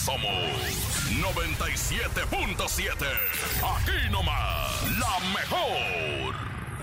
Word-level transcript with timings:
somos 0.00 0.30
97.7. 1.20 3.06
Aquí 3.76 4.10
nomás, 4.10 4.82
la 4.98 5.20
mejor. 5.34 6.34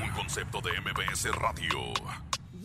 Un 0.03 0.09
concepto 0.11 0.61
de 0.61 0.79
MBS 0.81 1.31
Radio. 1.33 1.93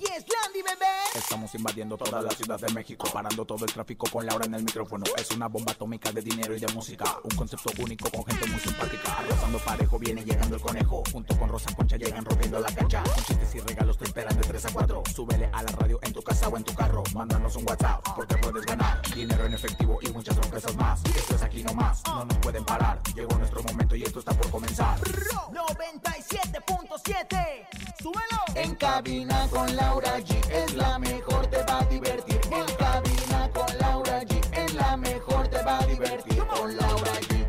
Yes, 0.03 0.27
Landy, 0.27 0.63
bebé. 0.63 0.91
Estamos 1.15 1.55
invadiendo 1.55 1.97
toda 1.97 2.21
la 2.23 2.31
ciudad 2.33 2.59
de 2.59 2.73
México, 2.73 3.09
parando 3.13 3.45
todo 3.45 3.65
el 3.65 3.73
tráfico 3.73 4.09
con 4.11 4.27
Laura 4.27 4.47
en 4.47 4.55
el 4.55 4.65
micrófono. 4.65 5.05
Es 5.17 5.31
una 5.31 5.47
bomba 5.47 5.71
atómica 5.71 6.11
de 6.11 6.21
dinero 6.21 6.57
y 6.57 6.59
de 6.59 6.67
música. 6.73 7.05
Un 7.23 7.31
concepto 7.37 7.71
único 7.81 8.11
con 8.11 8.27
gente 8.27 8.45
muy 8.49 8.59
simpática. 8.59 9.19
Arrasando 9.19 9.61
parejo, 9.61 10.01
viene 10.01 10.25
llegando 10.25 10.57
el 10.57 10.63
conejo. 10.63 11.05
Junto 11.13 11.39
con 11.39 11.49
Rosa 11.49 11.73
Concha 11.77 11.97
llegan 11.97 12.25
rompiendo 12.25 12.59
la 12.59 12.75
cancha. 12.75 13.05
Con 13.05 13.15
chistes 13.25 13.55
y 13.55 13.61
regalos 13.61 13.97
te 13.97 14.07
esperan 14.07 14.37
de 14.37 14.43
3 14.43 14.65
a 14.65 14.73
4. 14.73 15.03
Súbele 15.15 15.49
a 15.53 15.63
la 15.63 15.71
radio 15.71 16.01
en 16.03 16.13
tu 16.13 16.21
casa 16.21 16.49
o 16.49 16.57
en 16.57 16.65
tu 16.65 16.75
carro. 16.75 17.05
Mándanos 17.15 17.55
un 17.55 17.65
WhatsApp 17.69 18.05
porque 18.17 18.37
puedes 18.39 18.67
ganar 18.67 19.01
dinero 19.15 19.47
en 19.47 19.55
efectivo 19.55 20.01
y 20.03 20.11
muchas 20.11 20.35
sorpresas 20.35 20.75
más. 20.75 21.01
Esto 21.05 21.37
es 21.37 21.43
aquí 21.43 21.63
nomás, 21.63 22.03
no 22.07 22.25
nos 22.25 22.39
pueden 22.39 22.65
parar. 22.65 23.01
Llegó 23.15 23.39
nuestro 23.39 23.63
momento 23.63 23.95
y 23.95 24.03
esto 24.03 24.19
está 24.19 24.35
por 24.35 24.51
comenzar. 24.51 24.99
97.7. 24.99 27.69
Súbelo. 28.03 28.43
En 28.55 28.75
cabina 28.75 29.49
con 29.49 29.75
Laura 29.93 30.21
G 30.21 30.33
es 30.51 30.73
la 30.73 30.99
mejor, 30.99 31.47
te 31.49 31.63
va 31.65 31.81
a 31.81 31.85
divertir. 31.85 32.41
En 32.51 32.65
cabina 32.77 33.51
con 33.53 33.79
Laura 33.79 34.23
G 34.23 34.41
es 34.57 34.73
la 34.73 34.97
mejor, 34.97 35.49
te 35.49 35.63
va 35.63 35.81
a 35.81 35.87
divertir. 35.87 36.39
Con 36.47 36.75
Laura 36.79 37.13
G. 37.29 37.45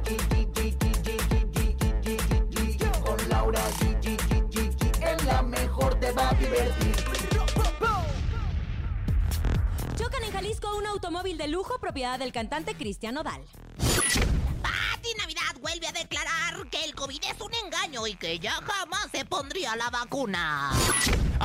Con 3.01 3.29
Laura 3.29 3.61
G. 3.79 4.19
Es 5.01 5.23
la 5.23 5.41
mejor, 5.41 5.97
te 6.01 6.11
va 6.11 6.31
a 6.31 6.33
divertir. 6.33 6.95
Chocan 9.95 10.23
en 10.23 10.31
Jalisco 10.33 10.75
un 10.75 10.85
automóvil 10.87 11.37
de 11.37 11.47
lujo 11.47 11.79
propiedad 11.79 12.19
del 12.19 12.33
cantante 12.33 12.75
Cristian 12.75 13.15
Odal. 13.19 13.41
Navidad 15.17 15.55
vuelve 15.61 15.87
a 15.87 15.91
declarar 15.91 16.67
que 16.69 16.83
el 16.83 16.95
COVID 16.95 17.23
es 17.23 17.39
un 17.39 17.53
engaño 17.65 18.07
y 18.07 18.15
que 18.15 18.39
ya 18.39 18.53
jamás 18.53 19.07
se 19.11 19.23
pondría 19.25 19.75
la 19.75 19.89
vacuna. 19.89 20.71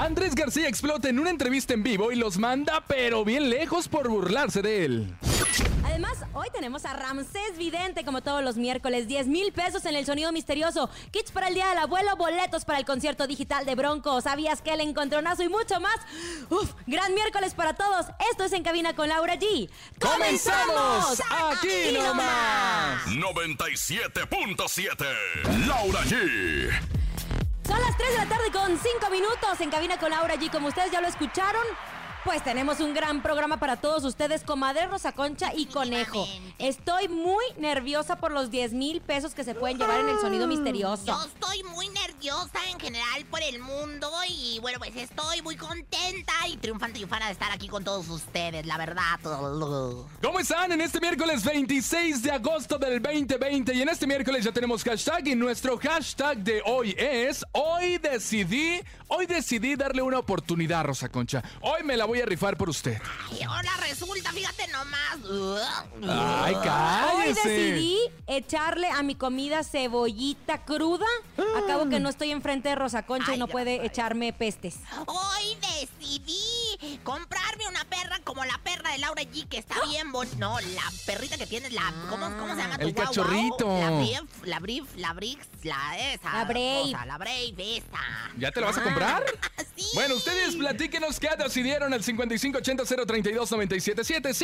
Andrés 0.00 0.36
García 0.36 0.68
explota 0.68 1.08
en 1.08 1.18
una 1.18 1.30
entrevista 1.30 1.74
en 1.74 1.82
vivo 1.82 2.12
y 2.12 2.16
los 2.16 2.38
manda 2.38 2.84
pero 2.86 3.24
bien 3.24 3.50
lejos 3.50 3.88
por 3.88 4.08
burlarse 4.08 4.62
de 4.62 4.84
él. 4.84 5.12
Además, 5.84 6.18
hoy 6.34 6.46
tenemos 6.52 6.84
a 6.84 6.92
Ramsés 6.92 7.58
Vidente, 7.58 8.04
como 8.04 8.22
todos 8.22 8.44
los 8.44 8.56
miércoles, 8.56 9.08
10 9.08 9.26
mil 9.26 9.50
pesos 9.52 9.84
en 9.86 9.96
el 9.96 10.06
sonido 10.06 10.30
misterioso, 10.30 10.88
kits 11.10 11.32
para 11.32 11.48
el 11.48 11.54
Día 11.54 11.66
del 11.70 11.78
Abuelo, 11.78 12.14
boletos 12.16 12.64
para 12.64 12.78
el 12.78 12.84
concierto 12.84 13.26
digital 13.26 13.66
de 13.66 13.74
Bronco, 13.74 14.20
¿sabías 14.20 14.62
que 14.62 14.72
el 14.72 14.82
encontronazo 14.82 15.42
y 15.42 15.48
mucho 15.48 15.80
más? 15.80 15.96
¡Uf! 16.48 16.74
¡Gran 16.86 17.12
miércoles 17.14 17.54
para 17.54 17.74
todos! 17.74 18.06
Esto 18.30 18.44
es 18.44 18.52
En 18.52 18.62
Cabina 18.62 18.94
con 18.94 19.08
Laura 19.08 19.34
G. 19.34 19.68
¡Comenzamos! 19.98 21.20
¡Aquí 21.28 21.90
nomás! 21.92 23.04
97.7. 23.06 25.66
Laura 25.66 26.04
G. 26.04 26.70
Son 27.68 27.78
las 27.82 27.94
3 27.98 28.12
de 28.12 28.16
la 28.16 28.24
tarde 28.24 28.50
con 28.50 28.78
5 28.78 29.10
minutos 29.10 29.60
en 29.60 29.68
Cabina 29.68 29.98
con 29.98 30.08
Laura 30.08 30.36
G. 30.36 30.50
Como 30.50 30.68
ustedes 30.68 30.90
ya 30.90 31.02
lo 31.02 31.06
escucharon, 31.06 31.60
pues 32.24 32.42
tenemos 32.42 32.80
un 32.80 32.94
gran 32.94 33.22
programa 33.22 33.58
para 33.58 33.76
todos 33.76 34.04
ustedes, 34.04 34.42
comadre 34.42 34.86
Rosa 34.86 35.12
Concha 35.12 35.52
y 35.54 35.66
Conejo. 35.66 36.26
Estoy 36.58 37.08
muy 37.08 37.44
nerviosa 37.58 38.16
por 38.16 38.32
los 38.32 38.50
10 38.50 38.72
mil 38.72 39.00
pesos 39.00 39.34
que 39.34 39.44
se 39.44 39.54
pueden 39.54 39.78
llevar 39.78 40.00
en 40.00 40.08
el 40.08 40.18
sonido 40.18 40.46
misterioso. 40.46 41.06
Yo 41.06 41.24
estoy 41.24 41.62
muy 41.64 41.88
nerviosa 41.88 42.58
en 42.70 42.80
general 42.80 43.24
por 43.30 43.42
el 43.42 43.60
mundo 43.60 44.10
y 44.28 44.58
bueno, 44.60 44.78
pues 44.78 44.94
estoy 44.96 45.42
muy 45.42 45.56
contenta 45.56 46.32
y 46.48 46.56
triunfante 46.56 46.98
y 46.98 47.04
ufana 47.04 47.26
de 47.26 47.32
estar 47.32 47.52
aquí 47.52 47.68
con 47.68 47.84
todos 47.84 48.08
ustedes, 48.08 48.66
la 48.66 48.76
verdad. 48.76 49.18
¿Cómo 50.22 50.40
están 50.40 50.72
en 50.72 50.80
este 50.80 51.00
miércoles 51.00 51.44
26 51.44 52.22
de 52.22 52.30
agosto 52.32 52.78
del 52.78 53.00
2020? 53.00 53.74
Y 53.74 53.82
en 53.82 53.88
este 53.88 54.06
miércoles 54.06 54.44
ya 54.44 54.52
tenemos 54.52 54.82
hashtag 54.82 55.28
y 55.28 55.34
nuestro 55.34 55.78
hashtag 55.78 56.38
de 56.38 56.62
hoy 56.64 56.94
es 56.98 57.44
Hoy 57.52 57.98
decidí, 57.98 58.80
hoy 59.08 59.26
decidí 59.26 59.76
darle 59.76 60.02
una 60.02 60.18
oportunidad, 60.18 60.84
Rosa 60.84 61.08
Concha. 61.08 61.42
Hoy 61.60 61.82
me 61.84 61.96
la 61.96 62.07
voy 62.08 62.20
a 62.20 62.26
rifar 62.26 62.56
por 62.56 62.68
usted. 62.68 63.00
Y 63.38 63.42
ahora 63.42 63.70
resulta, 63.80 64.32
fíjate 64.32 64.66
nomás. 64.68 65.18
Ay, 66.02 66.54
Hoy 66.54 66.62
cállese. 66.64 67.48
decidí 67.48 67.98
echarle 68.26 68.88
a 68.90 69.02
mi 69.02 69.14
comida 69.14 69.62
cebollita 69.62 70.64
cruda. 70.64 71.06
Acabo 71.62 71.88
que 71.88 72.00
no 72.00 72.08
estoy 72.08 72.30
enfrente 72.32 72.70
de 72.70 72.74
Rosa 72.74 73.04
Concha 73.04 73.30
y 73.30 73.34
Ay, 73.34 73.38
no 73.38 73.44
ay, 73.44 73.52
puede 73.52 73.80
ay. 73.80 73.86
echarme 73.86 74.32
pestes. 74.32 74.76
Hoy 75.06 75.56
decidí 75.60 76.40
comprarme 77.04 77.66
una 77.68 77.84
perra 77.84 78.18
como 78.24 78.44
la 78.44 78.58
perra 78.58 78.90
de 78.92 78.98
Laura 78.98 79.22
G, 79.22 79.48
que 79.48 79.58
está 79.58 79.76
bien 79.86 80.10
bonita. 80.12 80.36
No, 80.36 80.60
la 80.60 80.82
perrita 81.06 81.38
que 81.38 81.46
tienes, 81.46 81.72
la. 81.72 81.92
¿Cómo, 82.10 82.26
cómo 82.38 82.54
se 82.54 82.60
llama 82.60 82.76
tu 82.78 82.86
El 82.88 82.92
guau, 82.94 83.06
guau? 83.06 83.14
cachorrito. 83.24 83.78
La 83.80 83.90
Brief, 83.90 84.22
la 84.44 84.58
Brief, 84.60 84.84
la 84.96 85.12
Brix, 85.14 85.46
la 85.62 85.98
esa. 86.12 86.32
La 86.32 86.44
Brave. 86.44 86.82
cosa, 86.92 87.06
la 87.06 87.18
Brave, 87.18 87.54
esa. 87.76 88.00
¿Ya 88.38 88.50
te 88.52 88.60
la 88.60 88.66
vas 88.68 88.78
a 88.78 88.82
comprar? 88.82 89.24
Sí. 89.78 89.86
Bueno, 89.94 90.16
ustedes 90.16 90.56
platíquenos 90.56 91.20
qué 91.20 91.28
decidieron 91.38 91.94
al 91.94 92.02
5580-032-977. 92.02 94.34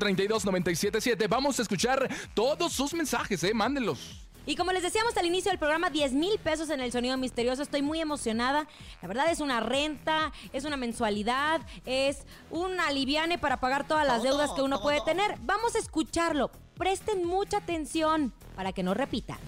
5580-032-977. 0.00 1.28
Vamos 1.28 1.58
a 1.58 1.62
escuchar 1.62 2.08
todos 2.32 2.72
sus 2.72 2.94
mensajes, 2.94 3.44
¿eh? 3.44 3.52
Mándenlos. 3.52 3.98
Y 4.46 4.56
como 4.56 4.72
les 4.72 4.82
decíamos 4.82 5.16
al 5.16 5.26
inicio 5.26 5.50
del 5.50 5.58
programa, 5.58 5.90
10 5.90 6.12
mil 6.12 6.38
pesos 6.38 6.68
en 6.70 6.80
el 6.80 6.92
sonido 6.92 7.16
misterioso. 7.16 7.62
Estoy 7.62 7.82
muy 7.82 8.00
emocionada. 8.00 8.66
La 9.00 9.08
verdad 9.08 9.30
es 9.30 9.40
una 9.40 9.60
renta, 9.60 10.32
es 10.52 10.64
una 10.64 10.76
mensualidad, 10.76 11.62
es 11.86 12.24
un 12.50 12.78
aliviane 12.80 13.38
para 13.38 13.60
pagar 13.60 13.86
todas 13.86 14.06
las 14.06 14.22
deudas 14.22 14.50
que 14.52 14.62
uno 14.62 14.80
puede 14.82 15.00
tener. 15.02 15.36
Vamos 15.42 15.74
a 15.76 15.78
escucharlo. 15.78 16.50
Presten 16.76 17.24
mucha 17.26 17.58
atención 17.58 18.32
para 18.54 18.72
que 18.72 18.82
no 18.82 18.94
repitan. 18.94 19.38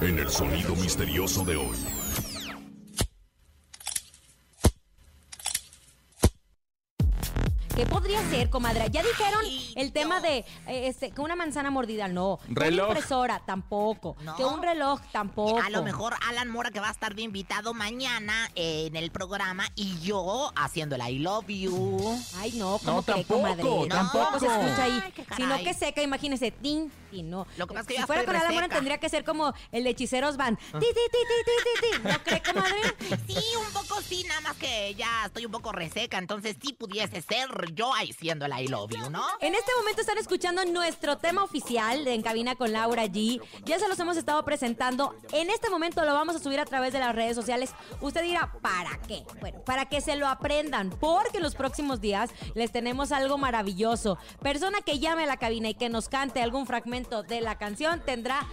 En 0.00 0.18
el 0.18 0.30
sonido 0.30 0.76
misterioso 0.76 1.44
de 1.44 1.56
hoy. 1.56 1.76
¿Qué 7.80 7.86
podría 7.86 8.20
ser, 8.28 8.50
comadre? 8.50 8.90
Ya 8.90 9.02
dijeron 9.02 9.40
el 9.74 9.90
tema 9.90 10.16
no. 10.16 10.20
de 10.20 10.38
eh, 10.66 10.88
este, 10.88 11.12
que 11.12 11.20
una 11.22 11.34
manzana 11.34 11.70
mordida, 11.70 12.08
no. 12.08 12.38
Que 12.46 12.54
Reloj. 12.54 12.90
Una 12.90 12.98
impresora, 12.98 13.42
tampoco. 13.46 14.16
No. 14.22 14.36
Que 14.36 14.44
un 14.44 14.62
reloj, 14.62 15.00
tampoco. 15.12 15.58
A 15.62 15.70
lo 15.70 15.82
mejor 15.82 16.14
Alan 16.28 16.50
Mora, 16.50 16.70
que 16.70 16.78
va 16.78 16.88
a 16.88 16.90
estar 16.90 17.14
de 17.14 17.22
invitado 17.22 17.72
mañana 17.72 18.34
eh, 18.54 18.84
en 18.88 18.96
el 18.96 19.10
programa, 19.10 19.64
y 19.76 19.98
yo 20.00 20.52
haciendo 20.56 20.94
el 20.96 21.08
I 21.08 21.20
love 21.20 21.46
you. 21.48 22.22
Ay, 22.36 22.52
no, 22.56 22.78
¿cómo 22.84 22.98
No, 22.98 23.02
cree, 23.02 23.24
tampoco, 23.24 23.40
comadre? 23.40 23.88
tampoco. 23.88 24.40
se 24.40 24.46
escucha 24.46 24.82
ahí. 24.82 25.02
Ay, 25.02 25.26
Sino 25.36 25.58
que 25.60 25.72
seca, 25.72 26.02
imagínese, 26.02 26.50
tin, 26.50 26.92
tin, 27.10 27.28
no. 27.30 27.46
Lo 27.56 27.66
que 27.66 27.74
pasa 27.74 27.82
es 27.82 27.96
que 27.96 28.00
si 28.00 28.06
fuera 28.06 28.24
con 28.24 28.36
Alan 28.36 28.54
reseca. 28.54 28.74
tendría 28.74 28.98
que 28.98 29.08
ser 29.08 29.24
como 29.24 29.52
el 29.72 29.84
de 29.84 29.90
hechiceros 29.90 30.36
van. 30.36 30.56
Ti, 30.56 30.62
ti, 30.72 30.78
ti, 30.78 30.90
ti, 31.12 31.36
ti, 31.44 31.52
ti, 31.64 31.98
ti. 31.98 32.08
¿No 32.08 32.22
cree, 32.22 32.42
comadre? 32.42 32.94
Sí, 33.26 33.44
un 33.58 33.72
poco 33.72 34.00
sí, 34.00 34.24
nada 34.28 34.40
más 34.40 34.56
que 34.56 34.94
ya 34.94 35.26
estoy 35.26 35.46
un 35.46 35.52
poco 35.52 35.72
reseca, 35.72 36.18
entonces 36.18 36.56
sí 36.62 36.72
pudiese 36.72 37.20
ser 37.22 37.48
yo 37.74 37.92
ahí 37.94 38.12
siendo 38.12 38.46
el 38.46 38.52
I 38.52 38.68
love 38.68 38.90
you, 38.90 39.10
¿no? 39.10 39.24
En 39.40 39.54
este 39.54 39.72
momento 39.76 40.00
están 40.00 40.18
escuchando 40.18 40.64
nuestro 40.64 41.18
tema 41.18 41.42
oficial 41.42 42.04
de 42.04 42.14
En 42.14 42.22
Cabina 42.22 42.54
con 42.54 42.72
Laura 42.72 43.06
G. 43.06 43.40
Ya 43.64 43.78
se 43.78 43.88
los 43.88 43.98
hemos 43.98 44.16
estado 44.16 44.44
presentando. 44.44 45.14
En 45.32 45.50
este 45.50 45.70
momento 45.70 46.04
lo 46.04 46.14
vamos 46.14 46.36
a 46.36 46.38
subir 46.38 46.60
a 46.60 46.64
través 46.64 46.92
de 46.92 47.00
las 47.00 47.14
redes 47.14 47.34
sociales. 47.36 47.70
Usted 48.00 48.22
dirá, 48.22 48.52
¿para 48.60 48.98
qué? 49.06 49.24
Bueno, 49.40 49.60
para 49.64 49.86
que 49.86 50.00
se 50.00 50.16
lo 50.16 50.28
aprendan, 50.28 50.90
porque 50.90 51.38
en 51.38 51.42
los 51.42 51.54
próximos 51.54 52.00
días 52.00 52.30
les 52.54 52.72
tenemos 52.72 53.12
algo 53.12 53.38
maravilloso. 53.38 54.18
Persona 54.42 54.80
que 54.82 54.98
llame 54.98 55.24
a 55.24 55.26
la 55.26 55.36
cabina 55.36 55.68
y 55.68 55.74
que 55.74 55.88
nos 55.88 56.08
cante 56.08 56.42
algún 56.42 56.66
fragmento 56.66 56.99
de 57.08 57.40
la 57.40 57.56
canción 57.58 58.02
tendrá 58.04 58.46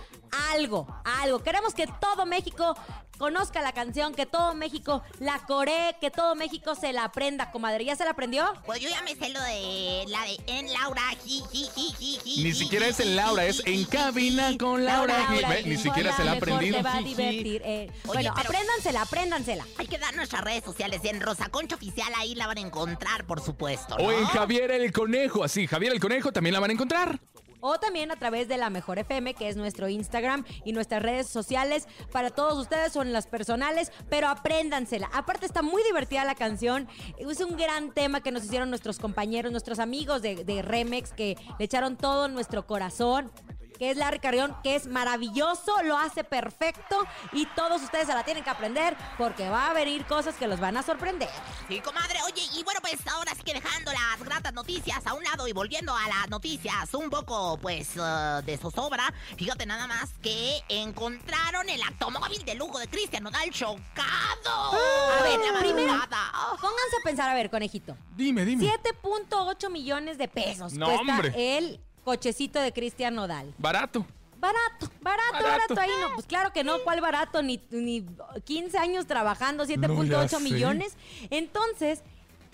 algo, 0.53 0.87
algo. 1.21 1.39
Queremos 1.43 1.73
que 1.73 1.87
todo 1.99 2.25
México 2.25 2.75
conozca 3.17 3.61
la 3.61 3.71
canción, 3.71 4.13
que 4.13 4.25
todo 4.27 4.53
México 4.53 5.01
la 5.19 5.39
coree, 5.39 5.95
que 5.99 6.11
todo 6.11 6.35
México 6.35 6.75
se 6.75 6.93
la 6.93 7.05
aprenda, 7.05 7.49
comadre. 7.51 7.83
¿Ya 7.85 7.95
se 7.95 8.03
la 8.03 8.11
aprendió? 8.11 8.45
Pues 8.65 8.79
yo 8.79 8.89
ya 8.89 9.01
me 9.01 9.15
sé 9.15 9.29
lo 9.29 9.41
de 9.41 10.05
la 10.07 10.21
de 10.23 10.37
en 10.47 10.71
Laura. 10.73 11.01
ji, 11.23 11.41
ji, 11.51 11.69
ji, 11.73 11.93
ji, 11.97 12.19
ji, 12.23 12.43
Ni 12.43 12.53
siquiera 12.53 12.87
es 12.87 12.99
en 12.99 13.15
Laura, 13.15 13.45
es 13.45 13.63
en 13.65 13.85
cabina 13.85 14.51
con 14.59 14.85
Laura. 14.85 15.29
Ni 15.65 15.77
siquiera 15.77 16.15
se 16.15 16.23
la 16.23 16.33
ha 16.33 16.35
aprendido. 16.35 16.83
Va 16.83 16.97
a 16.97 17.01
divertir. 17.01 17.61
eh. 17.65 17.89
Oye, 17.89 18.05
bueno, 18.05 18.33
pero- 18.35 18.49
apréndansela, 18.49 19.01
apréndansela. 19.01 19.65
Hay 19.77 19.87
que 19.87 19.97
dar 19.97 20.15
nuestras 20.15 20.43
redes 20.43 20.63
sociales 20.63 21.01
en 21.05 21.21
Rosa 21.21 21.49
Concha 21.49 21.75
Oficial, 21.75 22.11
ahí 22.17 22.35
la 22.35 22.47
van 22.47 22.57
a 22.57 22.61
encontrar, 22.61 23.25
por 23.25 23.41
supuesto. 23.41 23.95
O 23.95 24.11
en 24.11 24.21
¿no? 24.21 24.27
Javier 24.27 24.69
el 24.71 24.91
Conejo, 24.91 25.43
así, 25.43 25.65
Javier 25.67 25.93
el 25.93 25.99
Conejo 25.99 26.31
también 26.31 26.53
la 26.53 26.59
van 26.59 26.69
a 26.69 26.73
encontrar. 26.73 27.19
O 27.59 27.79
también 27.79 28.11
a 28.11 28.15
través 28.15 28.47
de 28.47 28.57
la 28.57 28.69
Mejor 28.69 28.99
FM, 28.99 29.33
que 29.33 29.49
es 29.49 29.57
nuestro 29.57 29.89
Instagram 29.89 30.45
y 30.63 30.73
nuestras 30.73 31.01
redes 31.01 31.27
sociales. 31.27 31.87
Para 32.11 32.29
todos 32.29 32.57
ustedes 32.57 32.93
son 32.93 33.13
las 33.13 33.27
personales, 33.27 33.91
pero 34.09 34.27
apréndansela. 34.27 35.09
Aparte 35.13 35.45
está 35.45 35.61
muy 35.61 35.83
divertida 35.83 36.25
la 36.25 36.35
canción. 36.35 36.87
Es 37.17 37.41
un 37.41 37.57
gran 37.57 37.93
tema 37.93 38.21
que 38.21 38.31
nos 38.31 38.45
hicieron 38.45 38.69
nuestros 38.69 38.99
compañeros, 38.99 39.51
nuestros 39.51 39.79
amigos 39.79 40.21
de, 40.21 40.43
de 40.43 40.61
Remex, 40.61 41.13
que 41.13 41.35
le 41.57 41.65
echaron 41.65 41.97
todo 41.97 42.27
nuestro 42.27 42.67
corazón. 42.67 43.31
Que 43.77 43.91
es 43.91 43.97
Larry 43.97 44.19
Carrión, 44.19 44.55
que 44.63 44.75
es 44.75 44.87
maravilloso, 44.87 45.81
lo 45.83 45.97
hace 45.97 46.23
perfecto 46.23 46.97
y 47.31 47.45
todos 47.47 47.81
ustedes 47.81 48.07
se 48.07 48.13
la 48.13 48.23
tienen 48.23 48.43
que 48.43 48.49
aprender 48.49 48.95
porque 49.17 49.49
va 49.49 49.67
a 49.69 49.73
venir 49.73 50.05
cosas 50.05 50.35
que 50.35 50.47
los 50.47 50.59
van 50.59 50.77
a 50.77 50.83
sorprender. 50.83 51.29
Sí, 51.67 51.79
comadre. 51.81 52.19
Oye, 52.25 52.41
y 52.55 52.63
bueno, 52.63 52.79
pues 52.81 53.05
ahora 53.07 53.33
sí 53.35 53.43
que 53.43 53.53
dejando 53.53 53.91
las 53.91 54.23
gratas 54.23 54.53
noticias 54.53 55.05
a 55.05 55.13
un 55.13 55.23
lado 55.23 55.47
y 55.47 55.53
volviendo 55.53 55.95
a 55.95 56.07
las 56.07 56.29
noticias 56.29 56.93
un 56.93 57.09
poco, 57.09 57.57
pues, 57.61 57.95
eh, 57.97 58.41
de 58.45 58.57
zozobra. 58.57 59.13
Fíjate 59.37 59.65
nada 59.65 59.87
más 59.87 60.09
que 60.21 60.61
encontraron 60.69 61.69
el 61.69 61.81
automóvil 61.83 62.43
de 62.45 62.55
lujo 62.55 62.79
de 62.79 62.87
Cristian 62.87 63.23
Nodal 63.23 63.49
chocado. 63.51 64.73
A 65.19 65.23
ver, 65.23 65.39
la 65.39 65.59
primero-. 65.59 65.93
Pónganse 65.93 66.95
a 66.99 67.03
pensar, 67.03 67.29
a 67.29 67.33
ver, 67.33 67.49
conejito. 67.49 67.95
Dime, 68.15 68.45
dime. 68.45 68.65
7.8 68.65 69.69
millones 69.69 70.17
de 70.17 70.27
pesos 70.27 70.73
No, 70.73 70.87
cuesta 70.87 71.01
hombre. 71.01 71.57
el 71.57 71.79
cochecito 72.07 72.61
de 72.61 72.71
Cristian 72.71 73.15
Nodal. 73.15 73.53
Barato. 73.57 74.05
Barato, 74.39 74.89
barato, 75.01 75.33
Barato. 75.33 75.43
barato, 75.43 75.81
ahí 75.81 75.89
no. 75.99 76.13
Pues 76.13 76.25
claro 76.25 76.53
que 76.53 76.63
no, 76.63 76.79
¿cuál 76.85 77.01
barato? 77.01 77.41
Ni, 77.43 77.59
ni 77.69 78.05
15 78.45 78.77
años 78.77 79.07
trabajando, 79.07 79.65
No, 79.65 79.69
ya 79.69 79.75
7.8 79.75 80.27
sé. 80.29 80.39
millones. 80.39 80.95
Entonces, 81.29 82.03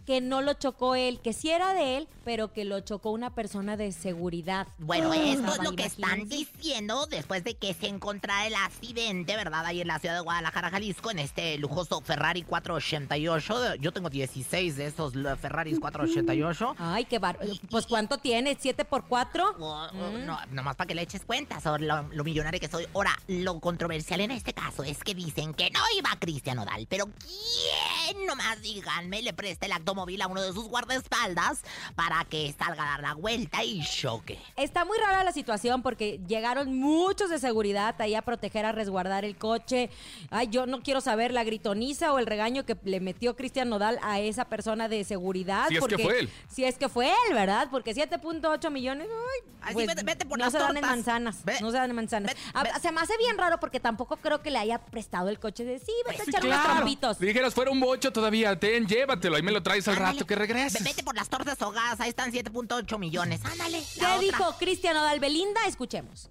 que 0.06 0.22
no 0.22 0.42
lo 0.42 0.54
chocó 0.54 0.96
él, 0.96 1.20
que 1.22 1.34
sí 1.34 1.50
era 1.50 1.74
de 1.74 1.98
él, 1.98 2.08
pero 2.26 2.52
que 2.54 2.66
lo 2.66 2.80
chocó 2.82 3.12
una 3.12 3.30
persona 3.34 3.78
de 3.78 3.92
seguridad. 3.92 4.68
Bueno, 4.78 5.12
Ah, 5.12 5.18
esto 5.18 5.54
es 5.54 5.64
lo 5.64 5.76
que 5.76 5.86
están 5.86 6.28
diciendo 6.28 7.06
después 7.08 7.44
de 7.44 7.56
que 7.56 7.74
se 7.74 7.88
encontrara 7.88 8.48
el 8.48 8.56
accidente, 8.56 9.36
¿verdad? 9.36 9.66
Ahí 9.66 9.82
en 9.82 9.88
la 9.88 10.00
ciudad 10.00 10.16
de 10.16 10.22
Guadalajara, 10.22 10.70
Jalisco, 10.70 11.12
en 11.12 11.20
este 11.20 11.58
lujoso 11.58 12.02
Ferrari 12.02 12.44
488. 12.44 13.76
Yo 13.76 13.92
tengo 13.92 14.10
16 14.10 14.76
de 14.76 14.86
esos 14.88 15.14
Ferraris 15.40 15.80
488. 15.80 16.76
Ay, 16.80 17.06
qué 17.06 17.20
bar... 17.20 17.38
Y- 17.44 17.60
Pues, 17.68 17.86
¿cuánto 17.88 18.18
tiene? 18.18 18.58
¿7 18.58 18.86
por 18.86 19.06
4? 19.08 19.56
Oh, 19.60 19.88
oh, 19.94 20.10
No, 20.26 20.38
nomás 20.52 20.76
para 20.76 20.88
que 20.88 20.96
le 20.96 21.02
eches 21.02 21.24
cuentas 21.26 21.64
sobre 21.64 21.86
lo, 21.86 22.04
lo 22.12 22.24
millonario 22.24 22.60
que 22.60 22.68
soy. 22.68 22.88
Ahora, 22.94 23.18
lo 23.28 23.60
controversial 23.60 24.22
en 24.22 24.32
este 24.32 24.54
caso 24.54 24.84
es 24.84 25.04
que 25.04 25.14
dicen 25.16 25.54
que 25.54 25.70
no 25.72 25.80
iba 25.98 26.10
Cristian 26.20 26.60
Odal, 26.60 26.88
pero 26.90 27.06
¿quién 27.06 28.26
nomás 28.26 28.62
díganme 28.62 29.22
le 29.22 29.34
presta 29.34 29.66
el 29.66 29.72
automóvil 29.94 30.22
a 30.22 30.28
uno 30.28 30.42
de 30.42 30.52
sus 30.54 30.68
guardaespaldas 30.68 31.62
para 31.96 32.24
que 32.26 32.54
salga 32.58 32.84
a 32.84 32.92
dar 32.92 33.02
la 33.02 33.14
vuelta 33.14 33.64
y 33.64 33.82
choque? 33.84 34.40
Está 34.56 34.86
muy 34.86 34.98
rara 34.98 35.24
la 35.24 35.32
situación 35.32 35.82
porque 35.84 36.20
llegaron 36.28 36.76
muchos 36.76 37.30
de 37.30 37.40
seguridad 37.40 37.96
ahí 38.02 38.16
a 38.16 38.22
proteger, 38.24 38.66
a 38.66 38.72
resguardar 38.72 39.24
el 39.24 39.38
coche. 39.38 39.90
Ay, 40.32 40.48
yo 40.50 40.66
no 40.66 40.82
quiero 40.82 41.00
saber 41.02 41.32
la 41.32 41.44
gritoniza 41.44 42.12
o 42.12 42.20
el 42.20 42.26
regaño 42.26 42.66
que 42.66 42.76
le 42.84 43.00
metió 43.00 43.36
Cristian 43.36 43.70
Nodal 43.70 44.00
a 44.02 44.20
esa 44.20 44.46
persona 44.46 44.88
de 44.90 45.04
seguridad. 45.04 45.68
Si 45.68 45.76
es 45.76 45.80
que 45.80 45.90
porque- 45.90 46.04
fue 46.04 46.20
él. 46.20 46.30
Si 46.50 46.64
es 46.66 46.78
que 46.78 46.90
fue 46.90 47.08
él, 47.10 47.34
¿verdad? 47.34 47.68
Porque 47.70 47.94
7.8 47.94 48.72
millones, 48.72 49.08
ay, 49.10 49.50
Ay, 49.62 49.68
sí, 49.70 49.74
pues, 49.76 49.88
vete- 49.88 50.04
vete 50.04 50.26
por 50.26 50.38
no 50.40 50.46
las 50.46 50.54
se 50.54 50.60
dan 50.60 50.76
en 50.76 50.82
manzanas. 50.82 51.44
Ve- 51.46 51.60
no 51.62 51.72
se 51.72 51.78
dan 51.78 51.90
en 51.90 51.96
manzanas. 51.96 52.34
ve- 52.34 52.40
Ah, 52.54 52.64
ve- 52.64 52.72
se 52.82 52.92
me 52.92 53.00
hace 53.00 53.16
bien 53.18 53.38
raro 53.38 53.60
porque 53.60 53.80
tampoco 53.80 54.18
creo 54.18 54.42
que 54.42 54.52
le 54.52 54.58
haya 54.60 54.80
prestado 54.80 55.30
el 55.30 55.40
coche 55.40 55.64
de 55.64 55.80
sí, 55.80 55.92
vete 56.08 56.22
a 56.22 56.26
Sí, 56.26 56.32
echar 56.32 56.46
unos 56.46 56.58
claro. 56.58 56.76
trompitos. 56.78 57.18
Si 57.18 57.26
dijeras 57.26 57.54
fuera 57.54 57.72
un 57.72 57.80
bocho 57.80 58.12
todavía, 58.12 58.60
ten, 58.60 58.88
llévatelo. 58.88 59.36
Ahí 59.36 59.42
me 59.44 59.52
lo 59.52 59.62
traes 59.64 59.83
al 59.88 59.96
Ándale. 59.98 60.14
rato 60.14 60.26
que 60.28 60.36
regreses. 60.36 60.84
Ve- 60.84 60.90
Vete 60.90 61.04
por 61.04 61.16
las 61.16 61.30
tortas 61.30 61.62
ahogadas, 61.62 62.00
ahí 62.02 62.10
están 62.10 62.32
7.8 62.32 62.98
millones. 63.00 63.42
Ándale. 63.46 63.80
¿Qué 63.94 64.06
otra. 64.06 64.20
dijo 64.20 64.56
Cristian 64.60 64.96
Nodal 64.96 65.20
Belinda? 65.20 65.66
Escuchemos. 65.68 66.30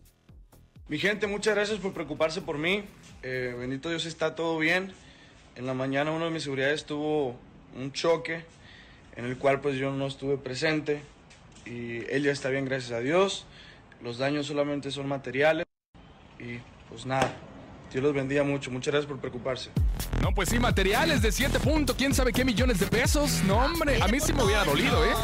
Mi 0.88 0.99
gente, 0.99 1.26
muchas 1.26 1.54
gracias 1.54 1.78
por 1.78 1.93
preocuparse 1.93 2.43
por 2.43 2.58
mí. 2.58 2.84
Eh, 3.22 3.54
bendito 3.58 3.88
Dios, 3.88 4.04
está 4.04 4.34
todo 4.34 4.58
bien. 4.58 4.93
En 5.56 5.66
la 5.66 5.75
mañana 5.75 6.10
uno 6.10 6.25
de 6.26 6.31
mis 6.31 6.43
seguridades 6.43 6.84
tuvo 6.87 7.37
un 7.76 7.93
choque 7.93 8.44
en 9.16 9.25
el 9.26 9.37
cual 9.38 9.60
pues 9.60 9.76
yo 9.76 9.90
no 9.93 10.06
estuve 10.06 10.37
presente 10.38 11.02
y 11.64 11.99
él 12.10 12.22
ya 12.25 12.32
está 12.32 12.49
bien, 12.49 12.64
gracias 12.64 12.93
a 12.93 13.00
Dios. 13.00 13.46
Los 14.02 14.19
daños 14.19 14.46
solamente 14.46 14.90
son 14.90 15.06
materiales 15.08 15.64
y 16.38 16.58
pues 16.88 17.06
nada. 17.06 17.32
Dios 17.93 18.02
los 18.02 18.12
bendiga 18.14 18.43
mucho. 18.43 18.70
Muchas 18.70 18.93
gracias 18.93 19.08
por 19.08 19.20
preocuparse. 19.20 19.70
No, 20.22 20.32
pues 20.32 20.50
sí, 20.50 20.60
materiales 20.60 21.20
de 21.20 21.32
7 21.32 21.58
puntos, 21.58 21.96
quién 21.96 22.14
sabe 22.14 22.32
qué 22.32 22.44
millones 22.44 22.78
de 22.78 22.86
pesos. 22.86 23.42
No, 23.44 23.56
hombre, 23.56 24.00
a 24.00 24.06
mí 24.06 24.20
sí 24.20 24.32
me 24.32 24.44
hubiera 24.44 24.64
dolido, 24.64 25.04
¿eh? 25.04 25.14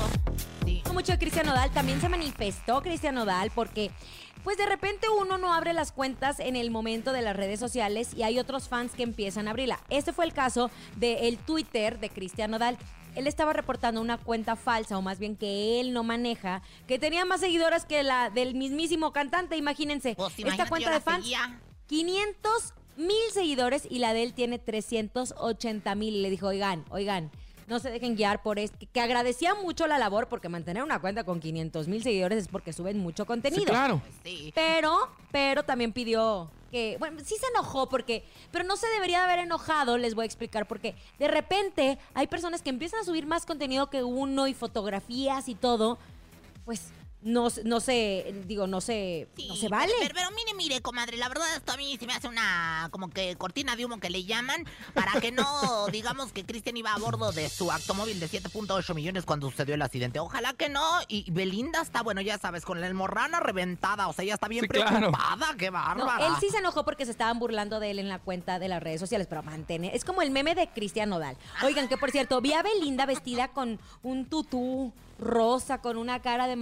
Sí. 0.65 0.83
mucho 0.93 1.13
de 1.13 1.19
Cristian 1.19 1.47
Nodal, 1.47 1.71
también 1.71 2.01
se 2.01 2.09
manifestó 2.09 2.83
Cristian 2.83 3.15
Nodal 3.15 3.53
porque 3.55 3.93
pues 4.43 4.59
de 4.59 4.67
repente 4.67 5.07
uno 5.09 5.39
no 5.39 5.55
abre 5.55 5.73
las 5.73 5.93
cuentas 5.93 6.41
en 6.41 6.57
el 6.57 6.73
momento 6.73 7.13
de 7.13 7.23
las 7.23 7.37
redes 7.37 7.61
sociales 7.61 8.13
y 8.13 8.25
hay 8.25 8.41
otros 8.41 8.69
fans 8.69 8.91
que 8.91 9.05
empiezan 9.05 9.47
a 9.47 9.53
abrirla. 9.53 9.79
Este 9.89 10.13
fue 10.13 10.25
el 10.25 10.33
caso 10.33 10.69
del 10.97 11.39
Twitter 11.39 12.01
de 12.01 12.11
Cristian 12.11 12.51
Nodal. 12.51 12.77
Él 13.15 13.29
estaba 13.29 13.53
reportando 13.53 14.01
una 14.01 14.19
cuenta 14.19 14.57
falsa, 14.57 14.99
o 14.99 15.03
más 15.03 15.21
bien 15.21 15.37
que 15.37 15.81
él 15.81 15.93
no 15.93 16.03
maneja, 16.03 16.61
que 16.89 16.99
tenía 16.99 17.25
más 17.25 17.39
seguidores 17.39 17.85
que 17.85 18.03
la 18.03 18.31
del 18.31 18.57
mismísimo 18.57 19.13
cantante, 19.13 19.57
imagínense. 19.57 20.17
Pues, 20.17 20.37
Esta 20.39 20.69
cuenta 20.69 20.91
de 20.91 21.01
fans, 21.01 21.23
seguía. 21.23 21.61
500 21.87 22.75
mil 22.99 23.31
seguidores 23.33 23.87
y 23.89 23.99
la 23.99 24.13
de 24.13 24.25
él 24.25 24.35
tiene 24.35 24.59
380 24.59 25.95
mil. 25.95 26.17
Y 26.17 26.21
le 26.21 26.31
dijo, 26.31 26.49
oigan, 26.49 26.85
oigan, 26.91 27.31
no 27.67 27.79
se 27.79 27.91
dejen 27.91 28.17
guiar 28.17 28.43
por 28.43 28.59
esto. 28.59 28.87
Que 28.93 29.01
agradecía 29.01 29.55
mucho 29.55 29.87
la 29.87 29.99
labor 29.99 30.29
porque 30.29 30.49
mantener 30.49 30.83
una 30.83 31.01
cuenta 31.01 31.25
con 31.25 31.41
500 31.41 31.89
mil 31.89 32.03
seguidores 32.03 32.39
es 32.39 32.49
porque 32.49 32.73
suben 32.73 32.99
mucho 32.99 33.27
contenido. 33.27 33.63
Sí, 33.63 33.67
claro. 33.67 34.03
Sí. 34.25 34.53
Pero, 34.55 35.09
pero 35.31 35.63
también 35.63 35.93
pidió 35.93 36.51
que, 36.71 36.97
bueno, 36.99 37.21
sí 37.25 37.37
se 37.41 37.47
enojó 37.55 37.89
porque, 37.89 38.25
pero 38.51 38.65
no 38.65 38.77
se 38.77 38.87
debería 38.89 39.19
de 39.19 39.25
haber 39.25 39.39
enojado, 39.41 39.97
les 39.97 40.15
voy 40.15 40.25
a 40.25 40.27
explicar, 40.27 40.67
porque 40.67 40.95
de 41.19 41.29
repente 41.29 41.99
hay 42.15 42.27
personas 42.27 42.63
que 42.63 42.71
empiezan 42.71 43.01
a 43.01 43.05
subir 43.05 43.27
más 43.27 43.47
contenido 43.47 43.89
que 43.89 44.03
uno 44.03 44.47
y 44.49 44.55
fotografías 44.55 45.49
y 45.49 45.55
todo, 45.55 45.99
pues 46.65 46.93
no, 47.21 47.51
se- 47.51 47.65
no 47.65 47.81
se, 47.81 48.33
digo, 48.47 48.67
no 48.69 48.81
se, 48.81 49.27
no 49.49 49.55
Sí, 49.55 49.61
se 49.61 49.69
vale. 49.69 49.93
Pero, 50.01 50.15
pero 50.15 50.31
mire, 50.31 50.55
mire, 50.55 50.81
comadre, 50.81 51.17
la 51.17 51.29
verdad 51.29 51.47
esto 51.57 51.73
a 51.73 51.77
mí 51.77 51.97
se 51.99 52.07
me 52.07 52.15
hace 52.15 52.29
una 52.29 52.89
como 52.93 53.11
que 53.11 53.35
cortina 53.37 53.75
de 53.75 53.85
humo 53.85 53.99
que 53.99 54.09
le 54.09 54.25
llaman 54.25 54.65
para 54.95 55.21
que 55.21 55.33
no 55.33 55.87
digamos 55.93 56.33
que 56.33 56.45
Cristian 56.45 56.77
iba 56.77 56.93
a 56.95 56.99
bordo 56.99 57.33
de 57.33 57.49
su 57.49 57.71
automóvil 57.73 58.21
de 58.21 58.29
7.8 58.29 58.95
millones 58.95 59.25
cuando 59.25 59.51
sucedió 59.51 59.75
el 59.75 59.83
accidente. 59.83 60.21
Ojalá 60.21 60.53
que 60.55 60.69
no. 60.69 60.85
Y 61.09 61.29
Belinda 61.33 61.83
está, 61.83 62.03
bueno, 62.03 62.21
ya 62.21 62.39
sabes, 62.39 62.65
con 62.65 62.81
la 62.81 62.87
almorrana 62.87 63.41
reventada. 63.41 64.07
O 64.09 64.13
sea, 64.13 64.25
ya 64.25 64.35
está 64.35 64.47
bien 64.49 64.63
Sí, 64.63 64.69
claro. 64.69 64.97
preocupada. 64.99 65.55
Qué 65.59 65.67
No, 65.67 65.73
bárbara. 65.73 66.27
él 66.29 66.33
sí 66.41 66.49
se 66.51 66.59
enojó 66.59 66.85
porque 66.85 67.05
se 67.05 67.11
estaban 67.11 67.39
burlando 67.41 67.81
de 67.81 67.91
él 67.91 67.99
en 67.99 68.09
la 68.09 68.21
cuenta 68.21 68.59
de 68.61 68.69
las 68.69 68.83
redes 68.83 69.01
sociales, 69.01 69.27
pero 69.29 69.43
mantener. 69.43 69.95
Es 69.95 70.05
como 70.05 70.23
el 70.23 70.31
meme 70.31 70.55
de 70.55 70.69
Cristian 70.69 71.09
Nodal. 71.09 71.37
Oigan, 71.65 71.89
que 71.89 71.97
por 71.97 72.11
cierto, 72.13 72.41
vi 72.41 72.53
a 72.53 72.63
Belinda 72.63 73.07
vestida 73.07 73.49
con 73.49 73.81
un 74.03 74.27
tutú 74.27 74.93
rosa, 75.19 75.81
con 75.81 75.97
una 75.97 76.21
cara 76.23 76.47
de 76.47 76.55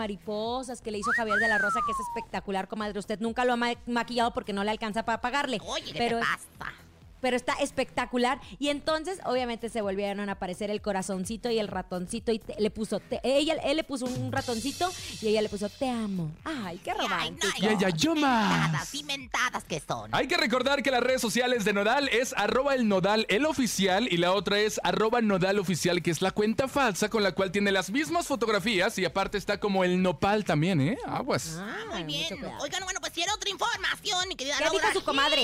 mariposas 0.47 0.81
que 0.81 0.91
le 0.91 0.99
hizo 0.99 1.11
Javier 1.13 1.39
de 1.39 1.49
la 1.49 1.59
Rosa, 1.59 1.81
que 1.85 1.93
es 1.93 1.99
espectacular, 2.01 2.69
comadre. 2.69 2.99
Usted 2.99 3.19
nunca 3.21 3.45
lo 3.45 3.53
ha 3.55 3.57
ma- 3.57 3.75
maquillado 3.87 4.33
porque 4.33 4.53
no 4.53 4.65
le 4.65 4.71
alcanza 4.71 5.05
para 5.05 5.21
pagarle. 5.21 5.61
Oye, 5.67 5.93
¿qué 5.93 5.99
pero 5.99 6.19
te 6.19 6.25
pasa? 6.59 6.73
Pero 7.21 7.37
está 7.37 7.55
espectacular. 7.55 8.41
Y 8.59 8.69
entonces, 8.69 9.19
obviamente, 9.25 9.69
se 9.69 9.81
volvieron 9.81 10.29
a 10.29 10.33
aparecer 10.33 10.71
el 10.71 10.81
corazoncito 10.81 11.51
y 11.51 11.59
el 11.59 11.69
ratoncito. 11.69 12.33
Y 12.33 12.39
te- 12.39 12.57
le 12.61 12.71
puso, 12.71 13.01
te- 13.01 13.21
ella, 13.25 13.55
él 13.65 13.77
le 13.77 13.85
puso 13.85 14.07
un 14.07 14.33
ratoncito 14.33 14.91
y 15.23 15.29
ella 15.29 15.43
le 15.43 15.49
puso, 15.49 15.69
te 15.69 15.89
amo. 15.89 16.31
Ay, 16.45 16.79
qué 16.83 16.91
Ay, 16.93 16.97
no, 16.99 17.03
romántico. 17.09 17.49
Y 17.59 17.67
ella, 17.67 17.89
yo 17.91 18.15
más. 18.15 18.95
Inventadas 18.95 19.65
que 19.65 19.81
son. 19.81 20.15
Hay 20.15 20.27
que 20.29 20.37
recordar 20.37 20.83
que 20.83 20.91
las 20.91 21.03
redes 21.03 21.21
sociales 21.21 21.65
de 21.65 21.73
Nodal 21.73 22.09
es 22.09 22.35
arroba 22.37 22.75
el 22.75 22.89
Nodal 22.89 23.27
el 23.29 23.47
oficial 23.47 24.09
y 24.11 24.17
la 24.17 24.33
otra 24.33 24.59
es 24.61 24.81
arroba 24.85 25.21
Nodal 25.21 25.59
oficial, 25.59 26.03
que 26.03 26.11
es 26.11 26.23
la 26.23 26.31
cuenta 26.31 26.69
falsa 26.69 27.09
con 27.09 27.23
la 27.23 27.33
cual 27.33 27.51
tiene 27.53 27.73
las 27.73 27.91
mismas 27.91 28.27
fotografías 28.27 28.99
y 28.99 29.05
aparte 29.05 29.39
está 29.39 29.59
como 29.59 29.85
el 29.85 30.01
nopal 30.03 30.45
también, 30.45 30.81
¿eh? 30.81 30.99
Aguas. 31.07 31.57
Ah, 31.59 31.77
muy 31.87 31.97
Ay, 31.97 32.05
mucho 32.05 32.37
bien. 32.37 32.53
Oigan, 32.61 32.85
bueno, 32.85 33.01
pues 33.01 33.13
si 33.13 33.23
era 33.23 33.35
otra 33.35 33.51
información, 33.51 34.29
mi 34.29 34.37
querida 34.37 34.57
¿Qué 34.59 34.65
Laura 34.65 34.89
dijo 34.89 35.01
su 35.01 35.05
comadre? 35.05 35.43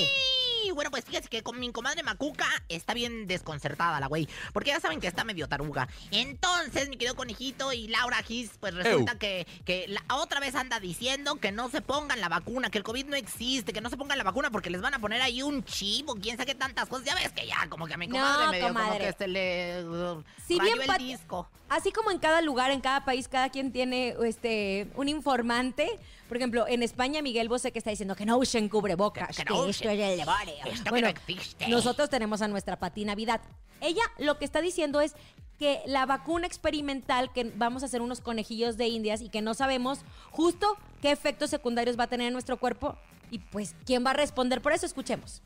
Bueno, 0.70 0.90
pues 0.90 1.04
fíjese 1.04 1.28
que 1.28 1.42
con 1.42 1.58
mi 1.58 1.70
comadre 1.72 2.02
Macuca 2.02 2.46
está 2.68 2.94
bien 2.94 3.26
desconcertada 3.26 4.00
la 4.00 4.06
güey. 4.06 4.28
Porque 4.52 4.70
ya 4.70 4.80
saben 4.80 5.00
que 5.00 5.06
está 5.06 5.24
medio 5.24 5.48
taruga. 5.48 5.88
Entonces, 6.10 6.88
mi 6.88 6.96
querido 6.96 7.16
conejito 7.16 7.72
y 7.72 7.88
Laura 7.88 8.22
Gis, 8.22 8.52
pues 8.60 8.74
resulta 8.74 9.12
Ew. 9.12 9.18
que, 9.18 9.46
que 9.64 9.86
la 9.88 10.02
otra 10.14 10.40
vez 10.40 10.54
anda 10.54 10.80
diciendo 10.80 11.36
que 11.36 11.52
no 11.52 11.68
se 11.68 11.80
pongan 11.80 12.20
la 12.20 12.28
vacuna, 12.28 12.70
que 12.70 12.78
el 12.78 12.84
COVID 12.84 13.06
no 13.06 13.16
existe, 13.16 13.72
que 13.72 13.80
no 13.80 13.90
se 13.90 13.96
pongan 13.96 14.18
la 14.18 14.24
vacuna 14.24 14.50
porque 14.50 14.70
les 14.70 14.80
van 14.80 14.94
a 14.94 14.98
poner 14.98 15.20
ahí 15.22 15.42
un 15.42 15.64
chivo, 15.64 16.14
quién 16.14 16.36
sabe 16.36 16.52
qué 16.52 16.54
tantas 16.54 16.88
cosas. 16.88 17.06
Ya 17.06 17.14
ves 17.14 17.32
que 17.32 17.46
ya, 17.46 17.68
como 17.68 17.86
que 17.86 17.94
a 17.94 17.96
mi 17.96 18.06
No, 18.06 18.14
comadre 18.14 18.50
medio 18.50 18.68
como 18.68 18.98
que 18.98 19.12
se 19.12 19.28
le 19.28 19.84
uh, 19.84 20.22
Si 20.46 20.58
rayó 20.58 20.76
bien 20.76 20.90
el 20.90 20.98
disco. 20.98 21.48
Así 21.68 21.90
como 21.90 22.10
en 22.10 22.18
cada 22.18 22.42
lugar, 22.42 22.70
en 22.70 22.82
cada 22.82 23.04
país, 23.04 23.28
cada 23.28 23.48
quien 23.48 23.72
tiene 23.72 24.14
este 24.24 24.88
un 24.94 25.08
informante. 25.08 25.98
Por 26.32 26.38
ejemplo, 26.38 26.66
en 26.66 26.82
España 26.82 27.20
Miguel 27.20 27.50
Bosé 27.50 27.72
que 27.72 27.78
está 27.78 27.90
diciendo 27.90 28.16
que 28.16 28.24
no 28.24 28.38
usen 28.38 28.70
cubrebocas, 28.70 29.28
Que- 29.28 29.34
que, 29.34 29.44
que 29.44 29.50
no 29.52 29.66
esto 29.66 29.84
usen. 29.84 30.00
es 30.00 30.12
el 30.12 30.16
demonio. 30.16 30.54
Esto 30.64 30.90
que 30.94 31.02
no 31.02 31.08
existe. 31.08 31.68
nosotros 31.68 32.08
tenemos 32.08 32.40
a 32.40 32.48
nuestra 32.48 32.78
Pati 32.78 33.04
Navidad. 33.04 33.42
Ella 33.82 34.00
lo 34.16 34.38
que 34.38 34.46
está 34.46 34.62
diciendo 34.62 35.02
es 35.02 35.14
que 35.58 35.82
la 35.84 36.06
vacuna 36.06 36.46
experimental, 36.46 37.30
que 37.34 37.52
vamos 37.56 37.82
a 37.82 37.84
hacer 37.84 38.00
unos 38.00 38.22
conejillos 38.22 38.78
de 38.78 38.88
indias 38.88 39.20
y 39.20 39.28
que 39.28 39.42
no 39.42 39.52
sabemos 39.52 39.98
justo 40.30 40.78
qué 41.02 41.10
efectos 41.12 41.50
secundarios 41.50 41.98
va 41.98 42.04
a 42.04 42.06
tener 42.06 42.28
en 42.28 42.32
nuestro 42.32 42.56
cuerpo. 42.58 42.96
Y 43.30 43.38
pues, 43.38 43.74
¿quién 43.84 44.02
va 44.02 44.12
a 44.12 44.14
responder 44.14 44.62
por 44.62 44.72
eso? 44.72 44.86
Escuchemos. 44.86 45.42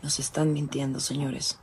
Nos 0.00 0.18
están 0.18 0.54
mintiendo, 0.54 1.00
señores. 1.00 1.58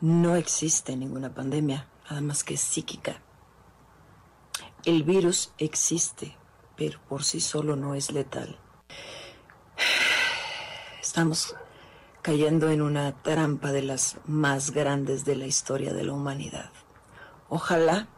No 0.00 0.34
existe 0.34 0.96
ninguna 0.96 1.32
pandemia, 1.32 1.86
nada 2.10 2.20
más 2.20 2.42
que 2.42 2.56
psíquica. 2.56 3.22
El 4.84 5.04
virus 5.04 5.52
existe, 5.58 6.36
pero 6.76 7.00
por 7.08 7.24
sí 7.24 7.40
solo 7.40 7.76
no 7.76 7.94
es 7.94 8.12
letal. 8.12 8.58
Estamos 11.02 11.54
cayendo 12.22 12.70
en 12.70 12.82
una 12.82 13.12
trampa 13.22 13.70
de 13.70 13.82
las 13.82 14.18
más 14.26 14.70
grandes 14.70 15.24
de 15.24 15.36
la 15.36 15.46
historia 15.46 15.92
de 15.92 16.04
la 16.04 16.12
humanidad. 16.12 16.70
Ojalá 17.48 18.08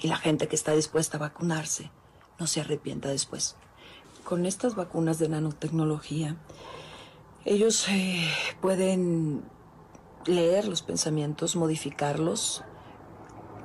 y 0.00 0.08
la 0.08 0.16
gente 0.16 0.48
que 0.48 0.56
está 0.56 0.72
dispuesta 0.72 1.16
a 1.16 1.20
vacunarse 1.20 1.90
no 2.38 2.46
se 2.46 2.60
arrepienta 2.60 3.08
después. 3.08 3.56
Con 4.24 4.46
estas 4.46 4.74
vacunas 4.74 5.18
de 5.18 5.28
nanotecnología, 5.28 6.36
ellos 7.44 7.88
eh, 7.88 8.28
pueden 8.60 9.42
leer 10.26 10.68
los 10.68 10.82
pensamientos, 10.82 11.56
modificarlos, 11.56 12.64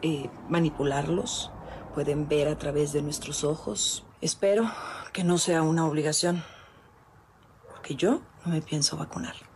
eh, 0.02 0.30
manipularlos, 0.50 1.52
pueden 1.98 2.28
ver 2.28 2.48
a 2.48 2.56
través 2.60 2.94
de 2.94 3.02
nuestros 3.02 3.44
ojos. 3.44 4.06
Espero 4.22 4.72
que 5.14 5.24
no 5.24 5.40
sea 5.40 5.64
una 5.64 5.88
obligación, 5.88 6.44
porque 7.72 7.96
yo 7.96 8.22
no 8.46 8.52
me 8.52 8.62
pienso 8.62 8.98
vacunar. 8.98 9.47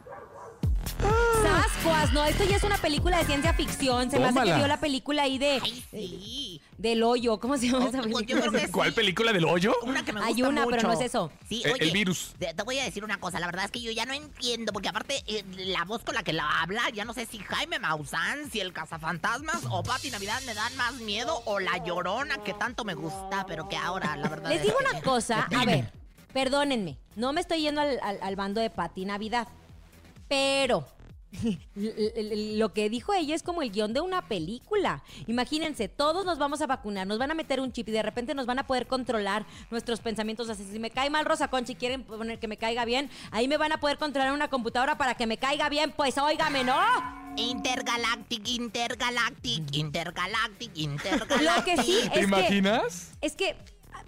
No, 2.14 2.26
esto 2.26 2.44
ya 2.44 2.58
es 2.58 2.64
una 2.64 2.78
película 2.78 3.18
de 3.18 3.26
ciencia 3.26 3.54
ficción. 3.54 4.12
Se 4.12 4.20
me 4.20 4.28
hace 4.28 4.40
que 4.44 4.54
vio 4.54 4.68
la 4.68 4.80
película 4.80 5.24
ahí 5.24 5.38
de... 5.40 5.60
Ay, 5.64 5.84
sí. 5.90 6.62
Del 6.78 7.02
hoyo. 7.04 7.40
¿Cómo 7.40 7.58
se 7.58 7.68
llama 7.70 7.88
esa 7.88 8.02
Oh, 8.02 8.04
yo 8.04 8.14
película? 8.20 8.42
creo 8.42 8.52
que 8.52 8.68
¿Cuál 8.72 8.90
sí. 8.90 8.96
película 8.96 9.34
del 9.34 9.46
hoyo? 9.46 9.74
Una 9.84 10.04
que 10.06 10.14
me 10.14 10.22
Hay 10.22 10.44
una, 10.44 10.66
pero 10.66 10.76
mucho. 10.76 10.88
no 10.88 10.94
es 10.94 11.02
eso. 11.02 11.32
Sí, 11.50 11.64
Eh, 11.66 11.72
oye, 11.74 11.84
el 11.86 11.92
virus. 11.92 12.34
Te, 12.38 12.54
te 12.54 12.64
voy 12.64 12.78
a 12.80 12.84
decir 12.84 13.04
una 13.04 13.20
cosa, 13.20 13.40
la 13.40 13.48
verdad 13.48 13.66
es 13.66 13.72
que 13.72 13.82
yo 13.82 13.92
ya 13.92 14.06
no 14.06 14.14
entiendo, 14.14 14.74
porque 14.74 14.90
aparte 14.90 15.24
eh, 15.28 15.44
la 15.58 15.84
voz 15.86 16.04
con 16.04 16.14
la 16.14 16.22
que 16.24 16.34
la 16.34 16.62
habla, 16.62 16.84
ya 16.94 17.04
no 17.06 17.14
sé 17.14 17.26
si 17.26 17.40
Jaime 17.40 17.80
Maussan, 17.80 18.52
si 18.52 18.60
el 18.60 18.74
cazafantasmas 18.74 19.62
o 19.72 19.82
Pati 19.82 20.12
Navidad 20.12 20.40
me 20.46 20.54
dan 20.54 20.76
más 20.78 20.94
miedo 20.96 21.42
o 21.46 21.60
la 21.60 21.84
llorona 21.84 22.44
que 22.44 22.54
tanto 22.54 22.84
me 22.84 22.94
gusta, 22.94 23.46
pero 23.48 23.68
que 23.70 23.78
ahora 23.78 24.16
la 24.18 24.30
verdad 24.30 24.50
Les 24.50 24.60
es 24.60 24.66
digo 24.66 24.78
que- 24.78 24.86
una 24.92 25.02
cosa, 25.02 25.48
a 25.56 25.66
ver, 25.66 25.92
perdónenme, 26.34 26.98
no 27.16 27.34
me 27.34 27.42
estoy 27.42 27.62
yendo 27.62 27.82
al, 27.82 28.00
al- 28.04 28.20
al 28.22 28.36
bando 28.36 28.62
de 28.62 28.70
Pati 28.70 29.06
Navidad, 29.06 29.48
pero 30.28 30.86
lo 31.76 32.74
que 32.74 32.90
dijo 32.90 33.14
ella 33.14 33.36
es 33.36 33.44
como 33.44 33.62
el 33.62 33.72
guion 33.72 33.94
de 33.94 34.02
una 34.02 34.28
película. 34.28 35.04
Imagínense, 35.28 35.88
todos 35.88 36.26
nos 36.26 36.38
vamos 36.38 36.62
a 36.62 36.68
vacunar, 36.68 37.08
nos 37.08 37.18
van 37.18 37.32
a 37.32 37.34
meter 37.34 37.60
un 37.60 37.72
chip 37.72 37.90
y 37.90 37.92
de 37.92 38.02
repente 38.02 38.36
nos 38.36 38.46
van 38.46 38.60
a 38.60 38.68
poder 38.68 38.88
controlar 38.88 39.46
nuestros 39.70 40.00
pensamientos. 40.00 40.50
Así, 40.50 40.66
si 40.66 40.80
me 40.80 40.92
cae 40.92 41.10
mal 41.10 41.26
Rosa 41.26 41.48
Conchi, 41.48 41.76
quieren 41.76 42.04
poner 42.04 42.40
que 42.40 42.48
me 42.48 42.58
caiga 42.58 42.86
bien, 42.86 43.10
ahí 43.32 43.48
me 43.48 43.58
van 43.58 43.72
a 43.72 43.80
poder 43.80 43.98
controlar 43.98 44.34
una 44.34 44.50
computadora 44.50 44.98
para 44.98 45.16
que 45.16 45.28
me 45.28 45.38
caiga 45.38 45.70
bien, 45.70 45.94
pues 45.96 46.18
óigame, 46.18 46.64
¿no? 46.64 46.76
Intergalactic, 47.38 48.48
intergalactic, 48.48 49.76
intergalactic, 49.76 50.78
intergalactic. 50.78 51.42
Lo 51.42 51.64
que 51.64 51.78
sí 51.78 51.98
¿Te 52.14 52.20
que... 52.20 52.26
imaginas? 52.26 53.12
Es 53.22 53.36
que 53.36 53.56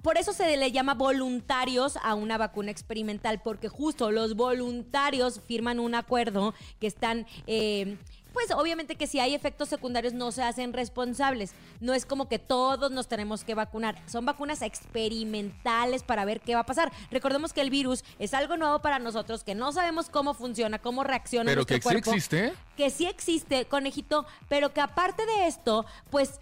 por 0.01 0.17
eso 0.17 0.33
se 0.33 0.57
le 0.57 0.71
llama 0.71 0.93
voluntarios 0.93 1.97
a 2.03 2.15
una 2.15 2.37
vacuna 2.37 2.71
experimental, 2.71 3.41
porque 3.41 3.69
justo 3.69 4.11
los 4.11 4.35
voluntarios 4.35 5.39
firman 5.47 5.79
un 5.79 5.95
acuerdo 5.95 6.53
que 6.79 6.87
están... 6.87 7.25
eh, 7.47 7.97
pues 8.33 8.49
obviamente 8.51 8.95
que 8.95 9.07
si 9.07 9.19
hay 9.19 9.35
efectos 9.35 9.69
secundarios 9.69 10.13
no 10.13 10.31
se 10.31 10.41
hacen 10.41 10.73
responsables. 10.73 11.53
No 11.79 11.93
es 11.93 12.05
como 12.05 12.27
que 12.27 12.39
todos 12.39 12.91
nos 12.91 13.07
tenemos 13.07 13.43
que 13.43 13.53
vacunar. 13.53 14.01
Son 14.07 14.25
vacunas 14.25 14.61
experimentales 14.63 16.03
para 16.03 16.25
ver 16.25 16.41
qué 16.41 16.55
va 16.55 16.61
a 16.61 16.65
pasar. 16.65 16.91
Recordemos 17.11 17.53
que 17.53 17.61
el 17.61 17.69
virus 17.69 18.03
es 18.19 18.33
algo 18.33 18.57
nuevo 18.57 18.79
para 18.81 18.99
nosotros, 18.99 19.43
que 19.43 19.55
no 19.55 19.71
sabemos 19.71 20.09
cómo 20.09 20.33
funciona, 20.33 20.79
cómo 20.79 21.03
reacciona 21.03 21.51
Pero 21.51 21.59
nuestro 21.59 21.75
que 21.75 21.81
sí 21.81 21.83
cuerpo 21.83 22.11
existe. 22.11 22.53
que 22.75 22.89
sí 22.89 23.05
existe, 23.05 23.65
conejito, 23.65 24.25
pero 24.49 24.73
que 24.73 24.81
aparte 24.81 25.25
de 25.25 25.47
esto, 25.47 25.85
pues 26.09 26.39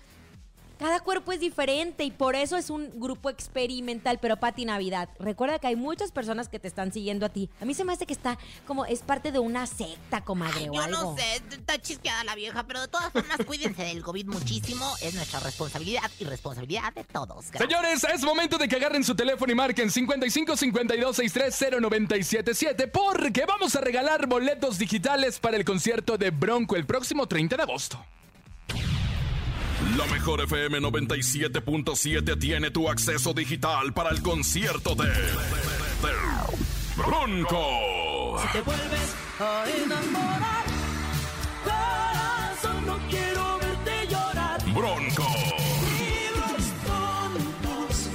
cada 0.82 1.00
cuerpo 1.00 1.32
es 1.32 1.40
diferente 1.40 2.04
y 2.04 2.10
por 2.10 2.36
eso 2.36 2.58
es 2.58 2.72
un 2.72 2.90
grupo 3.00 3.30
experimental. 3.30 4.18
Pero 4.20 4.38
Pati 4.38 4.66
Navidad, 4.66 5.10
recuerda 5.20 5.60
que 5.60 5.68
hay 5.68 5.76
muchas 5.76 6.12
personas 6.12 6.50
que 6.50 6.58
te 6.58 6.68
están 6.68 6.92
siguiendo 6.92 7.26
a 7.28 7.30
ti. 7.30 7.50
A 7.62 7.66
mí 7.66 7.76
se 7.76 7.86
me 7.86 7.94
hace 7.94 8.08
que 8.08 8.14
está 8.14 8.40
como 8.66 8.86
es 8.86 9.02
parte 9.02 9.32
de 9.32 9.38
una 9.38 9.68
secta, 9.68 10.22
comadre, 10.22 10.70
o 10.70 10.74
Yo 10.74 10.82
algo. 10.82 11.02
no 11.02 11.16
sé, 11.16 11.42
está 11.52 11.80
chisqueada 11.80 12.24
la 12.24 12.34
vieja, 12.34 12.64
pero 12.64 12.82
de 12.82 12.88
todas 12.88 13.12
formas 13.12 13.38
cuídense 13.46 13.84
del 13.84 14.02
COVID 14.02 14.26
muchísimo, 14.26 14.92
es 15.02 15.14
nuestra 15.14 15.40
responsabilidad 15.40 16.10
y 16.20 16.26
responsabilidad 16.26 16.94
de 16.94 17.04
todos. 17.04 17.52
Gracias. 17.52 17.60
Señores, 17.60 18.04
es 18.04 18.24
momento 18.24 18.58
de 18.58 18.68
que 18.68 18.78
agarren 18.78 19.04
su 19.04 19.14
teléfono 19.16 19.52
y 19.52 19.56
marquen 19.56 19.92
55 19.92 20.58
52 20.58 21.16
630 21.16 21.80
977 21.80 22.88
porque 22.88 23.46
vamos 23.46 23.76
a 23.76 23.82
regalar 23.82 24.26
boletos 24.26 24.80
digitales 24.80 25.40
para 25.40 25.58
el 25.58 25.64
concierto 25.64 26.18
de 26.18 26.32
Bronco 26.32 26.76
el 26.76 26.88
próximo 26.88 27.28
30 27.28 27.58
de 27.58 27.64
agosto. 27.64 28.04
La 29.98 30.06
mejor 30.08 30.42
FM 30.42 30.80
97.7 30.80 32.40
tiene 32.40 32.72
tu 32.72 32.90
acceso 32.90 33.34
digital 33.34 33.94
para 33.94 34.10
el 34.12 34.22
concierto 34.22 34.96
de, 34.96 35.08
de- 35.08 35.14
de 35.14 36.16
Bronco. 36.96 38.40
Te 38.54 38.62
vuelves 38.62 39.16
a 39.40 39.66
enamorar. 39.84 40.66
Corazón, 41.64 42.86
no 42.86 42.98
quiero 43.10 43.60
verte 43.60 44.08
llorar. 44.10 44.62
Bronco. 44.74 45.28
Tontos, 46.88 48.10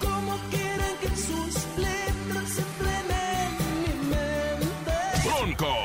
como 0.00 0.38
quieren 0.50 0.96
que 1.00 1.08
sus 1.08 1.54
letras 1.78 2.48
se 2.50 2.62
en 2.62 3.82
mi 3.82 4.14
mente. 4.14 5.28
Bronco. 5.28 5.76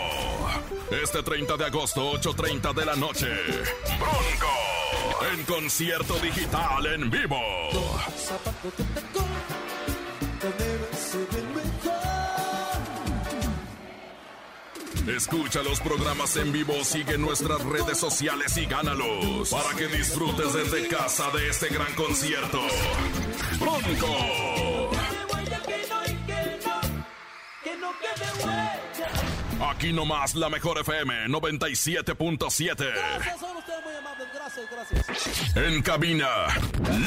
Este 1.04 1.24
30 1.24 1.58
de 1.58 1.66
agosto, 1.66 2.14
8.30 2.14 2.74
de 2.74 2.86
la 2.86 2.96
noche. 2.96 3.28
Bronco. 4.00 4.57
En 5.22 5.44
concierto 5.46 6.20
digital 6.20 6.86
en 6.86 7.10
vivo. 7.10 7.42
Escucha 15.08 15.64
los 15.64 15.80
programas 15.80 16.36
en 16.36 16.52
vivo, 16.52 16.84
sigue 16.84 17.18
nuestras 17.18 17.64
redes 17.64 17.98
sociales 17.98 18.56
y 18.58 18.66
gánalos 18.66 19.50
para 19.50 19.76
que 19.76 19.88
disfrutes 19.88 20.54
desde 20.54 20.88
casa 20.88 21.32
de 21.32 21.50
este 21.50 21.70
gran 21.70 21.94
concierto. 21.96 22.60
Bronco. 23.60 24.92
Aquí 29.70 29.94
nomás 29.94 30.36
la 30.36 30.50
mejor 30.50 30.80
FM 30.80 31.28
97.7. 31.28 33.57
Gracias. 34.72 35.56
En 35.56 35.82
cabina, 35.82 36.28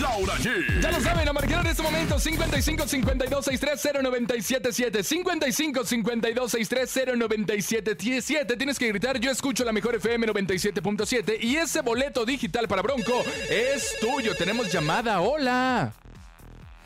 Laura 0.01 0.35
G. 0.37 0.81
Ya 0.81 0.91
lo 0.93 1.01
saben, 1.01 1.29
a 1.29 1.33
marcar 1.33 1.65
en 1.65 1.73
este 1.73 1.83
momento 1.83 2.19
55 2.19 2.87
52 2.87 3.45
630 3.45 4.03
977 4.03 5.03
55 5.03 5.85
52 5.85 6.51
630 6.53 7.17
977 7.17 8.57
Tienes 8.57 8.79
que 8.79 8.89
gritar, 8.89 9.19
yo 9.19 9.31
escucho 9.31 9.65
la 9.65 9.73
mejor 9.73 9.97
FM 9.97 10.29
97.7 10.29 11.39
y 11.43 11.57
ese 11.57 11.81
boleto 11.81 12.25
digital 12.25 12.69
para 12.69 12.83
Bronco 12.83 13.25
es 13.49 13.97
tuyo. 14.01 14.35
Tenemos 14.35 14.73
llamada, 14.73 15.21
hola. 15.21 15.93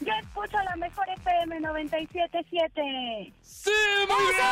Yo 0.04 0.12
escucho 0.20 0.56
la 0.64 0.76
mejor 0.76 1.06
FM 1.08 1.60
97.7. 1.60 3.32
¡Sí, 3.40 3.70
muy 4.08 4.24
bien! 4.34 4.44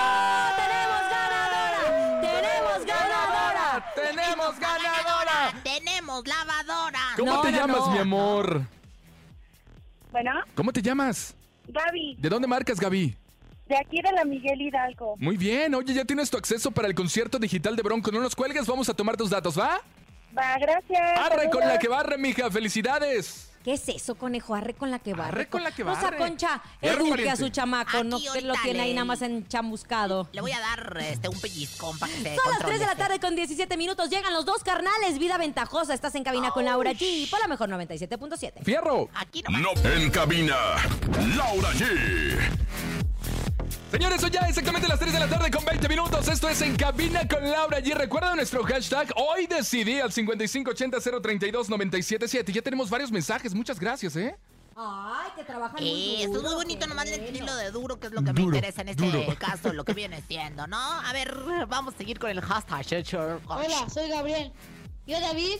¡Tenemos 0.56 1.02
ganadora! 1.10 2.20
¡Tenemos 2.20 2.86
ganadora! 2.86 3.92
¡Tenemos 3.94 4.58
ganadora! 4.58 5.62
Tenemos 5.62 6.26
lavadora. 6.26 7.00
¿Cómo 7.18 7.32
No, 7.34 7.40
te 7.42 7.52
no, 7.52 7.58
llamas, 7.58 7.80
no. 7.80 7.90
mi 7.90 7.98
amor? 7.98 8.62
Bueno, 10.10 10.30
¿Cómo 10.54 10.72
te 10.72 10.82
llamas? 10.82 11.34
Gaby, 11.68 12.16
¿De 12.18 12.28
dónde 12.28 12.46
marcas, 12.48 12.78
Gaby? 12.80 13.16
De 13.66 13.76
aquí 13.78 14.02
de 14.02 14.12
la 14.12 14.24
Miguel 14.24 14.60
Hidalgo. 14.60 15.16
Muy 15.18 15.36
bien, 15.36 15.74
oye, 15.74 15.94
ya 15.94 16.04
tienes 16.04 16.30
tu 16.30 16.36
acceso 16.36 16.70
para 16.70 16.88
el 16.88 16.94
concierto 16.94 17.38
digital 17.38 17.76
de 17.76 17.82
Bronco. 17.82 18.10
No 18.10 18.20
nos 18.20 18.34
cuelgues, 18.34 18.66
vamos 18.66 18.88
a 18.88 18.94
tomar 18.94 19.16
tus 19.16 19.30
datos, 19.30 19.58
¿va? 19.58 19.80
Va, 20.36 20.58
gracias. 20.58 21.18
Arre 21.18 21.48
con 21.50 21.60
la 21.60 21.66
Saludos. 21.66 21.78
que 21.78 21.88
barre, 21.88 22.18
mija, 22.18 22.50
felicidades. 22.50 23.51
¿Qué 23.64 23.74
es 23.74 23.88
eso, 23.88 24.16
conejo? 24.16 24.54
Arre 24.54 24.74
con 24.74 24.90
la 24.90 24.98
que 24.98 25.14
barre. 25.14 25.28
Arre 25.42 25.48
con 25.48 25.62
la 25.62 25.70
que 25.70 25.82
O 25.84 25.92
sea, 25.94 26.02
barre. 26.02 26.16
Concha, 26.18 26.60
Fierro 26.80 26.96
eduque 26.98 27.10
a 27.10 27.16
pariente. 27.16 27.36
su 27.44 27.48
chamaco, 27.50 28.02
no 28.04 28.18
que 28.18 28.24
lo 28.24 28.30
ahorita 28.54 28.62
tiene 28.64 28.80
ahí 28.80 28.88
le- 28.88 28.94
nada 28.94 29.04
más 29.04 29.22
enchamuscado. 29.22 30.28
Le 30.32 30.40
voy 30.40 30.50
a 30.52 30.58
dar 30.60 30.98
este 31.00 31.28
un 31.28 31.40
pellizcón 31.40 31.96
para 31.98 32.12
que 32.12 32.18
se 32.22 32.24
Son 32.34 32.34
las 32.36 32.44
controle 32.58 32.76
3 32.76 32.80
de 32.80 32.86
la 32.86 32.96
tarde 32.96 33.20
con 33.20 33.36
17 33.36 33.76
minutos. 33.76 34.10
Llegan 34.10 34.32
los 34.32 34.44
dos 34.44 34.64
carnales. 34.64 35.18
Vida 35.18 35.38
ventajosa. 35.38 35.94
Estás 35.94 36.14
en 36.16 36.24
cabina 36.24 36.50
con 36.50 36.64
Laura 36.64 36.92
G. 36.92 37.30
Por 37.30 37.40
la 37.40 37.46
mejor 37.48 37.68
97.7. 37.68 38.64
Fierro. 38.64 39.08
Aquí. 39.14 39.44
No, 39.48 39.70
en 39.90 40.10
cabina, 40.10 40.56
Laura 41.36 41.70
G. 41.74 42.38
Señores, 43.92 44.20
son 44.22 44.30
ya 44.30 44.40
exactamente 44.48 44.88
las 44.88 44.98
3 44.98 45.12
de 45.12 45.20
la 45.20 45.28
tarde 45.28 45.50
con 45.50 45.64
20 45.66 45.86
minutos. 45.88 46.26
Esto 46.26 46.48
es 46.48 46.62
En 46.62 46.74
Cabina 46.76 47.28
con 47.28 47.42
Laura 47.48 47.78
G. 47.78 47.94
Recuerda 47.94 48.34
nuestro 48.34 48.64
hashtag. 48.64 49.12
Hoy 49.16 49.46
decidí 49.46 50.00
al 50.00 50.10
5580-032-977. 50.10 52.52
Ya 52.52 52.62
tenemos 52.62 52.88
varios 52.88 53.12
mensajes. 53.12 53.52
Muchas 53.54 53.78
gracias, 53.78 54.16
¿eh? 54.16 54.34
Ay, 54.74 55.30
que 55.36 55.44
trabajan 55.44 55.76
Eh, 55.82 56.22
esto 56.22 56.38
es 56.38 56.42
muy 56.42 56.54
bonito, 56.54 56.86
nomás 56.86 57.04
le 57.04 57.16
entendí 57.16 57.40
lo 57.40 57.54
de 57.54 57.70
duro, 57.70 58.00
que 58.00 58.06
es 58.06 58.12
lo 58.14 58.22
que 58.22 58.32
me 58.32 58.40
Duro, 58.40 58.56
interesa 58.56 58.80
en 58.80 58.88
este 58.88 59.04
duro. 59.04 59.26
caso, 59.38 59.70
lo 59.74 59.84
que 59.84 59.92
viene 59.92 60.22
siendo, 60.26 60.66
¿no? 60.66 60.78
A 60.80 61.12
ver, 61.12 61.36
vamos 61.68 61.92
a 61.94 61.98
seguir 61.98 62.18
con 62.18 62.30
el 62.30 62.40
hashtag. 62.40 62.86
Hola, 63.46 63.90
soy 63.92 64.08
Gabriel. 64.08 64.50
Yo 65.06 65.20
David. 65.20 65.56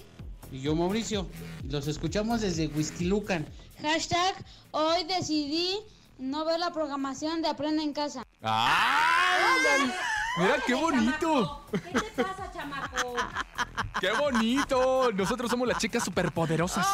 Y 0.51 0.63
yo 0.63 0.75
Mauricio. 0.75 1.29
Y 1.63 1.69
los 1.71 1.87
escuchamos 1.87 2.41
desde 2.41 2.69
Huizquilucan. 2.69 3.45
Hashtag 3.83 4.43
hoy 4.71 5.05
decidí 5.05 5.81
no 6.19 6.45
ver 6.45 6.59
la 6.61 6.73
programación 6.73 7.43
de 7.43 7.49
Aprende 7.49 7.83
en 7.83 7.93
Casa. 7.93 8.23
¡Ay! 8.43 9.93
Mira 10.39 10.57
qué 10.67 10.75
bonito. 10.75 11.67
¿Qué 11.73 11.79
te 12.01 12.23
pasa, 12.25 12.51
chamaco? 12.53 13.15
¡Qué 14.01 14.11
bonito! 14.13 15.13
Nosotros 15.13 15.51
somos 15.51 15.69
las 15.69 15.79
chicas 15.79 16.05
superpoderosas. 16.05 16.87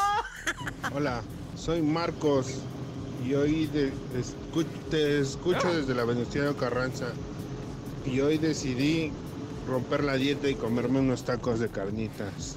Hola, 0.95 1.23
soy 1.57 1.83
Marcos 1.83 2.55
y 3.25 3.35
hoy 3.35 3.67
de- 3.67 3.93
escu- 4.17 4.67
te 4.91 5.21
escucho 5.21 5.73
desde 5.73 5.95
la 5.95 6.05
Venustiano 6.05 6.57
Carranza 6.57 7.07
y 8.07 8.21
hoy 8.21 8.39
decidí 8.39 9.13
romper 9.69 10.03
la 10.05 10.15
dieta 10.15 10.49
y 10.49 10.55
comerme 10.55 11.01
unos 11.01 11.25
tacos 11.25 11.61
de 11.61 11.69
carnitas. 11.69 12.57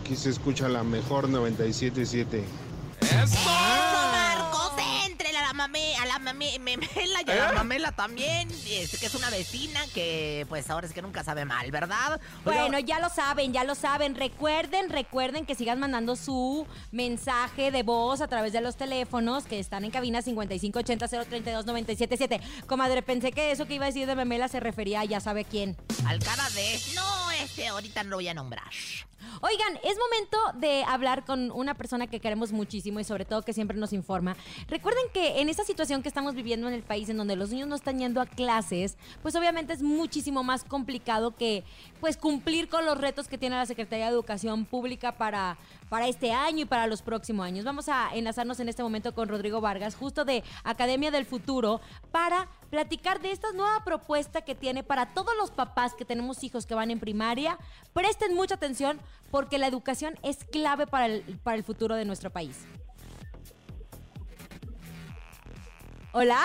Aquí 0.00 0.16
se 0.16 0.30
escucha 0.30 0.68
la 0.68 0.82
mejor 0.82 1.28
977. 1.28 2.44
¡Eso! 3.00 3.38
Entre 5.56 5.56
a 5.56 5.56
la 5.56 5.56
mame, 5.56 5.96
a 5.96 6.04
la 6.06 6.18
mame, 6.18 6.58
memela 6.58 7.22
y 7.26 7.30
a 7.30 7.34
la 7.34 7.50
¿Eh? 7.50 7.54
mamela 7.54 7.92
también, 7.92 8.48
este, 8.68 8.98
que 8.98 9.06
es 9.06 9.14
una 9.14 9.30
vecina 9.30 9.80
que 9.94 10.44
pues 10.48 10.68
ahora 10.68 10.86
es 10.86 10.92
que 10.92 11.00
nunca 11.00 11.24
sabe 11.24 11.46
mal, 11.46 11.70
¿verdad? 11.70 12.20
Bueno, 12.44 12.78
ya 12.78 13.00
lo 13.00 13.08
saben, 13.08 13.52
ya 13.54 13.64
lo 13.64 13.74
saben. 13.74 14.14
Recuerden, 14.16 14.90
recuerden 14.90 15.46
que 15.46 15.54
sigan 15.54 15.80
mandando 15.80 16.14
su 16.16 16.66
mensaje 16.92 17.70
de 17.70 17.82
voz 17.82 18.20
a 18.20 18.28
través 18.28 18.52
de 18.52 18.60
los 18.60 18.76
teléfonos 18.76 19.44
que 19.44 19.58
están 19.58 19.84
en 19.84 19.90
cabina 19.90 20.20
5580-032-977. 20.22 22.40
Comadre, 22.66 23.00
pensé 23.02 23.32
que 23.32 23.50
eso 23.50 23.66
que 23.66 23.74
iba 23.74 23.84
a 23.84 23.88
decir 23.88 24.06
de 24.06 24.14
Memela 24.14 24.48
se 24.48 24.60
refería 24.60 25.00
a 25.00 25.04
ya 25.04 25.20
sabe 25.20 25.44
quién. 25.44 25.76
al 26.06 26.18
cara 26.18 26.48
de... 26.50 26.78
No, 26.94 27.30
este 27.32 27.66
ahorita 27.68 28.02
no 28.02 28.10
lo 28.10 28.16
voy 28.16 28.28
a 28.28 28.34
nombrar. 28.34 28.70
Oigan, 29.40 29.78
es 29.82 29.96
momento 29.98 30.38
de 30.58 30.84
hablar 30.84 31.24
con 31.24 31.50
una 31.50 31.74
persona 31.74 32.06
que 32.06 32.20
queremos 32.20 32.52
muchísimo 32.52 33.00
y 33.00 33.04
sobre 33.04 33.24
todo 33.24 33.42
que 33.42 33.52
siempre 33.52 33.76
nos 33.76 33.92
informa. 33.92 34.36
Recuerden 34.68 35.02
que 35.12 35.40
en 35.40 35.45
esta 35.48 35.64
situación 35.64 36.02
que 36.02 36.08
estamos 36.08 36.34
viviendo 36.34 36.68
en 36.68 36.74
el 36.74 36.82
país 36.82 37.08
en 37.08 37.16
donde 37.16 37.36
los 37.36 37.50
niños 37.50 37.68
no 37.68 37.74
están 37.74 37.98
yendo 37.98 38.20
a 38.20 38.26
clases, 38.26 38.96
pues 39.22 39.34
obviamente 39.36 39.72
es 39.72 39.82
muchísimo 39.82 40.42
más 40.42 40.64
complicado 40.64 41.36
que 41.36 41.64
pues 42.00 42.16
cumplir 42.16 42.68
con 42.68 42.84
los 42.84 42.98
retos 42.98 43.28
que 43.28 43.38
tiene 43.38 43.56
la 43.56 43.66
Secretaría 43.66 44.06
de 44.06 44.12
Educación 44.12 44.64
Pública 44.64 45.12
para 45.12 45.58
para 45.88 46.08
este 46.08 46.32
año 46.32 46.62
y 46.62 46.64
para 46.64 46.86
los 46.86 47.02
próximos 47.02 47.46
años. 47.46 47.64
Vamos 47.64 47.88
a 47.88 48.14
enlazarnos 48.14 48.60
en 48.60 48.68
este 48.68 48.82
momento 48.82 49.14
con 49.14 49.28
Rodrigo 49.28 49.60
Vargas, 49.60 49.94
justo 49.94 50.24
de 50.24 50.42
Academia 50.64 51.10
del 51.10 51.26
Futuro, 51.26 51.80
para 52.10 52.48
platicar 52.70 53.20
de 53.20 53.30
esta 53.30 53.52
nueva 53.52 53.84
propuesta 53.84 54.42
que 54.42 54.54
tiene 54.54 54.82
para 54.82 55.06
todos 55.06 55.34
los 55.38 55.50
papás 55.50 55.94
que 55.94 56.04
tenemos 56.04 56.42
hijos 56.42 56.66
que 56.66 56.74
van 56.74 56.90
en 56.90 57.00
primaria. 57.00 57.58
Presten 57.92 58.34
mucha 58.34 58.54
atención 58.54 59.00
porque 59.30 59.58
la 59.58 59.66
educación 59.66 60.18
es 60.22 60.44
clave 60.44 60.86
para 60.86 61.06
el, 61.06 61.22
para 61.42 61.56
el 61.56 61.64
futuro 61.64 61.94
de 61.94 62.04
nuestro 62.04 62.30
país. 62.30 62.66
Hola. 66.18 66.40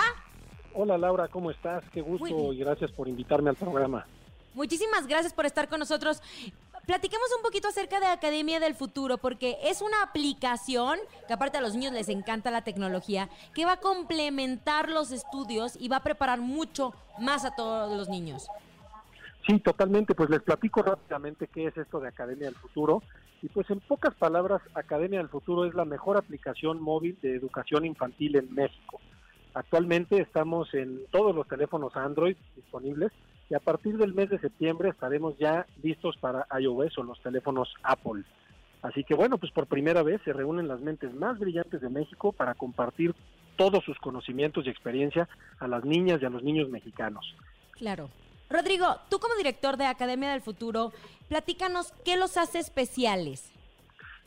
Hola 0.74 0.98
Laura, 0.98 1.28
¿cómo 1.28 1.50
estás? 1.50 1.82
Qué 1.94 2.02
gusto 2.02 2.52
y 2.52 2.58
gracias 2.58 2.92
por 2.92 3.08
invitarme 3.08 3.48
al 3.48 3.56
programa. 3.56 4.04
Muchísimas 4.52 5.06
gracias 5.06 5.32
por 5.32 5.46
estar 5.46 5.66
con 5.70 5.78
nosotros. 5.78 6.20
Platiquemos 6.84 7.28
un 7.34 7.42
poquito 7.42 7.68
acerca 7.68 7.98
de 7.98 8.04
Academia 8.04 8.60
del 8.60 8.74
Futuro, 8.74 9.16
porque 9.16 9.56
es 9.62 9.80
una 9.80 10.02
aplicación 10.02 10.98
que 11.26 11.32
aparte 11.32 11.56
a 11.56 11.62
los 11.62 11.74
niños 11.74 11.94
les 11.94 12.10
encanta 12.10 12.50
la 12.50 12.64
tecnología, 12.64 13.30
que 13.54 13.64
va 13.64 13.72
a 13.72 13.80
complementar 13.80 14.90
los 14.90 15.10
estudios 15.10 15.78
y 15.80 15.88
va 15.88 15.96
a 15.96 16.02
preparar 16.02 16.42
mucho 16.42 16.92
más 17.18 17.46
a 17.46 17.56
todos 17.56 17.96
los 17.96 18.10
niños. 18.10 18.48
Sí, 19.46 19.58
totalmente. 19.58 20.14
Pues 20.14 20.28
les 20.28 20.42
platico 20.42 20.82
rápidamente 20.82 21.46
qué 21.46 21.68
es 21.68 21.76
esto 21.78 21.98
de 21.98 22.08
Academia 22.08 22.48
del 22.48 22.56
Futuro. 22.56 23.02
Y 23.40 23.48
pues 23.48 23.70
en 23.70 23.80
pocas 23.80 24.14
palabras, 24.16 24.60
Academia 24.74 25.20
del 25.20 25.30
Futuro 25.30 25.64
es 25.64 25.72
la 25.72 25.86
mejor 25.86 26.18
aplicación 26.18 26.78
móvil 26.78 27.18
de 27.22 27.36
educación 27.36 27.86
infantil 27.86 28.36
en 28.36 28.54
México. 28.54 29.00
Actualmente 29.54 30.20
estamos 30.20 30.72
en 30.74 31.00
todos 31.10 31.34
los 31.34 31.46
teléfonos 31.46 31.94
Android 31.96 32.36
disponibles 32.56 33.12
y 33.50 33.54
a 33.54 33.60
partir 33.60 33.98
del 33.98 34.14
mes 34.14 34.30
de 34.30 34.38
septiembre 34.38 34.88
estaremos 34.88 35.36
ya 35.38 35.66
listos 35.82 36.16
para 36.16 36.46
iOS 36.58 36.96
o 36.98 37.02
los 37.02 37.20
teléfonos 37.20 37.74
Apple. 37.82 38.24
Así 38.80 39.04
que 39.04 39.14
bueno, 39.14 39.38
pues 39.38 39.52
por 39.52 39.66
primera 39.66 40.02
vez 40.02 40.20
se 40.24 40.32
reúnen 40.32 40.68
las 40.68 40.80
mentes 40.80 41.14
más 41.14 41.38
brillantes 41.38 41.80
de 41.80 41.90
México 41.90 42.32
para 42.32 42.54
compartir 42.54 43.14
todos 43.56 43.84
sus 43.84 43.98
conocimientos 43.98 44.66
y 44.66 44.70
experiencia 44.70 45.28
a 45.58 45.68
las 45.68 45.84
niñas 45.84 46.20
y 46.22 46.24
a 46.24 46.30
los 46.30 46.42
niños 46.42 46.70
mexicanos. 46.70 47.36
Claro. 47.72 48.08
Rodrigo, 48.48 48.86
tú 49.08 49.18
como 49.18 49.34
director 49.34 49.76
de 49.76 49.86
Academia 49.86 50.30
del 50.30 50.42
Futuro, 50.42 50.92
platícanos 51.28 51.92
qué 52.04 52.16
los 52.16 52.36
hace 52.36 52.58
especiales. 52.58 53.52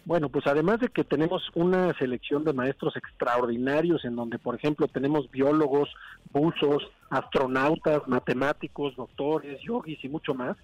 Bueno, 0.06 0.30
pues 0.30 0.46
además 0.46 0.80
de 0.80 0.90
que 0.90 1.04
tenemos 1.04 1.50
una 1.56 1.92
selección 1.98 2.44
de 2.44 2.54
maestros 2.54 2.96
extraordinarios 2.96 4.06
en 4.06 4.16
donde, 4.16 4.38
por 4.38 4.54
ejemplo, 4.54 4.88
tenemos 4.88 5.32
biólogos, 5.32 5.90
buzos, 6.32 6.84
astronautas, 7.10 8.08
matemáticos, 8.08 8.96
doctores, 8.96 9.60
yogis 9.64 10.04
y 10.04 10.10
mucho 10.10 10.36
más, 10.36 10.58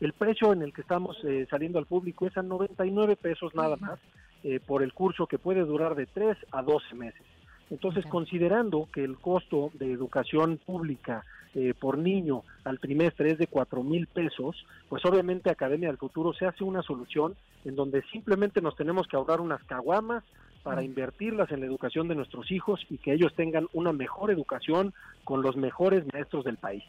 el 0.00 0.12
precio 0.12 0.52
en 0.52 0.62
el 0.62 0.72
que 0.72 0.80
estamos 0.80 1.16
eh, 1.24 1.46
saliendo 1.48 1.78
al 1.78 1.86
público 1.86 2.26
es 2.26 2.36
a 2.36 2.42
99 2.42 3.14
pesos 3.14 3.54
nada 3.54 3.76
más 3.76 4.00
eh, 4.42 4.58
por 4.64 4.82
el 4.82 4.92
curso 4.92 5.28
que 5.28 5.38
puede 5.38 5.60
durar 5.60 5.94
de 5.94 6.06
3 6.06 6.36
a 6.50 6.62
12 6.62 6.94
meses. 6.96 7.22
Entonces, 7.70 8.06
considerando 8.06 8.88
que 8.92 9.04
el 9.04 9.16
costo 9.16 9.70
de 9.74 9.92
educación 9.92 10.58
pública 10.64 11.24
eh, 11.54 11.74
por 11.78 11.98
niño 11.98 12.42
al 12.64 12.78
trimestre 12.78 13.32
es 13.32 13.38
de 13.38 13.46
4 13.46 13.82
mil 13.82 14.06
pesos, 14.06 14.66
pues 14.88 15.04
obviamente 15.04 15.50
Academia 15.50 15.88
del 15.88 15.98
Futuro 15.98 16.32
se 16.32 16.46
hace 16.46 16.64
una 16.64 16.82
solución 16.82 17.34
en 17.64 17.76
donde 17.76 18.02
simplemente 18.12 18.60
nos 18.60 18.76
tenemos 18.76 19.06
que 19.06 19.16
ahorrar 19.16 19.40
unas 19.40 19.62
caguamas 19.64 20.24
para 20.62 20.82
invertirlas 20.82 21.50
en 21.50 21.60
la 21.60 21.66
educación 21.66 22.08
de 22.08 22.14
nuestros 22.14 22.50
hijos 22.50 22.84
y 22.90 22.98
que 22.98 23.12
ellos 23.12 23.34
tengan 23.34 23.68
una 23.72 23.92
mejor 23.92 24.30
educación 24.30 24.92
con 25.24 25.40
los 25.40 25.56
mejores 25.56 26.04
maestros 26.12 26.44
del 26.44 26.58
país. 26.58 26.84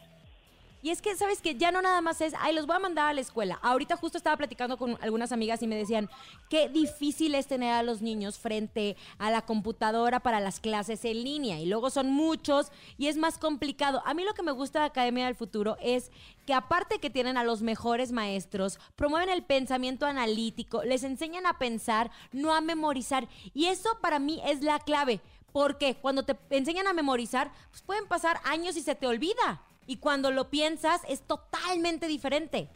Y 0.82 0.90
es 0.90 1.02
que, 1.02 1.14
¿sabes 1.16 1.42
que 1.42 1.54
Ya 1.56 1.70
no 1.70 1.82
nada 1.82 2.00
más 2.00 2.20
es, 2.20 2.32
ay, 2.38 2.54
los 2.54 2.66
voy 2.66 2.76
a 2.76 2.80
mandar 2.80 3.08
a 3.08 3.12
la 3.12 3.20
escuela. 3.20 3.58
Ahorita 3.62 3.96
justo 3.96 4.16
estaba 4.16 4.36
platicando 4.36 4.78
con 4.78 4.96
algunas 5.02 5.32
amigas 5.32 5.62
y 5.62 5.66
me 5.66 5.76
decían, 5.76 6.08
qué 6.48 6.68
difícil 6.68 7.34
es 7.34 7.46
tener 7.46 7.72
a 7.72 7.82
los 7.82 8.00
niños 8.00 8.38
frente 8.38 8.96
a 9.18 9.30
la 9.30 9.42
computadora 9.42 10.20
para 10.20 10.40
las 10.40 10.60
clases 10.60 11.04
en 11.04 11.22
línea. 11.22 11.60
Y 11.60 11.66
luego 11.66 11.90
son 11.90 12.10
muchos 12.10 12.72
y 12.96 13.08
es 13.08 13.16
más 13.16 13.36
complicado. 13.36 14.02
A 14.06 14.14
mí 14.14 14.24
lo 14.24 14.34
que 14.34 14.42
me 14.42 14.52
gusta 14.52 14.80
de 14.80 14.86
Academia 14.86 15.26
del 15.26 15.34
Futuro 15.34 15.76
es 15.80 16.10
que 16.46 16.54
aparte 16.54 16.98
que 16.98 17.10
tienen 17.10 17.36
a 17.36 17.44
los 17.44 17.62
mejores 17.62 18.12
maestros, 18.12 18.78
promueven 18.96 19.28
el 19.28 19.42
pensamiento 19.42 20.06
analítico, 20.06 20.82
les 20.82 21.04
enseñan 21.04 21.46
a 21.46 21.58
pensar, 21.58 22.10
no 22.32 22.54
a 22.54 22.60
memorizar. 22.60 23.28
Y 23.54 23.66
eso 23.66 23.90
para 24.00 24.18
mí 24.18 24.40
es 24.46 24.62
la 24.62 24.78
clave. 24.78 25.20
Porque 25.52 25.96
cuando 25.96 26.22
te 26.22 26.36
enseñan 26.50 26.86
a 26.86 26.92
memorizar, 26.92 27.52
pues 27.70 27.82
pueden 27.82 28.06
pasar 28.06 28.40
años 28.44 28.76
y 28.76 28.82
se 28.82 28.94
te 28.94 29.06
olvida. 29.06 29.60
Y 29.86 29.96
cuando 29.96 30.30
lo 30.30 30.50
piensas 30.50 31.02
es 31.08 31.22
totalmente 31.22 32.06
diferente. 32.06 32.68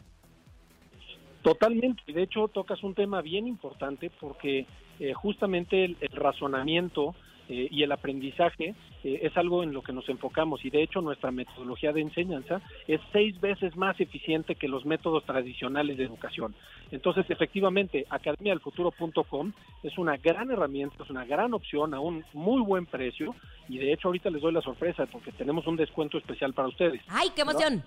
Totalmente, 1.41 2.01
de 2.11 2.23
hecho 2.23 2.47
tocas 2.47 2.83
un 2.83 2.95
tema 2.95 3.21
bien 3.21 3.47
importante 3.47 4.09
porque 4.19 4.65
eh, 4.99 5.13
justamente 5.13 5.85
el 5.85 5.97
razonamiento 6.11 7.13
eh, 7.47 7.67
y 7.69 7.83
el 7.83 7.91
aprendizaje 7.91 8.73
eh, 9.03 9.19
es 9.21 9.37
algo 9.37 9.63
en 9.63 9.73
lo 9.73 9.81
que 9.81 9.93
nos 9.93 10.07
enfocamos 10.09 10.65
y 10.65 10.69
de 10.69 10.81
hecho 10.81 11.01
nuestra 11.01 11.31
metodología 11.31 11.93
de 11.93 12.01
enseñanza 12.01 12.61
es 12.87 12.99
seis 13.11 13.39
veces 13.39 13.75
más 13.75 13.99
eficiente 13.99 14.55
que 14.55 14.67
los 14.67 14.85
métodos 14.85 15.23
tradicionales 15.25 15.97
de 15.97 16.05
educación. 16.05 16.55
Entonces, 16.91 17.25
efectivamente, 17.29 18.05
academiadelfuturo.com 18.09 19.51
es 19.83 19.97
una 19.97 20.17
gran 20.17 20.51
herramienta, 20.51 21.03
es 21.03 21.09
una 21.09 21.25
gran 21.25 21.53
opción 21.53 21.93
a 21.93 21.99
un 21.99 22.23
muy 22.33 22.61
buen 22.61 22.85
precio 22.85 23.35
y 23.69 23.77
de 23.77 23.93
hecho 23.93 24.07
ahorita 24.07 24.29
les 24.29 24.41
doy 24.41 24.53
la 24.53 24.61
sorpresa 24.61 25.05
porque 25.05 25.31
tenemos 25.31 25.67
un 25.67 25.75
descuento 25.75 26.17
especial 26.17 26.53
para 26.53 26.67
ustedes. 26.67 27.01
¡Ay, 27.07 27.29
qué 27.35 27.41
emoción! 27.41 27.83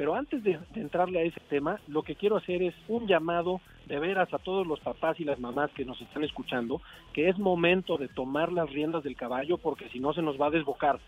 Pero 0.00 0.14
antes 0.14 0.42
de, 0.42 0.58
entrarle 0.76 1.18
a 1.18 1.24
ese 1.24 1.40
tema, 1.50 1.78
lo 1.86 2.02
que 2.02 2.16
quiero 2.16 2.38
hacer 2.38 2.62
es 2.62 2.74
un 2.88 3.06
llamado 3.06 3.60
de 3.84 3.98
veras 3.98 4.32
a 4.32 4.38
todos 4.38 4.66
los 4.66 4.80
papás 4.80 5.20
y 5.20 5.24
las 5.24 5.38
mamás 5.38 5.70
que 5.72 5.84
nos 5.84 6.00
están 6.00 6.24
escuchando, 6.24 6.80
que 7.12 7.28
es 7.28 7.38
momento 7.38 7.98
de 7.98 8.08
tomar 8.08 8.50
las 8.50 8.70
riendas 8.70 9.04
del 9.04 9.14
caballo 9.14 9.58
porque 9.58 9.90
si 9.90 10.00
no 10.00 10.14
se 10.14 10.22
nos 10.22 10.40
va 10.40 10.46
a 10.46 10.52
desbocar. 10.52 10.98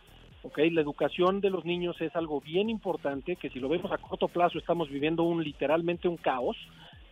¿ok? 0.42 0.58
La 0.72 0.82
educación 0.82 1.40
de 1.40 1.48
los 1.48 1.64
niños 1.64 1.98
es 2.02 2.14
algo 2.14 2.42
bien 2.42 2.68
importante, 2.68 3.36
que 3.36 3.48
si 3.48 3.60
lo 3.60 3.70
vemos 3.70 3.90
a 3.92 3.96
corto 3.96 4.28
plazo 4.28 4.58
estamos 4.58 4.90
viviendo 4.90 5.22
un 5.22 5.42
literalmente 5.42 6.06
un 6.06 6.18
caos, 6.18 6.58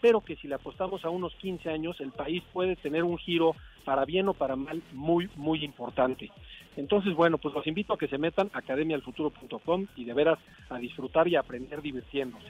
pero 0.01 0.21
que 0.21 0.37
si 0.37 0.49
le 0.49 0.55
apostamos 0.55 1.05
a 1.05 1.11
unos 1.11 1.35
15 1.37 1.69
años 1.71 2.01
el 2.01 2.13
país 2.13 2.43
puede 2.53 2.77
tener 2.77 3.05
un 3.05 3.19
giro 3.19 3.55
para 3.85 4.05
bien 4.05 4.29
o 4.29 4.35
para 4.35 4.57
mal 4.57 4.83
muy, 4.93 5.29
muy 5.37 5.65
importante. 5.65 6.31
Entonces, 6.77 7.15
bueno, 7.15 7.39
pues 7.39 7.55
los 7.55 7.67
invito 7.67 7.95
a 7.95 7.99
que 7.99 8.09
se 8.09 8.19
metan 8.19 8.51
a 8.53 8.59
academialfuturo.com 8.59 9.87
y 9.97 10.05
de 10.05 10.15
veras 10.15 10.39
a 10.69 10.79
disfrutar 10.79 11.29
y 11.29 11.37
aprender 11.37 11.83
divirtiéndose. 11.83 12.49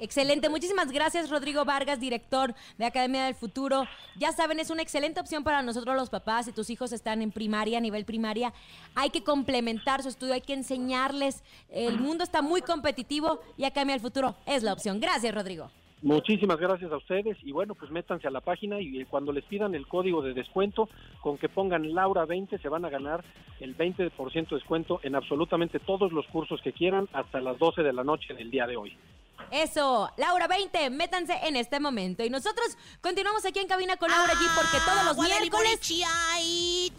Excelente, 0.00 0.48
muchísimas 0.48 0.90
gracias 0.90 1.30
Rodrigo 1.30 1.64
Vargas, 1.64 2.00
director 2.00 2.54
de 2.78 2.84
Academia 2.84 3.24
del 3.24 3.34
Futuro. 3.34 3.86
Ya 4.16 4.32
saben, 4.32 4.58
es 4.58 4.70
una 4.70 4.82
excelente 4.82 5.20
opción 5.20 5.44
para 5.44 5.62
nosotros 5.62 5.94
los 5.94 6.10
papás. 6.10 6.46
Si 6.46 6.52
tus 6.52 6.68
hijos 6.70 6.92
están 6.92 7.22
en 7.22 7.30
primaria, 7.30 7.78
a 7.78 7.80
nivel 7.80 8.04
primaria, 8.04 8.52
hay 8.94 9.10
que 9.10 9.22
complementar 9.22 10.02
su 10.02 10.08
estudio, 10.08 10.34
hay 10.34 10.40
que 10.40 10.54
enseñarles. 10.54 11.44
El 11.70 12.00
mundo 12.00 12.24
está 12.24 12.42
muy 12.42 12.60
competitivo 12.60 13.40
y 13.56 13.64
Academia 13.64 13.94
del 13.94 14.02
Futuro 14.02 14.34
es 14.46 14.62
la 14.62 14.72
opción. 14.72 15.00
Gracias, 15.00 15.32
Rodrigo. 15.32 15.70
Muchísimas 16.04 16.60
gracias 16.60 16.92
a 16.92 16.98
ustedes 16.98 17.38
y 17.42 17.52
bueno, 17.52 17.74
pues 17.74 17.90
métanse 17.90 18.28
a 18.28 18.30
la 18.30 18.42
página 18.42 18.78
y 18.78 19.06
cuando 19.06 19.32
les 19.32 19.42
pidan 19.44 19.74
el 19.74 19.86
código 19.86 20.20
de 20.20 20.34
descuento, 20.34 20.90
con 21.22 21.38
que 21.38 21.48
pongan 21.48 21.82
Laura20 21.82 22.60
se 22.60 22.68
van 22.68 22.84
a 22.84 22.90
ganar 22.90 23.24
el 23.58 23.74
20% 23.74 24.50
de 24.50 24.54
descuento 24.54 25.00
en 25.02 25.14
absolutamente 25.14 25.78
todos 25.78 26.12
los 26.12 26.26
cursos 26.26 26.60
que 26.60 26.74
quieran 26.74 27.08
hasta 27.14 27.40
las 27.40 27.58
12 27.58 27.82
de 27.82 27.94
la 27.94 28.04
noche 28.04 28.34
del 28.34 28.50
día 28.50 28.66
de 28.66 28.76
hoy. 28.76 28.94
Eso, 29.50 30.10
Laura 30.16 30.46
20, 30.48 30.90
métanse 30.90 31.38
en 31.44 31.56
este 31.56 31.80
momento. 31.80 32.24
Y 32.24 32.30
nosotros 32.30 32.66
continuamos 33.00 33.44
aquí 33.44 33.58
en 33.60 33.68
cabina 33.68 33.96
con 33.96 34.10
Laura 34.10 34.34
G 34.34 34.54
porque 34.54 34.78
todos 34.84 35.04
los 35.04 35.18
miércoles. 35.18 35.78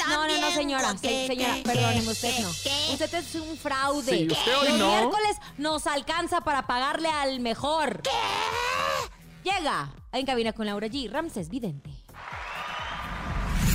no, 0.08 0.28
no, 0.28 0.38
no, 0.42 0.52
señora. 0.52 0.98
Se, 0.98 1.28
señora, 1.28 1.56
perdóneme, 1.64 2.08
usted 2.10 2.40
no. 2.40 2.50
Usted 2.50 3.14
es 3.14 3.36
un 3.36 3.58
fraude. 3.58 4.18
Sí, 4.18 4.28
usted 4.32 4.58
hoy 4.58 4.70
los 4.70 4.78
no. 4.78 4.88
miércoles 4.88 5.38
nos 5.58 5.88
alcanza 5.88 6.42
para 6.42 6.66
pagarle 6.68 7.10
al 7.10 7.40
mejor. 7.40 8.02
Llega 9.44 9.94
en 10.12 10.26
cabina 10.26 10.54
con 10.54 10.66
Laura 10.66 10.88
G, 10.88 11.10
Ramses 11.12 11.50
Vidente. 11.50 11.90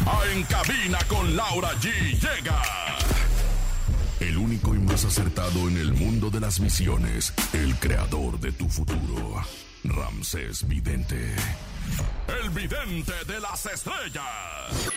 Ah, 0.06 0.22
En 0.33 0.42
cabina 0.44 0.98
con 1.09 1.37
Laura 1.37 1.70
G 1.74 1.90
llega. 2.18 2.62
El 4.31 4.38
único 4.38 4.73
y 4.77 4.79
más 4.79 5.05
acertado 5.05 5.69
en 5.69 5.77
el 5.77 5.93
mundo 5.93 6.31
de 6.31 6.38
las 6.38 6.61
misiones. 6.61 7.33
El 7.53 7.75
creador 7.81 8.38
de 8.38 8.53
tu 8.53 8.69
futuro. 8.69 9.45
Ramsés 9.83 10.69
Vidente. 10.69 11.35
El 12.40 12.51
vidente 12.51 13.12
de 13.27 13.40
las 13.40 13.66
estrellas. 13.66 14.95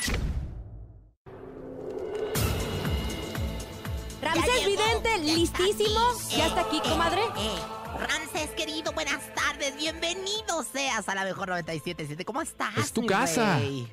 Ramses 4.22 4.65
Vidente, 4.67 5.17
listísimo. 5.24 6.00
Ya 6.30 6.46
está 6.46 6.62
aquí, 6.62 6.80
comadre. 6.88 7.24
Eh, 7.36 7.58
Ramses, 8.08 8.52
querido, 8.52 8.91
buenas 8.91 9.34
tardes. 9.34 9.76
Bienvenido 9.78 10.62
seas 10.62 11.10
a 11.10 11.15
la 11.15 11.24
mejor 11.24 11.50
97.7. 11.50 12.24
¿Cómo 12.24 12.43
estás? 12.43 12.78
Es 12.78 12.93
tu 12.93 13.02
mi 13.02 13.08
casa. 13.08 13.58
rey? 13.58 13.91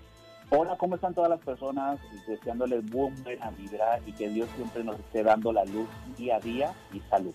Hola, 0.53 0.77
¿cómo 0.77 0.97
están 0.97 1.15
todas 1.15 1.31
las 1.31 1.41
personas? 1.41 2.01
Deseándoles 2.27 2.85
buena 2.91 3.51
vibra 3.51 4.01
y 4.05 4.13
que 4.13 4.29
Dios 4.29 4.49
siempre 4.57 4.83
nos 4.83 4.99
esté 4.99 5.23
dando 5.23 5.53
la 5.53 5.65
luz 5.65 5.89
día 6.17 6.37
a 6.37 6.41
día 6.41 6.75
y 6.93 6.99
salud. 7.09 7.33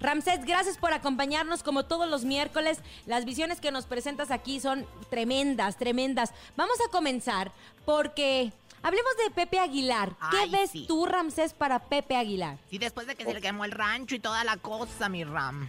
Ramsés, 0.00 0.44
gracias 0.44 0.76
por 0.76 0.92
acompañarnos 0.92 1.62
como 1.62 1.86
todos 1.86 2.06
los 2.10 2.26
miércoles. 2.26 2.80
Las 3.06 3.24
visiones 3.24 3.62
que 3.62 3.70
nos 3.70 3.86
presentas 3.86 4.30
aquí 4.30 4.60
son 4.60 4.84
tremendas, 5.08 5.78
tremendas. 5.78 6.34
Vamos 6.56 6.76
a 6.86 6.90
comenzar 6.90 7.52
porque 7.86 8.52
hablemos 8.82 9.12
de 9.24 9.30
Pepe 9.30 9.58
Aguilar. 9.58 10.10
¿Qué 10.30 10.36
Ay, 10.42 10.50
ves 10.50 10.70
sí. 10.72 10.84
tú, 10.86 11.06
Ramsés, 11.06 11.54
para 11.54 11.78
Pepe 11.78 12.16
Aguilar? 12.16 12.58
Sí, 12.68 12.76
después 12.76 13.06
de 13.06 13.14
que 13.14 13.24
se 13.24 13.32
le 13.32 13.40
quemó 13.40 13.64
el 13.64 13.72
rancho 13.72 14.14
y 14.14 14.18
toda 14.18 14.44
la 14.44 14.58
cosa, 14.58 15.08
mi 15.08 15.24
Ram. 15.24 15.66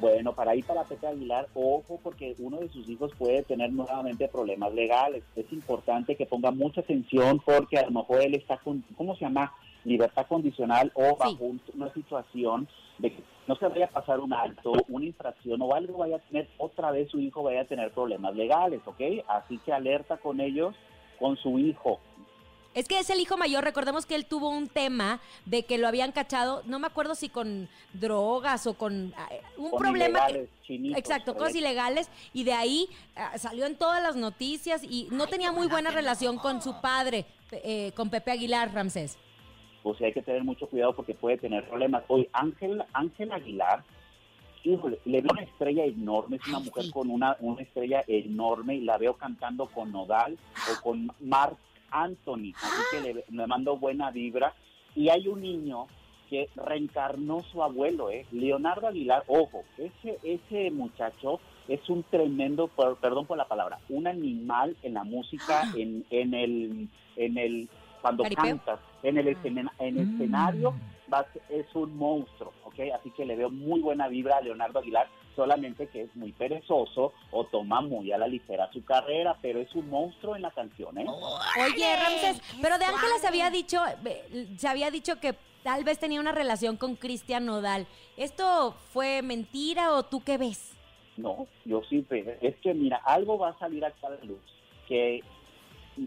Bueno, 0.00 0.32
para 0.34 0.54
ir 0.56 0.64
para 0.64 0.84
Pepe 0.84 1.06
Aguilar, 1.06 1.46
ojo 1.54 2.00
porque 2.02 2.34
uno 2.38 2.58
de 2.58 2.68
sus 2.70 2.88
hijos 2.88 3.12
puede 3.18 3.42
tener 3.42 3.70
nuevamente 3.72 4.28
problemas 4.28 4.72
legales. 4.72 5.22
Es 5.36 5.52
importante 5.52 6.16
que 6.16 6.24
ponga 6.26 6.50
mucha 6.50 6.80
atención 6.80 7.40
porque 7.44 7.76
a 7.78 7.84
lo 7.84 7.90
mejor 7.90 8.22
él 8.22 8.34
está 8.34 8.56
con, 8.58 8.82
¿cómo 8.96 9.14
se 9.16 9.26
llama? 9.26 9.52
Libertad 9.84 10.26
condicional 10.26 10.90
o 10.94 11.16
bajo 11.16 11.44
un- 11.44 11.60
una 11.74 11.92
situación 11.92 12.66
de 12.98 13.12
que 13.12 13.22
no 13.46 13.56
se 13.56 13.66
vaya 13.68 13.86
a 13.86 13.90
pasar 13.90 14.20
un 14.20 14.32
alto, 14.32 14.72
una 14.88 15.06
infracción 15.06 15.60
o 15.62 15.74
algo 15.74 15.98
vaya 15.98 16.16
a 16.16 16.20
tener, 16.20 16.48
otra 16.58 16.90
vez 16.90 17.10
su 17.10 17.18
hijo 17.18 17.42
vaya 17.42 17.62
a 17.62 17.64
tener 17.64 17.90
problemas 17.90 18.34
legales, 18.36 18.80
¿ok? 18.86 19.00
Así 19.26 19.58
que 19.58 19.72
alerta 19.72 20.16
con 20.18 20.40
ellos, 20.40 20.74
con 21.18 21.36
su 21.36 21.58
hijo. 21.58 21.98
Es 22.72 22.86
que 22.86 23.00
es 23.00 23.10
el 23.10 23.18
hijo 23.18 23.36
mayor, 23.36 23.64
recordemos 23.64 24.06
que 24.06 24.14
él 24.14 24.26
tuvo 24.26 24.48
un 24.48 24.68
tema 24.68 25.18
de 25.44 25.64
que 25.64 25.76
lo 25.76 25.88
habían 25.88 26.12
cachado, 26.12 26.62
no 26.66 26.78
me 26.78 26.86
acuerdo 26.86 27.16
si 27.16 27.28
con 27.28 27.68
drogas 27.94 28.64
o 28.68 28.74
con 28.74 29.08
eh, 29.30 29.40
un 29.56 29.70
Con 29.70 29.80
problema. 29.80 30.26
que- 30.26 30.30
ilegales, 30.32 30.48
chinitos, 30.62 30.98
exacto, 30.98 31.34
cosas 31.36 31.56
ilegales 31.56 32.08
y 32.32 32.44
de 32.44 32.52
ahí 32.52 32.88
ah, 33.16 33.36
salió 33.38 33.66
en 33.66 33.74
todas 33.76 34.00
las 34.00 34.14
noticias 34.14 34.84
y 34.84 35.08
no 35.10 35.26
tenía 35.26 35.50
muy 35.50 35.66
buena 35.66 35.90
relación 35.90 36.38
con 36.38 36.62
su 36.62 36.80
padre, 36.80 37.24
eh, 37.50 37.90
con 37.96 38.08
Pepe 38.08 38.30
Aguilar, 38.30 38.72
Ramsés. 38.72 39.18
pues 39.82 39.98
sí 39.98 40.04
hay 40.04 40.12
que 40.12 40.22
tener 40.22 40.44
mucho 40.44 40.68
cuidado 40.68 40.94
porque 40.94 41.12
puede 41.14 41.38
tener 41.38 41.68
problemas. 41.68 42.04
Hoy 42.06 42.28
Ángel 42.32 42.84
Ángel 42.92 43.32
Aguilar, 43.32 43.82
híjole, 44.62 45.00
le 45.06 45.20
veo 45.22 45.32
una 45.32 45.42
estrella 45.42 45.84
enorme, 45.86 46.36
es 46.36 46.46
una 46.46 46.58
Ay, 46.58 46.64
mujer 46.66 46.84
sí. 46.84 46.90
con 46.92 47.10
una, 47.10 47.36
una 47.40 47.62
estrella 47.62 48.04
enorme 48.06 48.76
y 48.76 48.82
la 48.82 48.96
veo 48.96 49.14
cantando 49.16 49.66
con 49.66 49.90
Nodal 49.90 50.38
o 50.70 50.82
con 50.84 51.10
Mark 51.18 51.56
Anthony, 51.90 52.54
así 52.62 52.84
que 52.90 53.00
le, 53.00 53.24
le 53.28 53.46
mando 53.46 53.76
buena 53.76 54.10
vibra. 54.10 54.54
Y 54.94 55.08
hay 55.08 55.28
un 55.28 55.40
niño 55.42 55.86
que 56.28 56.48
reencarnó 56.56 57.40
su 57.50 57.62
abuelo, 57.62 58.10
¿eh? 58.10 58.24
Leonardo 58.30 58.86
Aguilar, 58.86 59.24
ojo, 59.26 59.64
ese, 59.78 60.18
ese 60.22 60.70
muchacho 60.70 61.40
es 61.68 61.88
un 61.88 62.04
tremendo, 62.04 62.68
per- 62.68 62.96
perdón 63.00 63.26
por 63.26 63.36
la 63.36 63.46
palabra, 63.48 63.78
un 63.88 64.06
animal 64.06 64.76
en 64.82 64.94
la 64.94 65.04
música, 65.04 65.68
en, 65.74 66.04
en 66.10 66.34
el, 66.34 66.88
en 67.16 67.38
el, 67.38 67.68
cuando 68.00 68.22
¿Caripeo? 68.24 68.44
cantas, 68.44 68.80
en 69.02 69.18
el, 69.18 69.28
escena- 69.28 69.72
en 69.78 69.98
el 69.98 70.08
escenario, 70.08 70.74
ser- 71.08 71.42
es 71.48 71.66
un 71.74 71.96
monstruo, 71.96 72.52
¿ok? 72.64 72.78
Así 72.94 73.10
que 73.10 73.24
le 73.24 73.34
veo 73.36 73.50
muy 73.50 73.80
buena 73.80 74.06
vibra 74.08 74.36
a 74.36 74.40
Leonardo 74.40 74.78
Aguilar, 74.78 75.08
solamente 75.40 75.86
que 75.86 76.02
es 76.02 76.14
muy 76.16 76.32
perezoso 76.32 77.14
o 77.30 77.44
toma 77.44 77.80
muy 77.80 78.12
a 78.12 78.18
la 78.18 78.28
ligera 78.28 78.70
su 78.74 78.84
carrera, 78.84 79.38
pero 79.40 79.58
es 79.58 79.74
un 79.74 79.88
monstruo 79.88 80.36
en 80.36 80.42
la 80.42 80.50
canción, 80.50 80.98
¿eh? 80.98 81.06
Oye, 81.08 81.96
Ramsés, 81.96 82.42
pero 82.60 82.76
de 82.76 82.84
Ángela 82.84 83.14
se 83.18 83.26
había 83.26 83.48
dicho, 83.48 83.78
se 84.58 84.68
había 84.68 84.90
dicho 84.90 85.18
que 85.18 85.34
tal 85.62 85.82
vez 85.82 85.98
tenía 85.98 86.20
una 86.20 86.32
relación 86.32 86.76
con 86.76 86.94
Cristian 86.94 87.46
Nodal. 87.46 87.86
¿Esto 88.18 88.74
fue 88.92 89.22
mentira 89.22 89.94
o 89.94 90.02
tú 90.02 90.22
qué 90.22 90.36
ves? 90.36 90.76
No, 91.16 91.46
yo 91.64 91.80
sí, 91.88 92.06
es 92.42 92.56
que 92.56 92.74
mira, 92.74 93.00
algo 93.06 93.38
va 93.38 93.48
a 93.48 93.58
salir 93.58 93.82
acá 93.82 94.08
a 94.08 94.10
la 94.10 94.24
luz, 94.24 94.42
que 94.86 95.22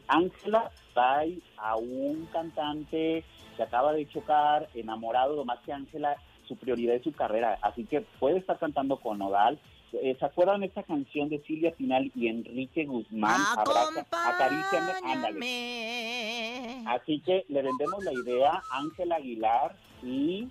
Ángela 0.10 0.70
trae 0.94 1.40
a 1.58 1.76
un 1.76 2.28
cantante 2.32 3.24
que 3.58 3.64
acaba 3.64 3.94
de 3.94 4.08
chocar, 4.10 4.70
enamorado, 4.76 5.36
lo 5.36 5.44
más 5.44 5.60
que 5.62 5.74
Ángela, 5.74 6.18
su 6.54 6.60
prioridad 6.60 6.96
es 6.96 7.04
su 7.04 7.12
carrera, 7.12 7.58
así 7.62 7.86
que 7.86 8.02
puede 8.20 8.38
estar 8.38 8.60
cantando 8.60 8.98
con 8.98 9.18
Nodal. 9.18 9.60
Eh, 9.94 10.16
¿Se 10.20 10.26
acuerdan 10.26 10.64
esta 10.64 10.84
canción 10.84 11.30
de 11.30 11.42
Silvia 11.44 11.72
Pinal 11.72 12.12
y 12.16 12.28
Enrique 12.28 12.86
Guzmán? 12.86 13.40
Abraza, 13.58 14.06
acaríciame, 14.12 14.92
ándale. 15.04 16.84
Así 16.88 17.22
que 17.22 17.46
le 17.48 17.62
vendemos 17.62 18.04
la 18.04 18.14
idea 18.14 18.64
Ángela 18.72 19.16
Aguilar 19.16 19.76
y 20.02 20.48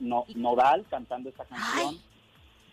no, 0.00 0.24
Nodal 0.36 0.86
cantando 0.88 1.28
esta 1.30 1.44
canción. 1.44 1.98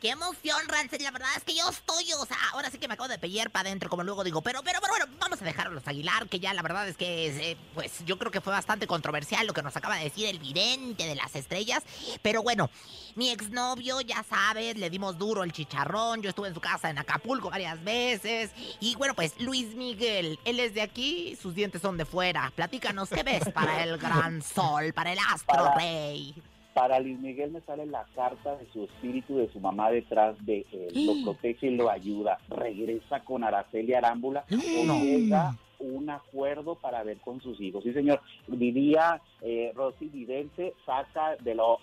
Qué 0.02 0.10
emoción, 0.10 0.58
Rancés. 0.68 1.02
La 1.02 1.12
verdad 1.12 1.30
es 1.38 1.44
que 1.44 1.56
yo 1.56 1.70
estoy, 1.70 2.12
o 2.14 2.26
sea, 2.26 2.38
ahora 2.52 2.70
sí 2.70 2.78
que 2.78 2.88
me 2.88 2.96
acabo 2.96 3.08
de 3.08 3.18
pellear 3.18 3.50
para 3.50 3.70
adentro, 3.70 3.90
como 3.90 4.04
luego 4.04 4.24
digo. 4.24 4.42
Pero, 4.42 4.62
pero, 4.62 4.80
pero 4.82 4.94
bueno, 4.94 5.06
vamos 5.20 5.42
a 5.42 5.46
dejar 5.46 5.68
a 5.68 5.70
los 5.70 5.88
Aguilar, 5.88 6.28
que 6.28 6.40
ya 6.40 6.54
la 6.54 6.62
verdad 6.62 6.88
es 6.88 6.98
que, 6.98 7.52
eh, 7.52 7.58
pues 7.74 8.06
yo 8.06 8.18
creo 8.20 8.30
que 8.32 8.42
fue 8.42 8.52
bastante 8.52 8.88
controversial 8.88 9.48
lo 9.48 9.54
que 9.54 9.64
nos 9.64 9.76
acaba 9.76 9.96
de 9.96 10.04
decir 10.04 10.28
el 10.28 10.40
vidente 10.40 11.06
de 11.06 11.16
las 11.16 11.36
estrellas. 11.36 11.84
Pero 12.22 12.44
bueno, 12.44 12.70
mi 13.16 13.30
exnovio, 13.30 14.02
ya 14.02 14.24
sabes, 14.24 14.78
le 14.78 14.90
dimos 14.90 15.18
duro 15.18 15.44
el 15.44 15.54
chicharrón. 15.54 16.22
Yo 16.22 16.30
estuve 16.30 16.50
en 16.50 16.54
su 16.54 16.62
casa 16.62 16.90
en 16.90 16.98
Acapulco 16.98 17.50
varias 17.50 17.82
veces. 17.84 18.52
Y 18.82 18.96
bueno, 18.96 19.16
pues 19.16 19.40
Luis 19.40 19.76
Miguel, 19.76 20.38
él 20.44 20.60
es 20.60 20.74
de 20.74 20.82
aquí, 20.82 21.38
sus 21.42 21.56
dientes 21.56 21.82
son 21.82 21.98
de 21.98 22.06
fuera. 22.06 22.52
Platícanos, 22.54 23.10
¿qué 23.10 23.24
ves 23.24 23.50
para 23.54 23.84
el 23.84 23.98
gran 23.98 24.42
sol, 24.56 24.94
para 24.94 25.14
el 25.14 25.20
astro 25.20 25.74
rey? 25.78 26.36
Para 26.76 27.00
Luis 27.00 27.18
Miguel 27.20 27.52
me 27.52 27.62
sale 27.62 27.86
la 27.86 28.04
carta 28.16 28.58
de 28.58 28.68
su 28.74 28.84
espíritu, 28.84 29.38
de 29.38 29.48
su 29.54 29.62
mamá 29.62 29.90
detrás 29.90 30.36
de 30.46 30.66
él. 30.74 30.92
Lo 31.06 31.14
protege 31.24 31.68
y 31.68 31.76
lo 31.78 31.90
ayuda. 31.90 32.38
Regresa 32.50 33.22
con 33.22 33.46
Araceli 33.46 33.94
Arámbula 33.94 34.44
o 34.52 34.84
llega 35.02 35.56
un 35.80 36.10
acuerdo 36.10 36.76
para 36.76 37.02
ver 37.04 37.18
con 37.20 37.40
sus 37.40 37.62
hijos. 37.62 37.82
Sí, 37.82 37.94
señor. 37.94 38.20
Diría 38.48 39.22
eh, 39.42 39.72
Rosy 39.74 40.08
Vidente, 40.10 40.74
saca 40.86 41.38
de 41.38 41.56
lo... 41.56 41.80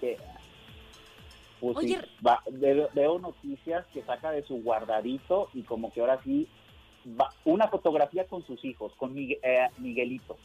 que- 0.00 0.18
pues 1.60 1.74
sí, 1.80 1.96
va- 2.26 2.42
veo, 2.50 2.90
veo 2.92 3.18
noticias 3.18 3.86
que 3.86 4.02
saca 4.02 4.32
de 4.32 4.42
su 4.42 4.56
guardadito 4.62 5.48
y 5.54 5.62
como 5.62 5.90
que 5.90 6.00
ahora 6.02 6.20
sí... 6.22 6.46
va- 7.18 7.32
una 7.46 7.68
fotografía 7.68 8.26
con 8.26 8.44
sus 8.44 8.62
hijos, 8.66 8.92
con 8.98 9.14
Migue- 9.14 9.38
eh, 9.42 9.68
Miguelito. 9.78 10.36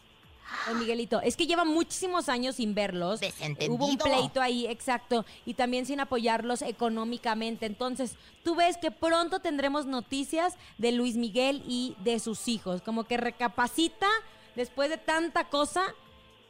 Miguelito, 0.75 1.21
es 1.21 1.35
que 1.35 1.47
lleva 1.47 1.65
muchísimos 1.65 2.29
años 2.29 2.55
sin 2.55 2.75
verlos. 2.75 3.21
Hubo 3.67 3.87
un 3.87 3.97
pleito 3.97 4.41
ahí, 4.41 4.67
exacto, 4.67 5.25
y 5.45 5.53
también 5.53 5.85
sin 5.85 5.99
apoyarlos 5.99 6.61
económicamente. 6.61 7.65
Entonces, 7.65 8.15
tú 8.43 8.55
ves 8.55 8.77
que 8.77 8.91
pronto 8.91 9.39
tendremos 9.39 9.85
noticias 9.85 10.57
de 10.77 10.91
Luis 10.91 11.15
Miguel 11.17 11.63
y 11.67 11.95
de 12.03 12.19
sus 12.19 12.47
hijos, 12.47 12.81
como 12.81 13.03
que 13.05 13.17
recapacita 13.17 14.07
después 14.55 14.89
de 14.89 14.97
tanta 14.97 15.45
cosa 15.45 15.83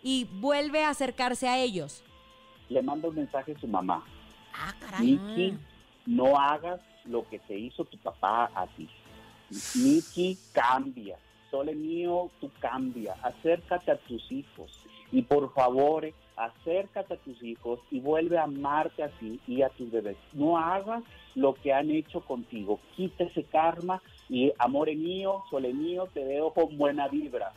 y 0.04 0.25
vuelve 0.25 0.84
a 0.84 0.89
acercarse 0.89 1.47
a 1.47 1.58
ellos. 1.58 2.04
Le 2.69 2.82
manda 2.82 3.08
un 3.08 3.15
mensaje 3.15 3.54
a 3.54 3.60
su 3.60 3.67
mamá. 3.67 4.04
Ah, 4.54 4.73
Miki, 4.99 5.58
no 6.06 6.38
hagas 6.38 6.82
lo 7.06 7.28
que 7.30 7.39
te 7.39 7.58
hizo 7.58 7.86
tu 7.86 7.97
papá 7.97 8.52
a 8.54 8.67
ti. 8.67 8.89
Miki, 9.75 10.38
cambia. 10.52 11.17
Sole 11.51 11.75
mío, 11.75 12.29
tú 12.39 12.51
cambia. 12.59 13.15
Acércate 13.23 13.91
a 13.91 13.97
tus 13.97 14.31
hijos. 14.31 14.85
Y 15.12 15.23
por 15.23 15.53
favor, 15.53 16.05
eh, 16.05 16.13
acércate 16.35 17.15
a 17.15 17.17
tus 17.17 17.41
hijos 17.43 17.79
y 17.89 17.99
vuelve 17.99 18.38
a 18.38 18.43
amarte 18.43 19.03
a 19.03 19.09
ti 19.09 19.39
y 19.47 19.62
a 19.62 19.69
tus 19.69 19.91
bebés. 19.91 20.17
No 20.33 20.57
hagas 20.57 21.03
lo 21.35 21.53
que 21.55 21.73
han 21.73 21.89
hecho 21.89 22.21
contigo. 22.21 22.79
Quita 22.95 23.23
ese 23.23 23.43
karma 23.43 24.01
y 24.29 24.51
amor 24.59 24.93
mío, 24.95 25.43
sole 25.49 25.73
mío, 25.73 26.07
te 26.13 26.23
veo 26.23 26.51
con 26.51 26.77
buena 26.77 27.07
vibra. 27.07 27.51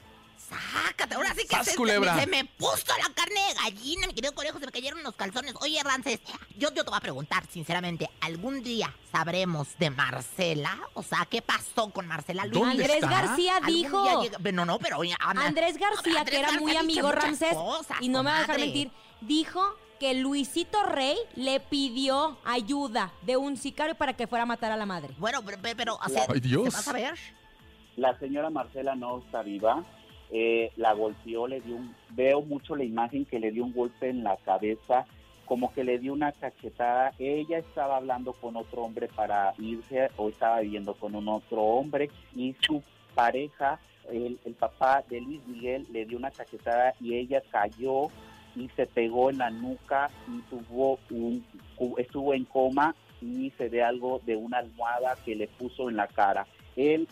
Sácate, 0.48 1.14
ahora 1.14 1.34
sí 1.34 1.42
que 1.48 1.56
¡Sas, 1.56 1.66
se, 1.66 1.76
culebra! 1.76 2.18
se 2.18 2.26
me 2.26 2.44
puso 2.44 2.86
la 3.00 3.12
carne 3.14 3.40
de 3.48 3.54
gallina, 3.54 4.06
mi 4.06 4.12
querido 4.14 4.34
conejo, 4.34 4.58
se 4.58 4.66
me 4.66 4.72
cayeron 4.72 5.02
los 5.02 5.14
calzones. 5.14 5.54
Oye, 5.60 5.82
Rances, 5.82 6.20
yo, 6.58 6.68
yo 6.74 6.84
te 6.84 6.90
voy 6.90 6.96
a 6.96 7.00
preguntar, 7.00 7.44
sinceramente, 7.50 8.10
¿algún 8.20 8.62
día 8.62 8.94
sabremos 9.10 9.68
de 9.78 9.90
Marcela? 9.90 10.78
O 10.94 11.02
sea, 11.02 11.26
¿qué 11.30 11.40
pasó 11.42 11.90
con 11.90 12.06
Marcela 12.06 12.44
Luis? 12.44 12.60
¿Dónde 12.60 12.82
Andrés 12.84 13.02
está? 13.02 13.08
García 13.08 13.56
¿Algún 13.56 13.72
dijo- 13.72 14.22
llega- 14.22 14.52
No, 14.52 14.64
no, 14.66 14.78
pero 14.78 14.98
oye, 14.98 15.14
Ana- 15.20 15.46
Andrés 15.46 15.78
García, 15.78 16.18
Andrés 16.20 16.24
que 16.30 16.36
era 16.38 16.48
García 16.48 16.60
muy 16.60 16.76
amigo 16.76 17.10
Ramsés, 17.12 17.54
cosas, 17.54 17.96
y 18.00 18.08
no 18.08 18.22
me 18.22 18.30
va 18.30 18.36
a 18.38 18.40
dejar 18.40 18.58
mentir, 18.58 18.90
dijo 19.20 19.76
que 19.98 20.14
Luisito 20.14 20.82
Rey 20.82 21.16
le 21.36 21.60
pidió 21.60 22.36
ayuda 22.44 23.12
de 23.22 23.36
un 23.36 23.56
sicario 23.56 23.94
para 23.94 24.14
que 24.14 24.26
fuera 24.26 24.42
a 24.42 24.46
matar 24.46 24.72
a 24.72 24.76
la 24.76 24.84
madre. 24.84 25.14
Bueno, 25.18 25.42
pero, 25.44 25.58
pero, 25.76 25.98
La- 26.08 26.26
Ay, 26.28 26.40
Dios. 26.40 26.64
¿se 26.64 26.70
va 26.70 26.78
a 26.78 26.82
saber? 26.82 27.14
La 27.96 28.18
señora 28.18 28.50
Marcela 28.50 28.94
no 28.96 29.18
está 29.18 29.42
viva. 29.42 29.84
Eh, 30.34 30.72
la 30.76 30.94
golpeó, 30.94 31.46
le 31.46 31.60
dio 31.60 31.76
un... 31.76 31.94
Veo 32.10 32.40
mucho 32.40 32.74
la 32.74 32.84
imagen 32.84 33.26
que 33.26 33.38
le 33.38 33.50
dio 33.50 33.64
un 33.64 33.72
golpe 33.72 34.08
en 34.08 34.24
la 34.24 34.38
cabeza, 34.38 35.04
como 35.44 35.72
que 35.74 35.84
le 35.84 35.98
dio 35.98 36.14
una 36.14 36.32
cachetada. 36.32 37.12
Ella 37.18 37.58
estaba 37.58 37.98
hablando 37.98 38.32
con 38.32 38.56
otro 38.56 38.82
hombre 38.82 39.08
para 39.08 39.52
irse 39.58 40.08
o 40.16 40.30
estaba 40.30 40.60
viviendo 40.60 40.94
con 40.94 41.14
un 41.14 41.28
otro 41.28 41.60
hombre 41.62 42.10
y 42.34 42.56
su 42.60 42.82
pareja, 43.14 43.78
el, 44.10 44.38
papá 44.58 45.04
de 45.08 45.20
Luis 45.20 45.46
Miguel, 45.46 45.86
le 45.92 46.06
dio 46.06 46.16
una 46.16 46.30
cachetada 46.30 46.94
y 46.98 47.14
ella 47.14 47.42
cayó 47.50 48.08
y 48.56 48.68
se 48.70 48.86
pegó 48.86 49.28
en 49.28 49.38
la 49.38 49.50
nuca 49.50 50.10
y 50.28 50.40
tuvo 50.48 50.98
un, 51.10 51.44
estuvo 51.98 52.32
en 52.32 52.46
coma 52.46 52.94
y 53.20 53.50
se 53.58 53.68
ve 53.68 53.82
algo 53.82 54.20
de 54.24 54.36
una 54.36 54.58
almohada 54.58 55.16
que 55.24 55.34
le 55.34 55.46
puso 55.46 55.90
en 55.90 55.96
la 55.96 56.06
cara. 56.06 56.46
Él 56.74 57.06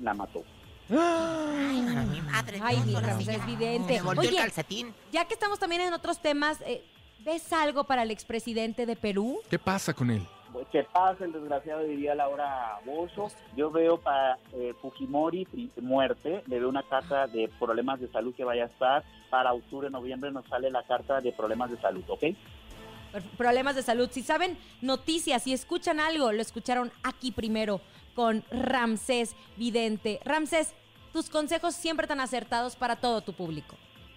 la 0.00 0.12
mató. 0.12 0.44
Ay, 0.90 1.82
mi 2.10 2.20
madre. 2.20 2.60
Ay, 2.62 2.76
Dios, 2.76 2.86
mi 2.86 2.94
ahora 2.94 3.18
sí 3.18 3.24
ya. 3.24 3.44
Vidente. 3.44 3.94
Me 3.94 4.02
volteó 4.02 4.30
el 4.30 4.36
calcetín. 4.36 4.94
Ya 5.12 5.24
que 5.24 5.34
estamos 5.34 5.58
también 5.58 5.82
en 5.82 5.92
otros 5.92 6.20
temas, 6.20 6.60
eh, 6.62 6.84
¿ves 7.20 7.52
algo 7.52 7.84
para 7.84 8.02
el 8.02 8.10
expresidente 8.10 8.86
de 8.86 8.96
Perú? 8.96 9.40
¿Qué 9.50 9.58
pasa 9.58 9.92
con 9.92 10.10
él? 10.10 10.26
que 10.72 10.84
pasa 10.84 11.24
el 11.24 11.32
desgraciado 11.32 11.82
diría 11.84 12.14
Laura 12.14 12.78
Bozo. 12.84 13.28
Yo 13.56 13.70
veo 13.70 13.98
para 13.98 14.38
eh, 14.52 14.74
Fujimori 14.80 15.46
muerte, 15.82 16.42
le 16.46 16.58
veo 16.58 16.68
una 16.68 16.82
carta 16.82 17.26
de 17.26 17.50
problemas 17.58 18.00
de 18.00 18.08
salud 18.08 18.34
que 18.34 18.44
vaya 18.44 18.64
a 18.64 18.66
estar. 18.66 19.04
Para 19.30 19.52
octubre, 19.52 19.90
noviembre 19.90 20.30
nos 20.30 20.46
sale 20.46 20.70
la 20.70 20.82
carta 20.84 21.20
de 21.20 21.32
problemas 21.32 21.70
de 21.70 21.80
salud, 21.80 22.04
¿ok? 22.08 22.24
Problemas 23.36 23.76
de 23.76 23.82
salud. 23.82 24.08
Si 24.10 24.22
saben 24.22 24.58
noticias, 24.80 25.42
si 25.42 25.52
escuchan 25.52 26.00
algo, 26.00 26.32
lo 26.32 26.42
escucharon 26.42 26.92
aquí 27.02 27.32
primero 27.32 27.80
con 28.16 28.42
Ramsés 28.50 29.36
Vidente. 29.56 30.18
Ramsés, 30.24 30.74
tus 31.12 31.30
consejos 31.30 31.76
siempre 31.76 32.08
tan 32.08 32.18
acertados 32.18 32.74
para 32.74 32.96
todo 32.96 33.20
tu 33.20 33.34
público. 33.34 33.76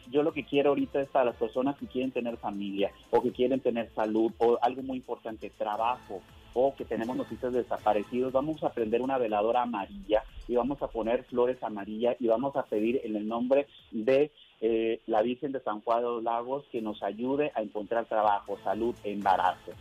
Yo 0.10 0.24
lo 0.24 0.34
que 0.34 0.44
quiero 0.44 0.70
ahorita 0.70 1.02
es 1.02 1.10
para 1.10 1.26
las 1.26 1.36
personas 1.36 1.78
que 1.78 1.86
quieren 1.86 2.12
tener 2.12 2.38
familia 2.38 2.92
o 3.12 3.22
que 3.22 3.32
quieren 3.32 3.60
tener 3.60 3.92
salud 3.94 4.32
o 4.40 4.58
algo 4.62 4.82
muy 4.82 4.98
importante, 4.98 5.52
trabajo 5.52 6.22
o 6.54 6.74
que 6.76 6.84
tenemos 6.84 7.16
noticias 7.16 7.54
de 7.54 7.60
desaparecidos, 7.60 8.34
vamos 8.34 8.64
a 8.64 8.72
prender 8.72 9.04
una 9.04 9.20
veladora 9.20 9.62
amarilla 9.62 10.24
y 10.48 10.56
vamos 10.56 10.82
a 10.82 10.88
poner 10.88 11.26
flores 11.26 11.62
amarillas 11.62 12.16
y 12.20 12.26
vamos 12.26 12.56
a 12.56 12.64
pedir 12.64 13.02
en 13.04 13.16
el 13.16 13.28
nombre 13.28 13.68
de 13.92 14.32
eh, 14.62 15.00
la 15.06 15.22
Virgen 15.22 15.52
de 15.52 15.62
San 15.62 15.82
Juan 15.82 16.00
de 16.00 16.06
los 16.06 16.24
Lagos 16.24 16.66
que 16.72 16.82
nos 16.82 17.04
ayude 17.04 17.52
a 17.54 17.62
encontrar 17.62 18.06
trabajo, 18.06 18.58
salud, 18.64 18.96
embarazo. 19.04 19.74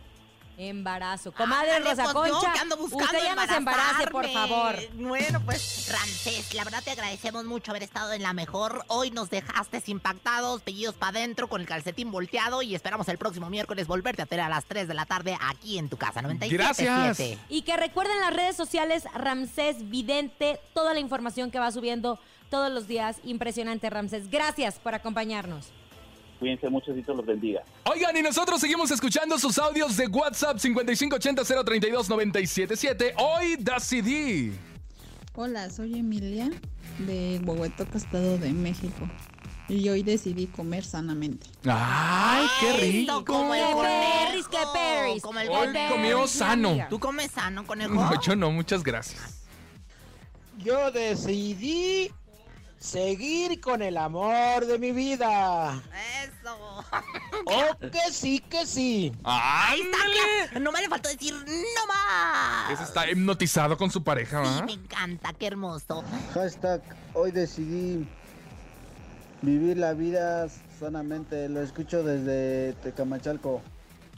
Embarazo. 0.59 1.31
Comadre 1.31 1.71
Ándale, 1.71 1.95
Rosa 1.95 2.13
pues, 2.13 2.27
yo 2.27 2.33
Concha, 2.39 2.61
ando 2.61 2.77
buscando 2.77 3.05
usted 3.05 3.23
ya 3.23 3.35
no 3.35 3.47
se 3.47 3.55
embarace, 3.55 4.07
por 4.07 4.29
favor. 4.29 4.75
Bueno, 4.93 5.41
pues, 5.45 5.89
Ramsés, 5.89 6.53
la 6.53 6.65
verdad 6.65 6.83
te 6.83 6.91
agradecemos 6.91 7.45
mucho 7.45 7.71
haber 7.71 7.83
estado 7.83 8.11
en 8.13 8.21
la 8.21 8.33
mejor. 8.33 8.83
Hoy 8.87 9.09
nos 9.09 9.29
dejaste 9.29 9.79
impactados, 9.87 10.61
pellidos 10.61 10.95
para 10.95 11.17
adentro, 11.17 11.47
con 11.47 11.61
el 11.61 11.67
calcetín 11.67 12.11
volteado 12.11 12.61
y 12.61 12.75
esperamos 12.75 13.07
el 13.07 13.17
próximo 13.17 13.49
miércoles 13.49 13.87
volverte 13.87 14.21
a 14.21 14.25
tener 14.25 14.45
a 14.45 14.49
las 14.49 14.65
3 14.65 14.87
de 14.87 14.93
la 14.93 15.05
tarde 15.05 15.37
aquí 15.39 15.79
en 15.79 15.87
tu 15.87 15.97
casa. 15.97 16.21
97.7. 16.21 17.37
Y 17.47 17.61
que 17.61 17.77
recuerden 17.77 18.19
las 18.19 18.33
redes 18.33 18.57
sociales 18.57 19.05
Ramsés 19.13 19.89
Vidente, 19.89 20.59
toda 20.73 20.93
la 20.93 20.99
información 20.99 21.51
que 21.51 21.59
va 21.59 21.71
subiendo 21.71 22.19
todos 22.49 22.71
los 22.71 22.87
días. 22.87 23.17
Impresionante, 23.23 23.89
Ramsés. 23.89 24.29
Gracias 24.29 24.79
por 24.79 24.93
acompañarnos. 24.93 25.67
Cuídense 26.39 26.69
mucho, 26.69 26.93
Dios 26.93 27.05
los 27.07 27.25
bendiga. 27.25 27.61
Oigan, 27.83 28.15
y 28.15 28.21
nosotros 28.21 28.61
seguimos 28.61 28.89
escuchando 28.91 29.37
sus 29.37 29.57
audios 29.57 29.97
de 29.97 30.07
WhatsApp 30.07 30.55
5580-032-977. 30.57 33.13
Hoy 33.17 33.57
decidí. 33.59 34.53
Hola, 35.35 35.69
soy 35.69 35.99
Emilia 35.99 36.49
de 36.99 37.41
Huehuetoca, 37.43 37.97
Estado 37.97 38.37
de 38.37 38.53
México. 38.53 39.09
Y 39.67 39.87
hoy 39.89 40.01
decidí 40.01 40.47
comer 40.47 40.83
sanamente. 40.83 41.45
¡Ay, 41.65 42.47
qué 42.59 42.73
rico! 42.73 43.23
como 43.25 43.53
el 43.53 43.61
¡Qué 43.61 43.71
conejo, 43.73 44.27
perris, 44.27 44.47
qué 44.47 44.57
perris! 44.73 45.21
Como 45.21 45.39
el 45.39 45.49
Hoy 45.49 45.67
comió 45.89 46.27
sano. 46.27 46.87
¿Tú 46.89 46.99
comes 46.99 47.29
sano, 47.31 47.67
conejo? 47.67 47.93
No, 47.93 48.19
yo 48.21 48.35
no, 48.35 48.49
muchas 48.51 48.83
gracias. 48.83 49.45
Yo 50.57 50.91
decidí 50.91 52.11
seguir 52.79 53.59
con 53.61 53.81
el 53.81 53.97
amor 53.97 54.65
de 54.65 54.79
mi 54.79 54.91
vida. 54.91 55.81
Eso. 56.23 56.83
Oh, 57.45 57.77
que 57.91 58.11
sí, 58.11 58.39
que 58.39 58.65
sí. 58.65 59.11
Ahí 59.23 59.81
está, 59.81 60.59
no 60.59 60.71
me 60.71 60.81
le 60.81 60.87
faltó 60.87 61.09
decir 61.09 61.33
no 61.33 61.87
más. 61.87 62.71
Ese 62.71 62.83
está 62.83 63.09
hipnotizado 63.09 63.77
con 63.77 63.91
su 63.91 64.03
pareja, 64.03 64.43
Sí, 64.43 64.59
¿va? 64.59 64.65
me 64.65 64.73
encanta, 64.73 65.33
qué 65.33 65.47
hermoso. 65.47 66.03
Hashtag, 66.33 66.81
hoy 67.13 67.31
decidí 67.31 68.07
vivir 69.41 69.77
la 69.77 69.93
vida 69.93 70.47
sanamente. 70.79 71.49
Lo 71.49 71.61
escucho 71.61 72.01
desde 72.03 72.73
Tecamachalco. 72.81 73.61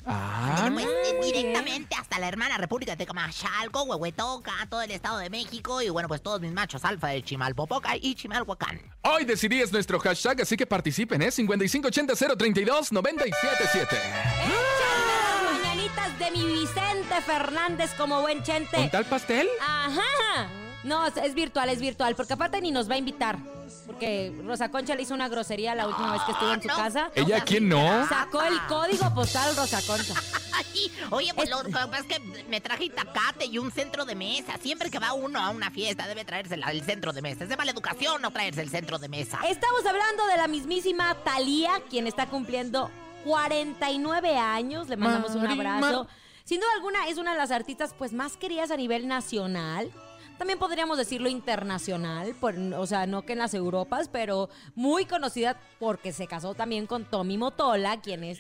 Ah, 0.05 0.69
Pues, 0.73 0.87
directamente 1.21 1.95
hasta 1.95 2.19
la 2.19 2.27
hermana 2.27 2.57
República 2.57 2.91
de 2.93 2.97
Tecamachalco, 2.97 3.83
Huehuetoca, 3.83 4.53
todo 4.69 4.81
el 4.81 4.91
Estado 4.91 5.19
de 5.19 5.29
México 5.29 5.81
y 5.81 5.89
bueno, 5.89 6.07
pues 6.07 6.21
todos 6.21 6.41
mis 6.41 6.51
machos 6.51 6.83
alfa 6.85 7.09
de 7.09 7.21
Chimalpopoca 7.23 7.95
y 7.95 8.15
Chimalhuacán. 8.15 8.81
Hoy 9.03 9.25
decidí 9.25 9.61
es 9.61 9.71
nuestro 9.71 9.99
hashtag, 9.99 10.41
así 10.41 10.57
que 10.57 10.65
participen, 10.65 11.21
¿eh? 11.21 11.27
5580-032-977. 11.29 13.83
¡Échale 13.83 15.07
las 15.07 15.43
mañanitas 15.51 15.95
galletas 15.95 16.19
de 16.19 16.31
mi 16.31 16.45
Vicente 16.45 17.21
Fernández 17.25 17.91
como 17.97 18.21
buen 18.21 18.43
chente. 18.43 18.75
¿Con 18.75 18.89
tal 18.89 19.05
pastel? 19.05 19.47
Ajá. 19.61 20.49
No, 20.83 21.05
es, 21.05 21.33
virtual, 21.35 21.69
es 21.69 21.79
virtual, 21.79 22.15
porque 22.15 22.33
aparte 22.33 22.59
ni 22.61 22.71
nos 22.71 22.89
va 22.89 22.95
a 22.95 22.97
invitar. 22.97 23.37
Porque 23.85 24.33
Rosa 24.45 24.69
Concha 24.69 24.95
le 24.95 25.03
hizo 25.03 25.13
una 25.13 25.27
grosería 25.29 25.75
la 25.75 25.87
última 25.87 26.11
vez 26.13 26.21
que 26.23 26.31
estuvo 26.31 26.53
en 26.53 26.61
su 26.61 26.67
casa. 26.67 27.09
¿Ella 27.15 27.43
quién 27.43 27.69
no? 27.69 28.07
Sacó 28.07 28.41
el 28.43 28.59
código 28.67 29.13
postal 29.13 29.55
Rosa 29.55 29.79
Concha. 29.85 30.13
Ay, 30.53 30.91
oye, 31.11 31.33
pues 31.33 31.49
lo 31.49 31.63
que 31.63 31.71
pasa 31.71 31.99
es 31.99 32.05
que 32.05 32.19
me 32.49 32.61
traje 32.61 32.85
itacate 32.85 33.45
y 33.45 33.57
un 33.57 33.71
centro 33.71 34.05
de 34.05 34.15
mesa. 34.15 34.57
Siempre 34.61 34.89
que 34.89 34.99
va 34.99 35.13
uno 35.13 35.39
a 35.39 35.49
una 35.49 35.71
fiesta 35.71 36.07
debe 36.07 36.25
traerse 36.25 36.55
el 36.55 36.83
centro 36.83 37.13
de 37.13 37.21
mesa. 37.21 37.43
Es 37.43 37.49
de 37.49 37.57
mala 37.57 37.71
educación 37.71 38.21
no 38.21 38.31
traerse 38.31 38.61
el 38.61 38.69
centro 38.69 38.97
de 38.99 39.07
mesa. 39.07 39.39
Estamos 39.47 39.85
hablando 39.85 40.25
de 40.27 40.37
la 40.37 40.47
mismísima 40.47 41.15
Thalía, 41.23 41.71
quien 41.89 42.07
está 42.07 42.27
cumpliendo 42.27 42.89
49 43.23 44.37
años. 44.37 44.89
Le 44.89 44.97
mandamos 44.97 45.31
un 45.35 45.47
abrazo. 45.47 46.03
Mar- 46.03 46.07
Sin 46.43 46.59
duda 46.59 46.69
alguna, 46.75 47.07
es 47.07 47.17
una 47.17 47.31
de 47.33 47.37
las 47.37 47.51
artistas 47.51 47.93
pues 47.97 48.13
más 48.13 48.35
queridas 48.37 48.71
a 48.71 48.77
nivel 48.77 49.07
nacional. 49.07 49.91
También 50.41 50.57
podríamos 50.57 50.97
decirlo 50.97 51.29
internacional, 51.29 52.33
por- 52.39 52.55
o 52.57 52.87
sea, 52.87 53.05
no 53.05 53.21
que 53.21 53.33
en 53.33 53.37
las 53.37 53.53
Europas, 53.53 54.09
pero 54.11 54.49
muy 54.73 55.05
conocida 55.05 55.55
porque 55.77 56.11
se 56.11 56.25
casó 56.25 56.55
también 56.55 56.87
con 56.87 57.05
Tommy 57.05 57.37
Motola, 57.37 58.01
quien 58.01 58.23
es 58.23 58.39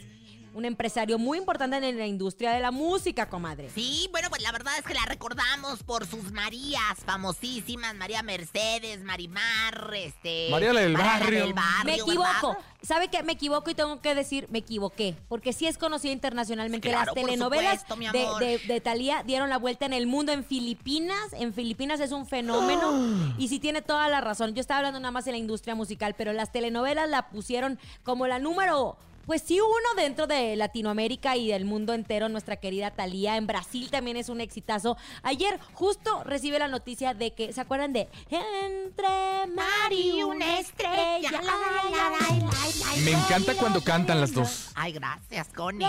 un 0.53 0.65
empresario 0.65 1.17
muy 1.17 1.37
importante 1.37 1.77
en 1.77 1.97
la 1.97 2.07
industria 2.07 2.51
de 2.51 2.59
la 2.59 2.71
música, 2.71 3.29
comadre. 3.29 3.69
Sí, 3.73 4.09
bueno, 4.11 4.29
pues 4.29 4.41
la 4.41 4.51
verdad 4.51 4.73
es 4.77 4.83
que 4.83 4.93
la 4.93 5.05
recordamos 5.05 5.83
por 5.83 6.05
sus 6.05 6.31
Marías 6.31 6.97
famosísimas, 7.05 7.95
María 7.95 8.23
Mercedes, 8.23 9.03
Marimar, 9.03 9.91
este... 9.95 10.47
María 10.51 10.73
del 10.73 10.97
barrio. 10.97 11.43
del 11.45 11.53
barrio, 11.53 11.85
Me 11.85 11.95
equivoco. 11.95 12.47
¿verdad? 12.49 12.65
¿Sabe 12.81 13.09
qué? 13.09 13.21
Me 13.21 13.33
equivoco 13.33 13.69
y 13.69 13.75
tengo 13.75 14.01
que 14.01 14.15
decir, 14.15 14.47
me 14.49 14.59
equivoqué. 14.59 15.15
Porque 15.29 15.53
sí 15.53 15.67
es 15.67 15.77
conocida 15.77 16.11
internacionalmente. 16.11 16.89
Claro, 16.89 17.13
Las 17.15 17.25
telenovelas 17.25 17.81
supuesto, 17.87 18.39
de, 18.39 18.45
de, 18.45 18.57
de 18.57 18.81
Thalía 18.81 19.23
dieron 19.23 19.49
la 19.49 19.57
vuelta 19.57 19.85
en 19.85 19.93
el 19.93 20.07
mundo 20.07 20.31
en 20.31 20.43
Filipinas. 20.43 21.33
En 21.33 21.53
Filipinas 21.53 21.99
es 21.99 22.11
un 22.11 22.25
fenómeno. 22.25 23.35
y 23.37 23.47
sí 23.49 23.59
tiene 23.59 23.81
toda 23.83 24.09
la 24.09 24.19
razón. 24.19 24.55
Yo 24.55 24.61
estaba 24.61 24.79
hablando 24.79 24.99
nada 24.99 25.11
más 25.11 25.25
de 25.25 25.31
la 25.31 25.37
industria 25.37 25.75
musical, 25.75 26.15
pero 26.17 26.33
las 26.33 26.51
telenovelas 26.51 27.07
la 27.07 27.29
pusieron 27.29 27.79
como 28.03 28.27
la 28.27 28.39
número. 28.39 28.97
Pues 29.31 29.43
sí, 29.43 29.61
uno 29.61 29.95
dentro 29.95 30.27
de 30.27 30.57
Latinoamérica 30.57 31.37
y 31.37 31.47
del 31.47 31.63
mundo 31.63 31.93
entero, 31.93 32.27
nuestra 32.27 32.57
querida 32.57 32.91
Thalía. 32.91 33.37
En 33.37 33.47
Brasil 33.47 33.89
también 33.89 34.17
es 34.17 34.27
un 34.27 34.41
exitazo. 34.41 34.97
Ayer 35.23 35.57
justo 35.71 36.21
recibe 36.25 36.59
la 36.59 36.67
noticia 36.67 37.13
de 37.13 37.33
que, 37.33 37.53
¿se 37.53 37.61
acuerdan 37.61 37.93
de 37.93 38.09
Entre 38.29 39.07
mar 39.55 39.89
y 39.89 40.21
una 40.21 40.59
estrella? 40.59 41.31
la, 41.31 41.39
la, 41.39 41.43
la, 41.43 42.09
la, 42.09 42.09
la, 42.09 42.49
la, 42.49 43.01
Me 43.05 43.11
encanta 43.11 43.55
cuando 43.55 43.81
cantan 43.81 44.19
las 44.19 44.33
dos. 44.33 44.67
Ay, 44.75 44.91
gracias, 44.91 45.47
Connie. 45.55 45.87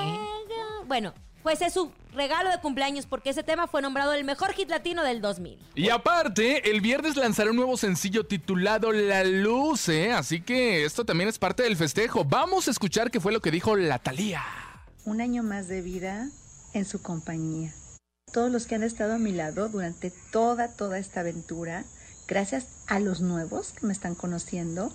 Bueno, 0.87 1.13
pues 1.43 1.61
es 1.63 1.73
su 1.73 1.91
regalo 2.15 2.51
de 2.51 2.61
cumpleaños 2.61 3.07
porque 3.07 3.31
ese 3.31 3.43
tema 3.43 3.67
fue 3.67 3.83
nombrado 3.83 4.13
el 4.13 4.25
mejor 4.25 4.53
hit 4.53 4.69
latino 4.69 5.03
del 5.03 5.21
2000. 5.21 5.59
Y 5.75 5.89
aparte, 5.91 6.71
el 6.71 6.81
viernes 6.81 7.17
lanzará 7.17 7.51
un 7.51 7.57
nuevo 7.57 7.77
sencillo 7.77 8.25
titulado 8.27 8.93
La 8.93 9.25
Luz, 9.25 9.89
¿eh? 9.89 10.13
Así 10.13 10.41
que 10.41 10.85
esto 10.85 11.05
también 11.05 11.29
es 11.29 11.39
parte 11.39 11.63
del 11.63 11.77
festejo. 11.77 12.25
Vamos 12.25 12.69
a 12.69 12.71
escuchar 12.71 13.11
qué 13.11 13.21
fue 13.21 13.33
lo 13.33 13.41
que 13.41 13.51
dijo 13.51 13.77
la 13.77 13.99
Talía. 13.99 14.43
un 15.05 15.21
año 15.21 15.43
más 15.43 15.69
de 15.69 15.83
vida 15.83 16.29
en 16.75 16.85
su 16.85 17.03
compañía. 17.03 17.73
Todos 18.33 18.51
los 18.51 18.67
que 18.67 18.77
han 18.77 18.83
estado 18.83 19.15
a 19.15 19.19
mi 19.19 19.33
lado 19.33 19.69
durante 19.69 20.13
toda, 20.31 20.75
toda 20.77 20.99
esta 20.99 21.21
aventura, 21.21 21.85
gracias 22.29 22.85
a 22.87 22.99
los 23.01 23.21
nuevos 23.21 23.73
que 23.73 23.87
me 23.87 23.93
están 23.93 24.15
conociendo, 24.15 24.93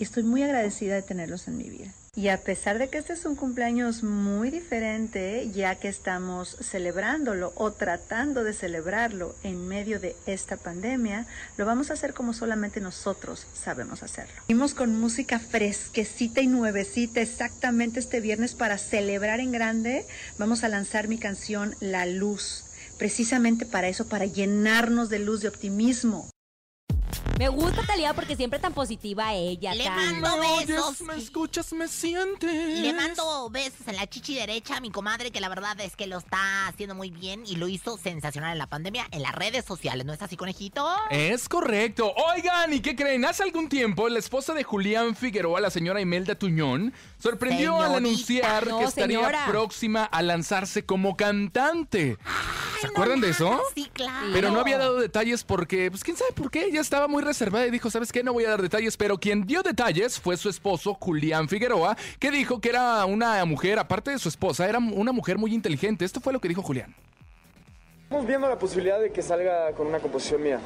estoy 0.00 0.22
muy 0.24 0.42
agradecida 0.42 0.94
de 0.94 1.02
tenerlos 1.02 1.46
en 1.46 1.58
mi 1.58 1.70
vida. 1.70 1.92
Y 2.14 2.28
a 2.28 2.42
pesar 2.42 2.78
de 2.78 2.90
que 2.90 2.98
este 2.98 3.14
es 3.14 3.24
un 3.24 3.36
cumpleaños 3.36 4.02
muy 4.02 4.50
diferente, 4.50 5.50
ya 5.50 5.76
que 5.76 5.88
estamos 5.88 6.58
celebrándolo 6.60 7.54
o 7.56 7.72
tratando 7.72 8.44
de 8.44 8.52
celebrarlo 8.52 9.34
en 9.42 9.66
medio 9.66 9.98
de 9.98 10.14
esta 10.26 10.58
pandemia, 10.58 11.26
lo 11.56 11.64
vamos 11.64 11.88
a 11.88 11.94
hacer 11.94 12.12
como 12.12 12.34
solamente 12.34 12.82
nosotros 12.82 13.46
sabemos 13.54 14.02
hacerlo. 14.02 14.34
Venimos 14.46 14.74
con 14.74 14.94
música 15.00 15.38
fresquecita 15.38 16.42
y 16.42 16.48
nuevecita 16.48 17.22
exactamente 17.22 18.00
este 18.00 18.20
viernes 18.20 18.54
para 18.54 18.76
celebrar 18.76 19.40
en 19.40 19.50
grande. 19.50 20.04
Vamos 20.36 20.64
a 20.64 20.68
lanzar 20.68 21.08
mi 21.08 21.16
canción 21.16 21.74
La 21.80 22.04
Luz, 22.04 22.66
precisamente 22.98 23.64
para 23.64 23.88
eso, 23.88 24.06
para 24.06 24.26
llenarnos 24.26 25.08
de 25.08 25.18
luz, 25.18 25.40
de 25.40 25.48
optimismo. 25.48 26.28
Me 27.38 27.48
gusta 27.48 27.82
Talía 27.86 28.14
porque 28.14 28.36
siempre 28.36 28.58
tan 28.60 28.72
positiva 28.72 29.32
ella. 29.34 29.74
Le 29.74 29.84
tan- 29.84 30.20
mando 30.20 30.38
besos. 30.66 31.00
me 31.00 31.16
escuchas, 31.16 31.72
me 31.72 31.88
sientes. 31.88 32.78
Le 32.78 32.92
mando 32.92 33.50
besos 33.50 33.86
en 33.88 33.96
la 33.96 34.06
chichi 34.06 34.34
derecha 34.34 34.76
a 34.76 34.80
mi 34.80 34.90
comadre, 34.90 35.30
que 35.32 35.40
la 35.40 35.48
verdad 35.48 35.78
es 35.80 35.96
que 35.96 36.06
lo 36.06 36.18
está 36.18 36.68
haciendo 36.68 36.94
muy 36.94 37.10
bien 37.10 37.42
y 37.46 37.56
lo 37.56 37.66
hizo 37.68 37.96
sensacional 37.98 38.52
en 38.52 38.58
la 38.58 38.68
pandemia 38.68 39.06
en 39.10 39.22
las 39.22 39.34
redes 39.34 39.64
sociales. 39.64 40.06
¿No 40.06 40.12
es 40.12 40.22
así, 40.22 40.36
conejito? 40.36 40.88
Es 41.10 41.48
correcto. 41.48 42.12
Oigan, 42.32 42.72
¿y 42.72 42.80
qué 42.80 42.94
creen? 42.94 43.24
Hace 43.24 43.42
algún 43.42 43.68
tiempo, 43.68 44.08
la 44.08 44.18
esposa 44.20 44.54
de 44.54 44.62
Julián 44.62 45.16
Figueroa, 45.16 45.60
la 45.60 45.70
señora 45.70 46.00
Imelda 46.00 46.34
Tuñón, 46.36 46.92
sorprendió 47.22 47.80
al 47.80 47.94
anunciar 47.94 48.66
No, 48.66 48.80
que 48.80 48.84
estaría 48.86 49.18
señora. 49.18 49.46
próxima 49.46 50.04
a 50.04 50.22
lanzarse 50.22 50.84
como 50.84 51.16
cantante. 51.16 52.18
¿Se 52.80 52.88
acuerdan 52.88 53.20
de 53.20 53.30
eso? 53.30 53.60
Sí, 53.76 53.88
claro. 53.92 54.30
Pero 54.32 54.50
no 54.50 54.58
había 54.58 54.76
dado 54.76 54.98
detalles 54.98 55.44
porque, 55.44 55.88
pues 55.88 56.02
quién 56.02 56.16
sabe 56.16 56.32
por 56.32 56.50
qué, 56.50 56.64
ella 56.64 56.80
estaba 56.80 57.06
muy 57.06 57.22
reservada 57.22 57.64
y 57.66 57.70
dijo, 57.70 57.90
¿sabes 57.90 58.10
qué? 58.10 58.24
No 58.24 58.32
voy 58.32 58.44
a 58.44 58.50
dar 58.50 58.60
detalles, 58.60 58.96
pero 58.96 59.18
quien 59.18 59.46
dio 59.46 59.62
detalles 59.62 60.18
fue 60.18 60.36
su 60.36 60.48
esposo, 60.48 60.94
Julián 60.94 61.48
Figueroa, 61.48 61.96
que 62.18 62.32
dijo 62.32 62.60
que 62.60 62.70
era 62.70 63.04
una 63.04 63.44
mujer, 63.44 63.78
aparte 63.78 64.10
de 64.10 64.18
su 64.18 64.28
esposa, 64.28 64.68
era 64.68 64.78
una 64.78 65.12
mujer 65.12 65.38
muy 65.38 65.54
inteligente. 65.54 66.04
Esto 66.04 66.20
fue 66.20 66.32
lo 66.32 66.40
que 66.40 66.48
dijo 66.48 66.62
Julián. 66.62 66.92
Estamos 68.02 68.26
viendo 68.26 68.48
la 68.48 68.58
posibilidad 68.58 69.00
de 69.00 69.12
que 69.12 69.22
salga 69.22 69.72
con 69.72 69.86
una 69.86 70.00
composición 70.00 70.42
mía. 70.42 70.58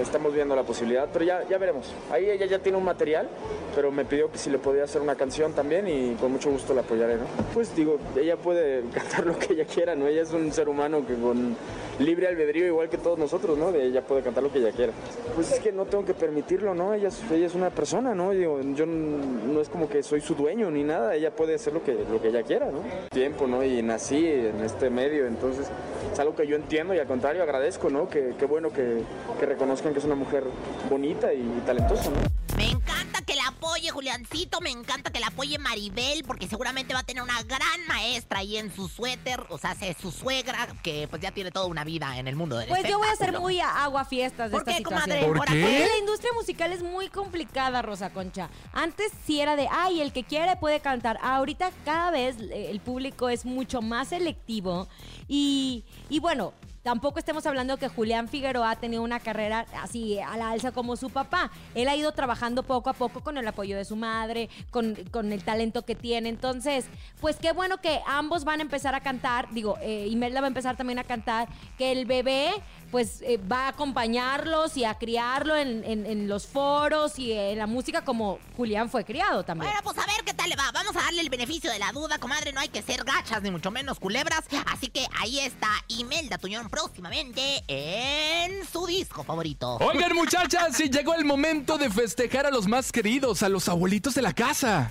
Estamos 0.00 0.32
viendo 0.32 0.54
la 0.54 0.62
posibilidad, 0.62 1.08
pero 1.12 1.24
ya, 1.24 1.46
ya 1.48 1.58
veremos. 1.58 1.92
Ahí 2.10 2.30
ella 2.30 2.46
ya 2.46 2.58
tiene 2.58 2.78
un 2.78 2.84
material, 2.84 3.28
pero 3.74 3.90
me 3.90 4.04
pidió 4.04 4.30
que 4.30 4.38
si 4.38 4.50
le 4.50 4.58
podía 4.58 4.84
hacer 4.84 5.02
una 5.02 5.14
canción 5.14 5.52
también 5.52 5.88
y 5.88 6.14
con 6.14 6.32
mucho 6.32 6.50
gusto 6.50 6.74
la 6.74 6.82
apoyaré, 6.82 7.16
¿no? 7.16 7.24
Pues 7.54 7.74
digo, 7.74 7.98
ella 8.16 8.36
puede 8.36 8.82
cantar 8.94 9.26
lo 9.26 9.38
que 9.38 9.54
ella 9.54 9.64
quiera, 9.64 9.94
¿no? 9.94 10.06
Ella 10.06 10.22
es 10.22 10.32
un 10.32 10.52
ser 10.52 10.68
humano 10.68 11.06
que 11.06 11.14
con 11.14 11.56
libre 11.98 12.28
albedrío, 12.28 12.66
igual 12.66 12.88
que 12.88 12.98
todos 12.98 13.18
nosotros, 13.18 13.58
¿no? 13.58 13.72
De 13.72 13.84
ella 13.84 14.02
puede 14.02 14.22
cantar 14.22 14.42
lo 14.42 14.52
que 14.52 14.58
ella 14.58 14.72
quiera. 14.72 14.92
Pues 15.34 15.52
es 15.52 15.60
que 15.60 15.72
no 15.72 15.84
tengo 15.84 16.04
que 16.04 16.14
permitirlo, 16.14 16.74
¿no? 16.74 16.94
Ella 16.94 17.08
es, 17.08 17.20
ella 17.30 17.46
es 17.46 17.54
una 17.54 17.70
persona, 17.70 18.14
¿no? 18.14 18.30
Digo, 18.30 18.60
yo 18.74 18.86
no 18.86 19.60
es 19.60 19.68
como 19.68 19.88
que 19.88 20.02
soy 20.02 20.20
su 20.20 20.34
dueño 20.34 20.70
ni 20.70 20.84
nada, 20.84 21.14
ella 21.14 21.30
puede 21.30 21.54
hacer 21.54 21.72
lo 21.72 21.82
que, 21.82 21.92
lo 22.10 22.20
que 22.20 22.28
ella 22.28 22.42
quiera, 22.42 22.66
¿no? 22.70 22.80
Tiempo, 23.10 23.46
¿no? 23.46 23.64
Y 23.64 23.82
nací 23.82 24.26
en 24.26 24.62
este 24.64 24.90
medio, 24.90 25.26
entonces 25.26 25.68
es 26.12 26.18
algo 26.18 26.34
que 26.34 26.46
yo 26.46 26.56
entiendo 26.56 26.94
y 26.94 26.98
al 26.98 27.06
contrario 27.06 27.42
agradezco, 27.42 27.90
¿no? 27.90 28.08
Que, 28.08 28.34
qué 28.38 28.46
bueno 28.46 28.70
que, 28.70 29.02
que 29.38 29.46
reconozcan 29.46 29.87
que 29.92 29.98
es 29.98 30.04
una 30.04 30.14
mujer 30.14 30.44
bonita 30.90 31.32
y, 31.32 31.42
talentosa, 31.66 32.10
¿no? 32.10 32.16
Me 32.56 32.70
encanta 32.70 33.22
que 33.22 33.36
la 33.36 33.46
apoye 33.48 33.90
Juliancito, 33.90 34.60
me 34.60 34.70
encanta 34.70 35.10
que 35.12 35.20
la 35.20 35.28
apoye 35.28 35.58
Maribel, 35.58 36.24
porque 36.24 36.48
seguramente 36.48 36.92
va 36.92 37.00
a 37.00 37.02
tener 37.04 37.22
una 37.22 37.40
gran 37.44 37.86
maestra 37.86 38.40
ahí 38.40 38.56
en 38.56 38.74
su 38.74 38.88
suéter, 38.88 39.44
o 39.48 39.58
sea, 39.58 39.76
es 39.80 39.96
su 39.96 40.10
suegra, 40.10 40.66
que 40.82 41.06
pues 41.08 41.22
ya 41.22 41.30
tiene 41.30 41.52
toda 41.52 41.66
una 41.66 41.84
vida 41.84 42.18
en 42.18 42.26
el 42.26 42.34
mundo 42.34 42.56
del 42.58 42.68
Pues 42.68 42.82
yo 42.88 42.98
voy 42.98 43.06
a 43.06 43.12
hacer 43.12 43.26
espectáculo. 43.28 43.40
muy 43.42 43.60
a- 43.60 43.84
agua 43.84 44.04
fiestas 44.04 44.50
de 44.50 44.58
¿Por 44.58 44.62
esta 44.62 44.72
qué, 44.72 44.78
situación. 44.78 45.04
comadre? 45.04 45.26
¿Por 45.28 45.36
¿Por 45.36 45.46
qué? 45.46 45.60
Porque 45.62 45.86
la 45.92 45.98
industria 45.98 46.32
musical 46.34 46.72
es 46.72 46.82
muy 46.82 47.08
complicada, 47.08 47.80
Rosa 47.82 48.10
Concha. 48.12 48.50
Antes 48.72 49.12
sí 49.24 49.40
era 49.40 49.54
de, 49.54 49.68
ay, 49.70 50.00
el 50.00 50.12
que 50.12 50.24
quiere 50.24 50.56
puede 50.56 50.80
cantar. 50.80 51.18
Ahorita 51.22 51.70
cada 51.84 52.10
vez 52.10 52.36
eh, 52.40 52.70
el 52.70 52.80
público 52.80 53.28
es 53.28 53.44
mucho 53.44 53.82
más 53.82 54.08
selectivo 54.08 54.88
y, 55.28 55.84
y 56.10 56.18
bueno, 56.18 56.54
tampoco 56.88 57.18
estemos 57.18 57.44
hablando 57.44 57.76
que 57.76 57.86
Julián 57.86 58.28
Figueroa 58.28 58.70
ha 58.70 58.76
tenido 58.76 59.02
una 59.02 59.20
carrera 59.20 59.66
así 59.82 60.18
a 60.20 60.38
la 60.38 60.52
alza 60.52 60.72
como 60.72 60.96
su 60.96 61.10
papá. 61.10 61.50
Él 61.74 61.86
ha 61.86 61.94
ido 61.94 62.12
trabajando 62.12 62.62
poco 62.62 62.88
a 62.88 62.94
poco 62.94 63.20
con 63.20 63.36
el 63.36 63.46
apoyo 63.46 63.76
de 63.76 63.84
su 63.84 63.94
madre, 63.94 64.48
con, 64.70 64.94
con 65.10 65.30
el 65.30 65.44
talento 65.44 65.84
que 65.84 65.94
tiene. 65.94 66.30
Entonces, 66.30 66.86
pues 67.20 67.36
qué 67.36 67.52
bueno 67.52 67.76
que 67.76 68.00
ambos 68.06 68.46
van 68.46 68.60
a 68.60 68.62
empezar 68.62 68.94
a 68.94 69.00
cantar. 69.00 69.50
Digo, 69.50 69.76
eh, 69.82 70.06
Imelda 70.08 70.40
va 70.40 70.46
a 70.46 70.48
empezar 70.48 70.78
también 70.78 70.98
a 70.98 71.04
cantar. 71.04 71.48
Que 71.76 71.92
el 71.92 72.06
bebé 72.06 72.52
pues 72.90 73.20
eh, 73.22 73.38
va 73.50 73.66
a 73.66 73.68
acompañarlos 73.68 74.76
y 74.76 74.84
a 74.84 74.94
criarlo 74.94 75.54
en, 75.56 75.84
en- 75.84 76.06
en 76.06 76.28
los 76.28 76.46
foros 76.46 77.18
y 77.18 77.32
en 77.32 77.58
la 77.58 77.66
música 77.66 78.02
como 78.04 78.38
Julián 78.56 78.88
fue 78.90 79.04
criado 79.04 79.44
también. 79.44 79.70
Bueno, 79.70 79.80
pues 79.84 79.98
a 79.98 80.06
ver 80.10 80.24
qué 80.24 80.32
tal 80.34 80.48
le 80.48 80.56
va. 80.56 80.70
Vamos 80.72 80.96
a 80.96 81.00
darle 81.00 81.20
el 81.20 81.28
beneficio 81.30 81.70
de 81.70 81.78
la 81.78 81.92
duda, 81.92 82.18
comadre. 82.18 82.52
No 82.52 82.60
hay 82.60 82.68
que 82.68 82.80
ser 82.82 83.04
gachas, 83.04 83.42
ni 83.42 83.50
mucho 83.50 83.70
menos 83.70 83.98
culebras. 84.00 84.44
Así 84.72 84.88
que 84.88 85.06
ahí 85.20 85.38
está 85.40 85.68
Imelda 85.88 86.38
Tuñón 86.38 86.68
próximamente 86.70 87.62
en 87.68 88.66
su 88.66 88.86
disco 88.86 89.22
favorito. 89.24 89.76
Oigan, 89.80 90.14
muchachas, 90.14 90.76
sí 90.76 90.88
llegó 90.88 91.14
el 91.14 91.24
momento 91.24 91.78
de 91.78 91.90
festejar 91.90 92.46
a 92.46 92.50
los 92.50 92.66
más 92.66 92.90
queridos, 92.92 93.42
a 93.42 93.48
los 93.48 93.68
abuelitos 93.68 94.14
de 94.14 94.22
la 94.22 94.32
casa. 94.32 94.90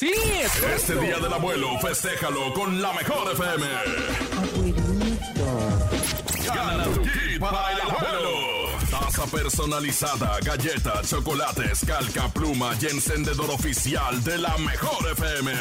Sí, 0.00 0.10
es 0.42 0.62
Este 0.76 0.94
día 0.94 1.18
del 1.18 1.30
abuelo, 1.30 1.78
festéjalo 1.78 2.54
con 2.54 2.80
la 2.80 2.90
mejor 2.94 3.32
FM. 3.32 3.66
Gana 6.46 6.84
tu 6.84 7.02
kit 7.02 7.38
para 7.38 7.72
el 7.72 7.79
abuelo. 7.79 7.79
Personalizada, 9.26 10.38
galletas, 10.40 11.08
chocolates, 11.08 11.84
calca, 11.86 12.28
pluma 12.28 12.72
y 12.80 12.86
encendedor 12.86 13.50
oficial 13.50 14.22
de 14.24 14.38
la 14.38 14.56
mejor 14.58 15.12
FM. 15.12 15.52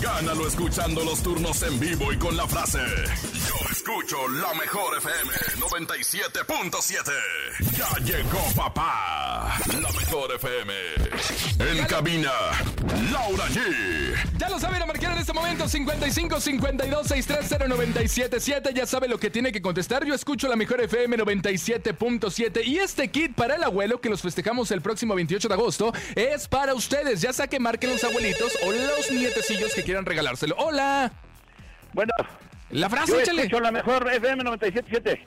Gánalo 0.00 0.48
escuchando 0.48 1.04
los 1.04 1.22
turnos 1.22 1.62
en 1.62 1.78
vivo 1.78 2.12
y 2.12 2.18
con 2.18 2.36
la 2.36 2.48
frase. 2.48 2.80
Yo 3.48 3.54
escucho 3.70 4.28
la 4.28 4.54
mejor 4.54 4.96
FM 4.98 5.32
97.7. 5.58 7.12
Ya 7.76 7.88
llegó 8.04 8.40
papá. 8.56 9.58
La 9.80 9.92
mejor 9.92 10.32
FM. 10.34 10.74
En 11.58 11.84
cabina, 11.86 12.32
Laura 13.12 13.46
G. 13.48 13.60
Ya 14.38 14.48
lo 14.48 14.58
saben, 14.58 14.82
a 14.82 14.86
marcar 14.86 15.12
en 15.12 15.18
este 15.18 15.32
momento 15.32 15.68
55 15.68 16.40
52 16.40 17.06
630 17.06 17.68
977. 17.68 18.72
Ya 18.74 18.86
sabe 18.86 19.08
lo 19.08 19.18
que 19.18 19.30
tiene 19.30 19.52
que 19.52 19.60
contestar. 19.60 20.04
Yo 20.04 20.14
escucho 20.14 20.48
la 20.48 20.56
mejor 20.56 20.80
FM 20.80 21.18
97.7. 21.18 22.64
Y 22.64 22.77
este 22.78 23.08
kit 23.08 23.34
para 23.34 23.56
el 23.56 23.62
abuelo 23.62 24.00
que 24.00 24.08
los 24.08 24.22
festejamos 24.22 24.70
el 24.70 24.80
próximo 24.82 25.14
28 25.14 25.48
de 25.48 25.54
agosto 25.54 25.92
es 26.14 26.48
para 26.48 26.74
ustedes. 26.74 27.20
Ya 27.20 27.32
sea 27.32 27.46
que 27.46 27.58
marquen 27.60 27.90
los 27.90 28.04
abuelitos 28.04 28.52
o 28.64 28.72
los 28.72 29.10
nietecillos 29.10 29.74
que 29.74 29.82
quieran 29.82 30.06
regalárselo. 30.06 30.54
Hola. 30.58 31.12
Bueno. 31.92 32.12
La 32.70 32.88
frase, 32.90 33.12
Yo 33.12 33.20
échale. 33.20 33.48
la 33.60 33.70
mejor 33.72 34.06
FM 34.12 34.44
97.7. 34.44 35.18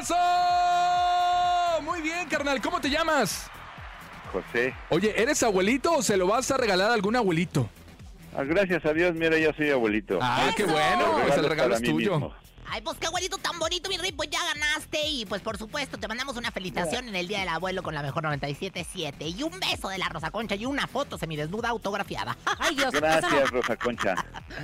¡Eso! 0.00 1.82
Muy 1.82 2.00
bien, 2.02 2.28
carnal. 2.28 2.60
¿Cómo 2.60 2.80
te 2.80 2.90
llamas? 2.90 3.48
José. 4.32 4.74
Oye, 4.90 5.14
¿eres 5.20 5.42
abuelito 5.42 5.92
o 5.94 6.02
se 6.02 6.16
lo 6.16 6.26
vas 6.26 6.50
a 6.50 6.56
regalar 6.56 6.90
a 6.90 6.94
algún 6.94 7.16
abuelito? 7.16 7.68
Ah, 8.36 8.44
gracias 8.44 8.84
a 8.84 8.92
Dios, 8.92 9.14
mira, 9.14 9.36
yo 9.38 9.52
soy 9.54 9.70
abuelito. 9.70 10.18
Ah, 10.22 10.50
qué 10.56 10.64
bueno, 10.64 11.18
pues 11.26 11.36
el 11.38 11.48
regalo 11.48 11.74
es 11.74 11.82
tuyo. 11.82 12.12
mismo. 12.12 12.34
Ay, 12.66 12.80
pues 12.82 12.96
qué 12.98 13.06
abuelito 13.06 13.38
tan 13.38 13.58
bonito, 13.58 13.88
mi 13.88 13.96
rey, 13.96 14.12
pues 14.12 14.30
ya 14.30 14.38
ganaste. 14.54 15.08
Y 15.08 15.26
pues 15.26 15.42
por 15.42 15.58
supuesto, 15.58 15.98
te 15.98 16.06
mandamos 16.06 16.36
una 16.36 16.50
felicitación 16.50 17.08
en 17.08 17.16
el 17.16 17.26
Día 17.28 17.40
del 17.40 17.48
Abuelo 17.48 17.82
con 17.82 17.94
la 17.94 18.02
mejor 18.02 18.24
97.7. 18.24 19.36
Y 19.36 19.42
un 19.42 19.58
beso 19.58 19.88
de 19.88 19.98
la 19.98 20.08
Rosa 20.08 20.30
Concha 20.30 20.54
y 20.54 20.66
una 20.66 20.86
foto 20.86 21.18
semidesnuda 21.18 21.68
autografiada. 21.68 22.36
Ay, 22.58 22.76
Dios. 22.76 22.92
Gracias, 22.92 23.50
Rosa 23.50 23.76
Concha. 23.76 24.14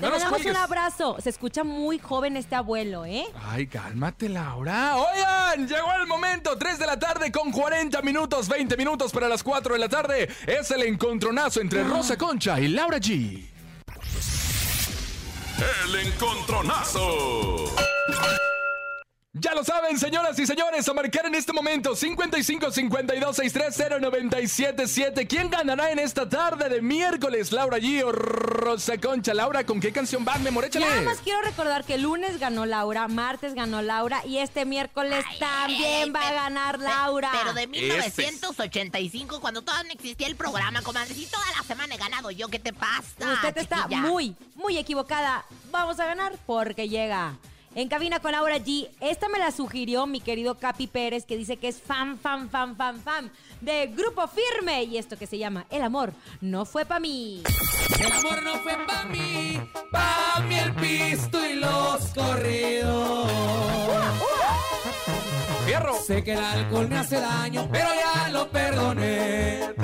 Te 0.01 0.09
mandamos 0.09 0.44
un 0.44 0.57
abrazo. 0.57 1.16
Se 1.20 1.30
escucha 1.30 1.64
muy 1.64 1.99
joven 1.99 2.36
este 2.36 2.55
abuelo, 2.55 3.05
¿eh? 3.05 3.26
Ay, 3.44 3.66
cálmate, 3.66 4.28
Laura. 4.28 4.97
Oigan, 4.97 5.66
llegó 5.66 5.92
el 6.01 6.07
momento. 6.07 6.57
3 6.57 6.78
de 6.78 6.86
la 6.86 6.99
tarde 6.99 7.32
con 7.32 7.51
40 7.51 8.03
minutos, 8.03 8.49
20 8.49 8.76
minutos 8.76 9.12
para 9.12 9.28
las 9.28 9.42
4 9.42 9.74
de 9.74 9.80
la 9.80 9.88
tarde. 9.88 10.28
Es 10.47 10.70
el 10.70 10.82
encontronazo 10.82 11.61
entre 11.61 11.82
Rosa 11.82 12.16
Concha 12.16 12.61
y 12.61 12.68
Laura 12.68 12.99
G. 12.99 13.55
El 15.59 15.94
encontronazo. 16.07 17.64
Ya 19.39 19.55
lo 19.55 19.62
saben, 19.62 19.99
señoras 19.99 20.39
y 20.39 20.47
señores, 20.47 20.89
a 20.89 20.95
marcar 20.95 21.26
en 21.26 21.34
este 21.34 21.53
momento 21.53 21.95
55 21.95 22.70
52 22.70 23.37
630 23.37 23.99
977. 23.99 25.26
¿Quién 25.26 25.51
ganará 25.51 25.91
en 25.91 25.99
esta 25.99 26.26
tarde 26.26 26.70
de 26.70 26.80
miércoles? 26.80 27.53
Laura 27.53 27.76
G 27.76 28.03
o 28.03 28.12
Rosa 28.12 28.97
Concha. 28.97 29.34
Laura, 29.34 29.66
¿con 29.66 29.78
qué 29.78 29.93
canción 29.93 30.24
van, 30.24 30.43
mi 30.43 30.49
amor? 30.49 30.64
Échale. 30.64 30.87
Nada 30.87 31.03
más 31.03 31.18
quiero 31.18 31.43
recordar 31.43 31.84
que 31.84 31.97
el 31.97 32.03
lunes 32.03 32.39
ganó 32.39 32.64
Laura, 32.64 33.09
martes 33.09 33.53
ganó 33.53 33.82
Laura 33.82 34.24
y 34.24 34.39
este 34.39 34.64
miércoles 34.64 35.22
también 35.39 36.14
va 36.14 36.28
a 36.28 36.32
ganar 36.32 36.78
Laura. 36.78 37.30
Pero 37.39 37.53
de 37.53 37.66
1985, 37.66 39.41
cuando 39.43 39.61
todavía 39.61 39.89
no 39.89 39.93
existía 39.93 40.28
el 40.28 40.37
programa, 40.37 40.80
comadre. 40.80 41.12
Si 41.12 41.26
toda 41.26 41.45
la 41.55 41.62
semana 41.62 41.95
he 41.95 41.99
ganado 41.99 42.30
yo, 42.30 42.49
¿qué 42.49 42.59
te 42.59 42.72
pasa? 42.72 43.34
Usted 43.34 43.59
está 43.59 43.82
chiquilla? 43.82 44.01
muy, 44.01 44.34
muy 44.55 44.78
equivocada. 44.78 45.45
Vamos 45.70 46.01
a 46.01 46.07
ganar 46.07 46.32
porque 46.47 46.89
llega. 46.89 47.37
En 47.77 47.89
cabina 47.89 48.20
con 48.20 48.33
Laura 48.33 48.57
G. 48.57 48.89
Esta 49.01 49.29
me 49.29 49.39
la 49.39 49.51
sugirió 49.51 50.07
mi 50.07 50.20
querido 50.20 50.55
Capi 50.55 50.87
Pérez, 50.87 51.27
que 51.27 51.37
dice 51.37 51.59
que 51.59 51.68
es 51.68 51.79
fan, 51.79 52.18
fan, 52.18 52.49
fan, 52.49 52.74
fan, 52.74 52.99
fan 53.03 53.31
de 53.61 53.89
Grupo 53.89 54.27
Firme. 54.29 54.85
Y 54.85 54.97
esto 54.97 55.18
que 55.18 55.27
se 55.27 55.37
llama 55.37 55.66
El 55.68 55.83
amor 55.83 56.14
no 56.41 56.64
fue 56.64 56.87
para 56.87 57.01
mí. 57.01 57.43
El 58.01 58.12
amor 58.12 58.43
no 58.43 58.55
fue 58.61 58.79
pa' 58.87 59.05
mí, 59.05 59.61
pa' 59.93 60.43
mí 60.49 60.59
el 60.59 60.72
pisto 60.72 61.47
y 61.47 61.57
los 61.57 62.01
corridos. 62.14 63.31
¡Fierro! 65.66 65.97
Sé 65.99 66.24
que 66.24 66.33
el 66.33 66.39
alcohol 66.39 66.89
me 66.89 66.97
hace 66.97 67.20
daño, 67.20 67.68
pero 67.70 67.89
ya 67.95 68.31
lo 68.31 68.51
perdoné. 68.51 69.74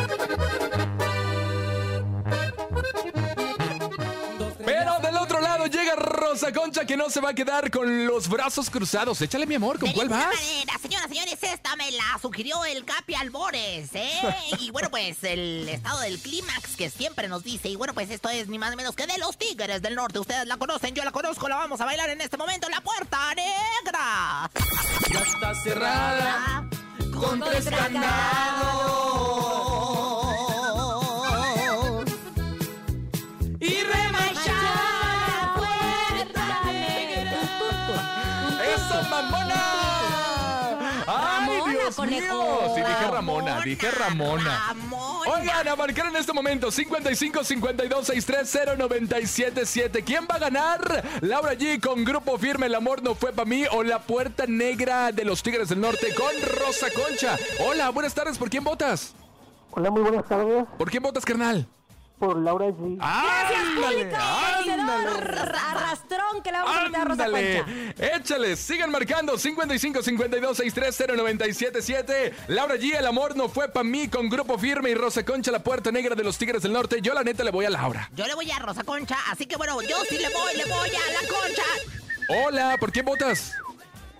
Llega 5.72 5.96
Rosa 5.96 6.52
Concha 6.52 6.84
que 6.84 6.96
no 6.96 7.10
se 7.10 7.20
va 7.20 7.30
a 7.30 7.34
quedar 7.34 7.70
con 7.70 8.06
los 8.06 8.28
brazos 8.28 8.70
cruzados. 8.70 9.20
Échale, 9.22 9.46
mi 9.46 9.54
amor, 9.56 9.78
¿con 9.78 9.88
De 9.88 9.94
cuál 9.94 10.08
vas? 10.08 10.26
manera, 10.26 10.78
señoras, 10.80 11.08
señores, 11.08 11.38
esta 11.42 11.74
me 11.76 11.90
la 11.92 12.18
sugirió 12.20 12.64
el 12.64 12.84
Capi 12.84 13.14
Albores, 13.14 13.88
¿eh? 13.94 14.12
Y 14.60 14.70
bueno, 14.70 14.90
pues 14.90 15.24
el 15.24 15.68
estado 15.68 16.00
del 16.00 16.18
clímax 16.20 16.76
que 16.76 16.90
siempre 16.90 17.28
nos 17.28 17.42
dice. 17.42 17.68
Y 17.68 17.76
bueno, 17.76 17.94
pues 17.94 18.10
esto 18.10 18.28
es 18.28 18.48
ni 18.48 18.58
más 18.58 18.70
ni 18.70 18.76
menos 18.76 18.94
que 18.94 19.06
de 19.06 19.18
los 19.18 19.36
Tigres 19.38 19.82
del 19.82 19.94
Norte. 19.94 20.18
Ustedes 20.18 20.46
la 20.46 20.56
conocen, 20.58 20.94
yo 20.94 21.04
la 21.04 21.12
conozco, 21.12 21.48
la 21.48 21.56
vamos 21.56 21.80
a 21.80 21.84
bailar 21.86 22.10
en 22.10 22.20
este 22.20 22.36
momento. 22.36 22.68
La 22.68 22.80
puerta 22.80 23.34
negra. 23.34 24.50
Ya 25.10 25.20
está 25.20 25.54
cerrada 25.62 26.68
con 27.12 27.40
tres 27.40 27.64
candados. 27.68 29.11
Mío! 42.20 42.74
Sí, 42.74 42.80
dije 42.80 43.10
Ramona, 43.10 43.60
dije 43.60 43.90
Ramona. 43.90 44.64
Ramona. 44.68 45.30
Oigan, 45.30 45.68
a 45.68 45.76
marcar 45.76 46.06
en 46.06 46.16
este 46.16 46.32
momento 46.32 46.70
55 46.70 47.44
52 47.44 48.06
630 48.06 48.76
977. 48.76 50.02
¿Quién 50.02 50.26
va 50.30 50.36
a 50.36 50.38
ganar? 50.38 51.04
Laura 51.20 51.54
G 51.54 51.80
con 51.80 52.04
Grupo 52.04 52.38
Firme, 52.38 52.66
El 52.66 52.74
amor 52.74 53.02
no 53.02 53.14
fue 53.14 53.32
para 53.32 53.48
mí 53.48 53.64
o 53.70 53.82
La 53.82 54.00
Puerta 54.00 54.44
Negra 54.46 55.12
de 55.12 55.24
los 55.24 55.42
Tigres 55.42 55.68
del 55.68 55.80
Norte 55.80 56.14
con 56.14 56.32
Rosa 56.58 56.88
Concha. 56.90 57.36
Hola, 57.60 57.90
buenas 57.90 58.14
tardes, 58.14 58.38
¿por 58.38 58.50
quién 58.50 58.64
votas? 58.64 59.14
Hola, 59.70 59.90
muy 59.90 60.02
buenas 60.02 60.26
tardes. 60.28 60.64
¿Por 60.76 60.90
quién 60.90 61.02
votas, 61.02 61.24
carnal? 61.24 61.66
Por 62.22 62.36
Laura 62.36 62.68
G. 62.68 62.98
Gracias, 62.98 63.64
público. 63.74 64.16
ándale. 64.16 65.58
Arrastrón 65.58 66.40
que 66.44 66.52
le 66.52 66.58
vamos 66.58 66.76
a 66.76 66.84
meter 66.84 67.00
a 67.00 67.04
Rosa. 67.04 67.24
Concha. 67.24 68.16
Échale, 68.16 68.54
sigan 68.54 68.92
marcando 68.92 69.36
55 69.36 70.02
52 70.04 70.56
630 70.56 71.20
977. 71.20 72.32
Laura 72.46 72.76
G, 72.76 72.94
el 72.96 73.06
amor 73.08 73.34
no 73.34 73.48
fue 73.48 73.68
para 73.70 73.82
mí 73.82 74.06
con 74.06 74.28
Grupo 74.28 74.56
Firme 74.56 74.90
y 74.90 74.94
Rosa 74.94 75.24
Concha, 75.24 75.50
la 75.50 75.64
puerta 75.64 75.90
negra 75.90 76.14
de 76.14 76.22
los 76.22 76.38
Tigres 76.38 76.62
del 76.62 76.72
Norte. 76.72 77.00
Yo 77.02 77.12
la 77.12 77.24
neta 77.24 77.42
le 77.42 77.50
voy 77.50 77.64
a 77.64 77.70
Laura. 77.70 78.08
Yo 78.14 78.24
le 78.24 78.36
voy 78.36 78.48
a 78.52 78.58
Rosa 78.60 78.84
Concha, 78.84 79.16
así 79.28 79.46
que 79.46 79.56
bueno, 79.56 79.82
yo 79.82 79.96
sí 80.08 80.16
le 80.16 80.28
voy, 80.28 80.56
le 80.56 80.64
voy 80.66 80.90
a 80.90 81.22
la 81.22 81.28
Concha. 81.28 81.64
Hola, 82.28 82.76
¿por 82.78 82.92
quién 82.92 83.04
votas? 83.04 83.52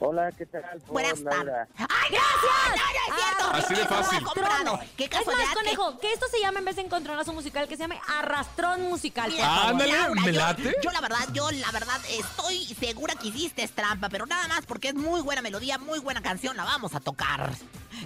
Hola, 0.05 0.33
¿qué 0.33 0.47
tal? 0.47 0.65
Buenas 0.89 1.21
Laura. 1.21 1.69
¡Ay, 1.79 2.11
gracias! 2.11 3.39
No, 3.39 3.53
no 3.53 3.59
es 3.59 3.67
cierto. 3.67 3.67
Así 3.67 3.75
de 3.75 3.87
fácil. 3.87 4.25
Comprado. 4.25 4.81
¿Qué 4.97 5.05
Es 5.05 5.27
más, 5.27 5.55
conejo, 5.55 5.99
que 6.01 6.13
esto 6.13 6.27
se 6.29 6.41
llama 6.41 6.59
en 6.59 6.65
vez 6.65 6.75
de 6.77 6.83
encontronazo 6.83 7.33
musical, 7.33 7.69
que 7.69 7.77
se 7.77 7.83
llame 7.83 8.01
arrastrón 8.19 8.83
musical. 8.83 9.31
por 9.31 9.41
favor. 9.41 9.71
Ándale, 9.71 9.93
Laura, 9.93 10.23
¿me 10.23 10.33
yo- 10.33 10.41
late? 10.41 10.75
Yo 10.83 10.91
la 10.91 11.01
verdad, 11.01 11.19
yo 11.33 11.51
la 11.53 11.71
verdad 11.71 12.01
estoy 12.11 12.65
segura 12.75 13.15
que 13.15 13.29
hiciste 13.29 13.69
trampa, 13.69 14.09
pero 14.09 14.27
nada 14.27 14.49
más 14.49 14.67
porque 14.67 14.89
es 14.89 14.95
muy 14.95 15.21
buena 15.21 15.41
melodía, 15.41 15.79
muy 15.79 16.01
buena 16.01 16.21
canción, 16.21 16.57
la 16.57 16.65
vamos 16.65 16.95
a 16.97 17.01
tocar. 17.01 17.53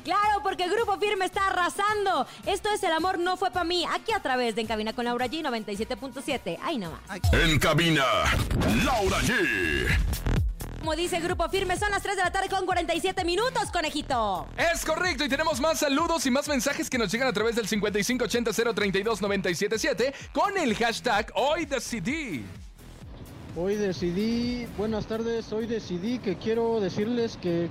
Claro, 0.05 0.43
porque 0.43 0.65
el 0.65 0.71
Grupo 0.71 0.99
Firme 0.99 1.25
está 1.25 1.47
arrasando. 1.47 2.27
Esto 2.45 2.69
es 2.71 2.83
El 2.83 2.93
Amor 2.93 3.19
No 3.19 3.39
Fue 3.39 3.51
Para 3.51 3.65
Mí, 3.65 3.87
aquí 3.91 4.13
a 4.13 4.21
través 4.21 4.55
de 4.55 4.61
En 4.61 4.67
Cabina 4.67 4.93
con 4.93 5.07
Laura 5.07 5.27
G 5.29 5.43
97.7. 5.43 6.59
Ahí 6.63 6.77
nomás. 6.77 7.01
En 7.33 7.59
cabina, 7.59 8.05
Laura 8.85 9.19
G. 9.21 10.36
Como 10.87 10.95
dice 10.95 11.19
Grupo 11.19 11.49
Firme, 11.49 11.77
son 11.77 11.91
las 11.91 12.01
3 12.01 12.15
de 12.15 12.23
la 12.23 12.31
tarde 12.31 12.49
con 12.49 12.65
47 12.65 13.25
minutos, 13.25 13.73
conejito. 13.73 14.47
Es 14.57 14.85
correcto, 14.85 15.25
y 15.25 15.29
tenemos 15.29 15.59
más 15.59 15.81
saludos 15.81 16.25
y 16.27 16.31
más 16.31 16.47
mensajes 16.47 16.89
que 16.89 16.97
nos 16.97 17.11
llegan 17.11 17.27
a 17.27 17.33
través 17.33 17.57
del 17.57 17.67
5580-032-977 17.67 20.15
con 20.33 20.57
el 20.57 20.77
hashtag 20.77 21.33
Hoy 21.35 21.67
Decidí. 21.67 22.45
Hoy 23.57 23.75
decidí, 23.75 24.69
buenas 24.79 25.07
tardes, 25.07 25.53
hoy 25.53 25.67
decidí 25.67 26.21
que 26.21 26.37
quiero 26.37 26.79
decirles 26.79 27.37
que, 27.43 27.69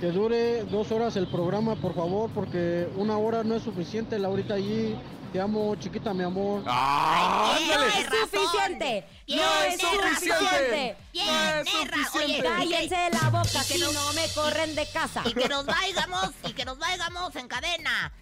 que 0.00 0.08
dure 0.08 0.64
dos 0.64 0.90
horas 0.90 1.14
el 1.14 1.28
programa, 1.28 1.76
por 1.76 1.94
favor, 1.94 2.28
porque 2.34 2.88
una 2.96 3.18
hora 3.18 3.44
no 3.44 3.54
es 3.54 3.62
suficiente, 3.62 4.18
Laurita 4.18 4.54
allí. 4.54 4.96
Te 5.32 5.40
amo, 5.40 5.74
chiquita, 5.76 6.12
mi 6.12 6.24
amor. 6.24 6.62
¡Ah, 6.66 7.58
No 7.66 7.82
es 7.84 8.06
suficiente. 8.30 9.04
No 9.28 9.62
es 9.62 9.78
Tiene 9.78 10.14
suficiente. 10.14 10.96
Tiene 11.10 11.62
razón. 11.86 12.22
Oye, 12.22 12.42
Cállense 12.42 13.10
la 13.12 13.30
boca, 13.30 13.64
y 13.64 13.72
que 13.72 13.78
no 13.78 14.12
me 14.12 14.28
corren 14.34 14.74
de 14.74 14.86
casa. 14.92 15.22
Y 15.24 15.32
que 15.32 15.48
nos 15.48 15.64
vaigamos, 15.64 16.32
y 16.46 16.52
que 16.52 16.66
nos 16.66 16.78
vaigamos 16.78 17.34
en 17.36 17.48
cadena. 17.48 18.12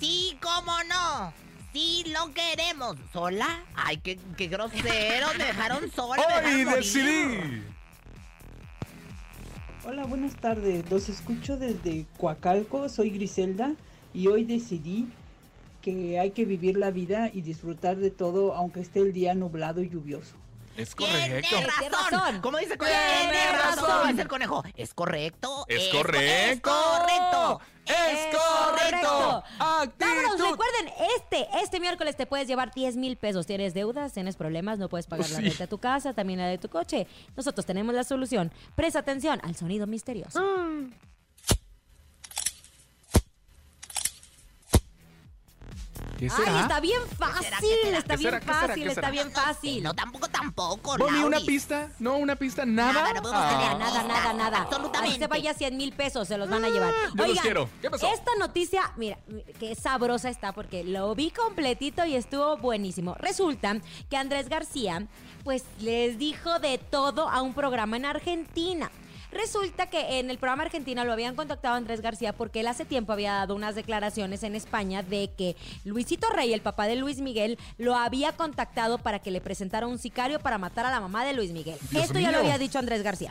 Sí, 0.00 0.38
cómo 0.40 0.72
no. 0.84 1.34
Sí, 1.74 2.04
lo 2.06 2.32
queremos. 2.32 2.96
¿Sola? 3.12 3.62
Ay, 3.74 3.98
qué, 3.98 4.18
qué 4.38 4.46
grosero. 4.46 5.28
Me 5.36 5.44
dejaron 5.44 5.92
sola. 5.92 6.26
Hoy 6.42 6.64
decidí. 6.64 7.62
Hola, 9.84 10.04
buenas 10.06 10.34
tardes. 10.36 10.90
Los 10.90 11.10
escucho 11.10 11.58
desde 11.58 12.06
Coacalco. 12.16 12.88
Soy 12.88 13.10
Griselda 13.10 13.72
y 14.14 14.26
hoy 14.28 14.44
decidí 14.44 15.06
que 15.94 16.18
hay 16.18 16.32
que 16.32 16.44
vivir 16.44 16.76
la 16.76 16.90
vida 16.90 17.30
y 17.32 17.42
disfrutar 17.42 17.96
de 17.96 18.10
todo 18.10 18.54
aunque 18.54 18.80
esté 18.80 18.98
el 18.98 19.12
día 19.12 19.34
nublado 19.34 19.82
y 19.82 19.88
lluvioso. 19.88 20.34
Es 20.76 20.94
correcto. 20.94 21.48
Tiene 21.48 21.66
razón. 21.88 22.40
¿Cómo 22.42 22.58
dice 22.58 22.72
el 22.72 22.78
conejo? 22.78 22.98
Tiene 23.20 23.52
razón. 23.52 24.08
Dice 24.08 24.22
el 24.22 24.28
conejo. 24.28 24.64
Es 24.76 24.92
correcto. 24.92 25.64
Es 25.68 25.88
co- 25.88 25.98
correcto. 26.02 26.50
Es 26.50 26.60
correcto. 26.60 27.60
Es 27.86 28.36
correcto. 28.36 29.42
Vámonos, 29.58 30.50
recuerden, 30.50 30.92
este, 31.16 31.46
este 31.62 31.80
miércoles 31.80 32.16
te 32.16 32.26
puedes 32.26 32.46
llevar 32.48 32.72
10 32.74 32.96
mil 32.96 33.16
pesos. 33.16 33.46
Tienes 33.46 33.72
deudas, 33.74 34.12
tienes 34.12 34.36
problemas, 34.36 34.78
no 34.78 34.88
puedes 34.88 35.06
pagar 35.06 35.30
la 35.30 35.36
Sí. 35.36 35.42
renta 35.44 35.58
de 35.64 35.68
tu 35.68 35.78
casa, 35.78 36.12
también 36.12 36.40
la 36.40 36.48
de 36.48 36.58
tu 36.58 36.68
coche. 36.68 37.06
Nosotros 37.36 37.64
tenemos 37.64 37.94
la 37.94 38.02
solución. 38.04 38.52
Presta 38.74 38.98
atención 38.98 39.40
al 39.44 39.54
sonido 39.56 39.86
misterioso. 39.86 40.40
¿Qué 46.18 46.28
Ay, 46.34 46.60
está 46.62 46.80
bien 46.80 47.00
fácil, 47.18 47.46
está 47.46 47.58
¿Qué 48.16 48.16
bien 48.16 48.42
fácil, 48.42 48.82
¿Qué 48.84 48.88
está 48.88 49.10
bien 49.10 49.30
fácil. 49.30 49.82
No, 49.82 49.94
tampoco, 49.94 50.28
tampoco. 50.28 50.96
Boni, 50.96 51.18
una 51.22 51.40
pista. 51.40 51.90
No, 51.98 52.16
una 52.16 52.36
pista. 52.36 52.64
Nada. 52.64 52.92
Nada, 52.92 53.12
no 53.12 53.22
podemos 53.22 53.42
Ah. 53.44 53.48
tener 53.50 53.78
Nada, 53.78 54.02
nada, 54.04 54.32
nada. 54.32 54.58
Absolutamente. 54.62 55.10
Así 55.10 55.18
se 55.20 55.26
vaya 55.26 55.52
100 55.54 55.76
mil 55.76 55.92
pesos, 55.92 56.26
se 56.26 56.38
los 56.38 56.48
van 56.48 56.64
a 56.64 56.68
llevar. 56.68 56.94
yo 57.14 57.26
los 57.26 57.40
quiero. 57.40 57.68
¿Qué 57.82 57.90
pasó? 57.90 58.06
Esta 58.12 58.30
noticia, 58.38 58.92
mira, 58.96 59.18
qué 59.60 59.74
sabrosa 59.74 60.30
está 60.30 60.52
porque 60.52 60.84
lo 60.84 61.14
vi 61.14 61.30
completito 61.30 62.04
y 62.06 62.14
estuvo 62.16 62.56
buenísimo. 62.56 63.14
Resulta 63.18 63.76
que 64.08 64.16
Andrés 64.16 64.48
García, 64.48 65.06
pues 65.44 65.64
les 65.80 66.18
dijo 66.18 66.58
de 66.60 66.78
todo 66.78 67.28
a 67.28 67.42
un 67.42 67.52
programa 67.52 67.96
en 67.98 68.06
Argentina. 68.06 68.90
Resulta 69.36 69.86
que 69.86 70.18
en 70.18 70.30
el 70.30 70.38
programa 70.38 70.62
Argentina 70.64 71.04
lo 71.04 71.12
habían 71.12 71.36
contactado 71.36 71.74
a 71.74 71.76
Andrés 71.76 72.00
García 72.00 72.32
porque 72.32 72.60
él 72.60 72.66
hace 72.68 72.84
tiempo 72.84 73.12
había 73.12 73.34
dado 73.34 73.54
unas 73.54 73.74
declaraciones 73.74 74.42
en 74.42 74.54
España 74.54 75.02
de 75.02 75.30
que 75.36 75.56
Luisito 75.84 76.28
Rey, 76.30 76.52
el 76.52 76.62
papá 76.62 76.86
de 76.86 76.96
Luis 76.96 77.20
Miguel, 77.20 77.58
lo 77.78 77.94
había 77.96 78.32
contactado 78.32 78.98
para 78.98 79.18
que 79.18 79.30
le 79.30 79.40
presentara 79.40 79.86
un 79.86 79.98
sicario 79.98 80.40
para 80.40 80.58
matar 80.58 80.86
a 80.86 80.90
la 80.90 81.00
mamá 81.00 81.24
de 81.24 81.34
Luis 81.34 81.50
Miguel. 81.52 81.78
Dios 81.90 82.04
Esto 82.04 82.18
ya 82.18 82.32
lo 82.32 82.38
había 82.38 82.58
dicho 82.58 82.78
Andrés 82.78 83.02
García. 83.02 83.30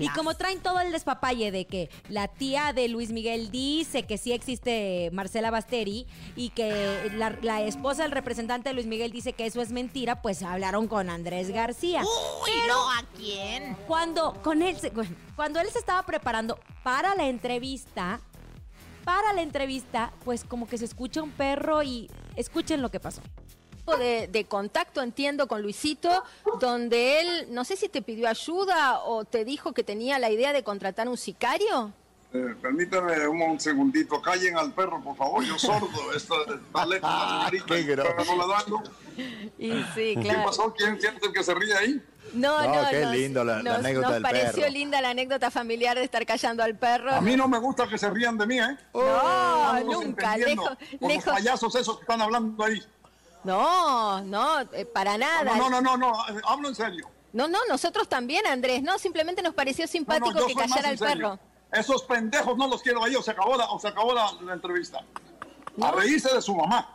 Y 0.00 0.08
como 0.10 0.34
traen 0.34 0.60
todo 0.60 0.80
el 0.80 0.92
despapalle 0.92 1.50
de 1.50 1.66
que 1.66 1.90
la 2.08 2.28
tía 2.28 2.72
de 2.72 2.88
Luis 2.88 3.10
Miguel 3.10 3.50
dice 3.50 4.04
que 4.04 4.18
sí 4.18 4.32
existe 4.32 5.10
Marcela 5.12 5.50
Basteri 5.50 6.06
y 6.36 6.50
que 6.50 7.10
la, 7.16 7.36
la 7.42 7.62
esposa 7.62 8.02
del 8.02 8.12
representante 8.12 8.70
de 8.70 8.74
Luis 8.74 8.86
Miguel 8.86 9.12
dice 9.12 9.32
que 9.34 9.46
eso 9.46 9.60
es 9.60 9.70
mentira, 9.70 10.22
pues 10.22 10.42
hablaron 10.42 10.88
con 10.88 11.10
Andrés 11.10 11.50
García. 11.50 12.02
Uy, 12.02 12.50
no, 12.68 12.90
¿a 12.90 13.04
quién? 13.16 13.76
Cuando 13.86 14.34
con 14.42 14.62
él 14.62 14.76
se- 14.78 14.90
bueno, 14.90 15.14
cuando 15.36 15.60
él 15.60 15.68
se 15.70 15.78
estaba 15.78 16.02
preparando 16.04 16.58
para 16.82 17.14
la 17.14 17.26
entrevista, 17.26 18.20
para 19.04 19.32
la 19.32 19.42
entrevista, 19.42 20.12
pues 20.24 20.44
como 20.44 20.68
que 20.68 20.78
se 20.78 20.84
escucha 20.84 21.22
un 21.22 21.30
perro 21.30 21.82
y 21.82 22.10
escuchen 22.36 22.82
lo 22.82 22.90
que 22.90 23.00
pasó. 23.00 23.22
de, 23.98 24.28
de 24.28 24.44
contacto, 24.46 25.02
entiendo, 25.02 25.46
con 25.46 25.60
Luisito, 25.60 26.24
donde 26.58 27.20
él, 27.20 27.48
no 27.50 27.64
sé 27.64 27.76
si 27.76 27.88
te 27.88 28.00
pidió 28.00 28.28
ayuda 28.28 29.00
o 29.00 29.24
te 29.24 29.44
dijo 29.44 29.72
que 29.72 29.84
tenía 29.84 30.18
la 30.18 30.30
idea 30.30 30.54
de 30.54 30.64
contratar 30.64 31.08
un 31.08 31.18
sicario. 31.18 31.92
Eh, 32.36 32.52
permítame 32.60 33.28
un, 33.28 33.40
un 33.42 33.60
segundito, 33.60 34.20
callen 34.20 34.56
al 34.58 34.72
perro, 34.72 35.00
por 35.00 35.16
favor, 35.16 35.44
yo 35.44 35.56
sordo, 35.56 35.86
esta, 36.16 36.34
esta 36.52 36.84
letra 36.84 37.48
grosso. 37.86 38.34
no 38.34 38.44
la 38.46 38.56
dando. 38.58 38.82
Y 39.56 39.70
sí, 39.94 40.14
¿Qué 40.16 40.20
claro. 40.20 40.46
pasó? 40.46 40.74
¿Quién 40.76 41.00
siente 41.00 41.28
el 41.28 41.32
que 41.32 41.44
se 41.44 41.54
ríe 41.54 41.72
ahí? 41.76 42.02
No, 42.32 42.60
No, 42.60 42.82
no, 42.82 42.90
qué 42.90 43.02
nos- 43.02 43.12
lindo 43.14 43.44
la- 43.44 43.56
la 43.58 43.62
nos, 43.62 43.78
anécdota 43.78 44.06
nos 44.06 44.14
del 44.14 44.22
pareció 44.24 44.62
perro. 44.62 44.72
linda 44.72 45.00
la 45.00 45.10
anécdota 45.10 45.50
familiar 45.52 45.96
de 45.96 46.02
estar 46.02 46.26
callando 46.26 46.64
al 46.64 46.76
perro. 46.76 47.12
A 47.14 47.20
mí 47.20 47.36
no 47.36 47.46
me 47.46 47.58
gusta 47.60 47.86
que 47.86 47.96
se 47.98 48.10
rían 48.10 48.36
de 48.36 48.46
mí, 48.48 48.58
¿eh? 48.58 48.76
No, 48.92 49.80
nunca, 49.84 50.36
lejos, 50.36 50.70
lejos. 51.00 51.26
los 51.26 51.34
payasos 51.36 51.74
esos 51.76 51.96
que 51.98 52.02
están 52.02 52.20
hablando 52.20 52.64
ahí. 52.64 52.82
No, 53.44 54.20
no, 54.22 54.60
eh, 54.72 54.84
para 54.86 55.16
nada. 55.16 55.44
No, 55.44 55.70
no, 55.70 55.70
no, 55.70 55.80
no, 55.80 55.96
no, 55.96 56.12
eh, 56.36 56.40
hablo 56.48 56.68
en 56.68 56.74
serio. 56.74 57.08
No, 57.32 57.46
no, 57.46 57.58
nosotros 57.68 58.08
también, 58.08 58.44
Andrés. 58.48 58.82
No, 58.82 58.98
simplemente 58.98 59.40
nos 59.40 59.54
pareció 59.54 59.84
No, 59.84 59.86
no, 59.86 59.92
simpático 59.92 60.38
yo 60.40 60.46
que 60.48 60.54
callara 60.54 60.88
al 60.88 60.98
serio. 60.98 61.14
perro. 61.14 61.38
Esos 61.74 62.02
pendejos 62.04 62.56
no 62.56 62.68
los 62.68 62.82
quiero 62.82 63.04
ahí, 63.04 63.14
o 63.16 63.22
se 63.22 63.32
acabó 63.32 63.56
la, 63.56 63.70
o 63.70 63.78
se 63.78 63.88
acabó 63.88 64.14
la, 64.14 64.30
la 64.42 64.54
entrevista. 64.54 65.00
A 65.82 65.90
reírse 65.90 66.32
de 66.32 66.40
su 66.40 66.54
mamá. 66.54 66.93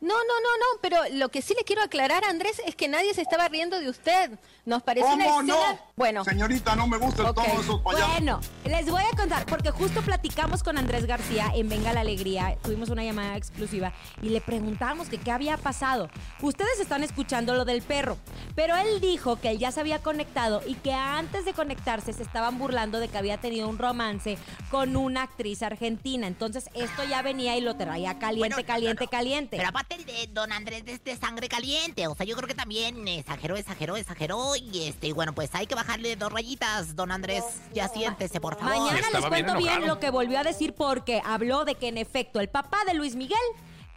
No, 0.00 0.14
no, 0.14 0.14
no, 0.14 0.56
no, 0.56 0.80
pero 0.80 0.96
lo 1.12 1.28
que 1.28 1.42
sí 1.42 1.54
le 1.56 1.64
quiero 1.64 1.82
aclarar, 1.82 2.24
Andrés, 2.24 2.60
es 2.66 2.74
que 2.74 2.88
nadie 2.88 3.12
se 3.12 3.20
estaba 3.20 3.48
riendo 3.48 3.78
de 3.78 3.90
usted. 3.90 4.30
Nos 4.64 4.82
pareció 4.82 5.12
una 5.12 5.24
¿Cómo 5.26 5.40
escena... 5.40 5.72
no? 5.72 5.78
Bueno. 5.96 6.24
Señorita, 6.24 6.74
no 6.74 6.86
me 6.86 6.96
gusta 6.96 7.28
el 7.28 7.34
tono 7.34 7.54
de 7.54 7.60
esos 7.60 7.80
payasos. 7.80 8.08
Bueno, 8.08 8.40
les 8.64 8.90
voy 8.90 9.02
a 9.02 9.16
contar, 9.16 9.44
porque 9.46 9.70
justo 9.70 10.00
platicamos 10.00 10.62
con 10.62 10.78
Andrés 10.78 11.06
García 11.06 11.52
en 11.54 11.68
Venga 11.68 11.92
la 11.92 12.00
Alegría, 12.00 12.56
tuvimos 12.62 12.88
una 12.88 13.04
llamada 13.04 13.36
exclusiva 13.36 13.92
y 14.22 14.30
le 14.30 14.40
preguntamos 14.40 15.08
que 15.08 15.18
qué 15.18 15.30
había 15.30 15.56
pasado. 15.58 16.08
Ustedes 16.40 16.80
están 16.80 17.02
escuchando 17.02 17.54
lo 17.54 17.64
del 17.64 17.82
perro, 17.82 18.16
pero 18.54 18.76
él 18.76 19.00
dijo 19.00 19.40
que 19.40 19.50
él 19.50 19.58
ya 19.58 19.70
se 19.70 19.80
había 19.80 20.00
conectado 20.00 20.62
y 20.66 20.74
que 20.74 20.92
antes 20.92 21.44
de 21.44 21.52
conectarse 21.52 22.12
se 22.12 22.22
estaban 22.22 22.58
burlando 22.58 23.00
de 23.00 23.08
que 23.08 23.18
había 23.18 23.38
tenido 23.38 23.68
un 23.68 23.78
romance 23.78 24.38
con 24.70 24.96
una 24.96 25.22
actriz 25.24 25.62
argentina. 25.62 26.26
Entonces 26.26 26.70
esto 26.74 27.04
ya 27.04 27.20
venía 27.22 27.56
y 27.56 27.60
lo 27.60 27.76
traía 27.76 28.18
caliente, 28.18 28.64
caliente, 28.64 29.08
caliente. 29.08 29.56
Pero 29.56 29.68
aparte 29.68 29.89
de 29.98 30.28
don 30.32 30.52
Andrés 30.52 30.84
de 30.84 30.92
este 30.92 31.16
sangre 31.16 31.48
caliente, 31.48 32.06
o 32.06 32.14
sea, 32.14 32.24
yo 32.24 32.36
creo 32.36 32.46
que 32.46 32.54
también 32.54 33.06
exageró, 33.08 33.56
exageró, 33.56 33.96
exageró 33.96 34.54
y 34.56 34.84
este, 34.84 35.08
y 35.08 35.12
bueno, 35.12 35.34
pues 35.34 35.50
hay 35.54 35.66
que 35.66 35.74
bajarle 35.74 36.14
dos 36.16 36.32
rayitas, 36.32 36.94
don 36.94 37.10
Andrés. 37.10 37.42
Ya 37.74 37.88
siéntese, 37.88 38.40
por 38.40 38.56
favor. 38.58 38.92
Mañana 38.92 39.08
les 39.12 39.26
cuento 39.26 39.56
bien 39.56 39.86
lo 39.86 39.98
que 39.98 40.10
volvió 40.10 40.38
a 40.38 40.44
decir 40.44 40.74
porque 40.74 41.20
habló 41.24 41.64
de 41.64 41.74
que 41.74 41.88
en 41.88 41.98
efecto 41.98 42.40
el 42.40 42.48
papá 42.48 42.78
de 42.86 42.94
Luis 42.94 43.16
Miguel 43.16 43.38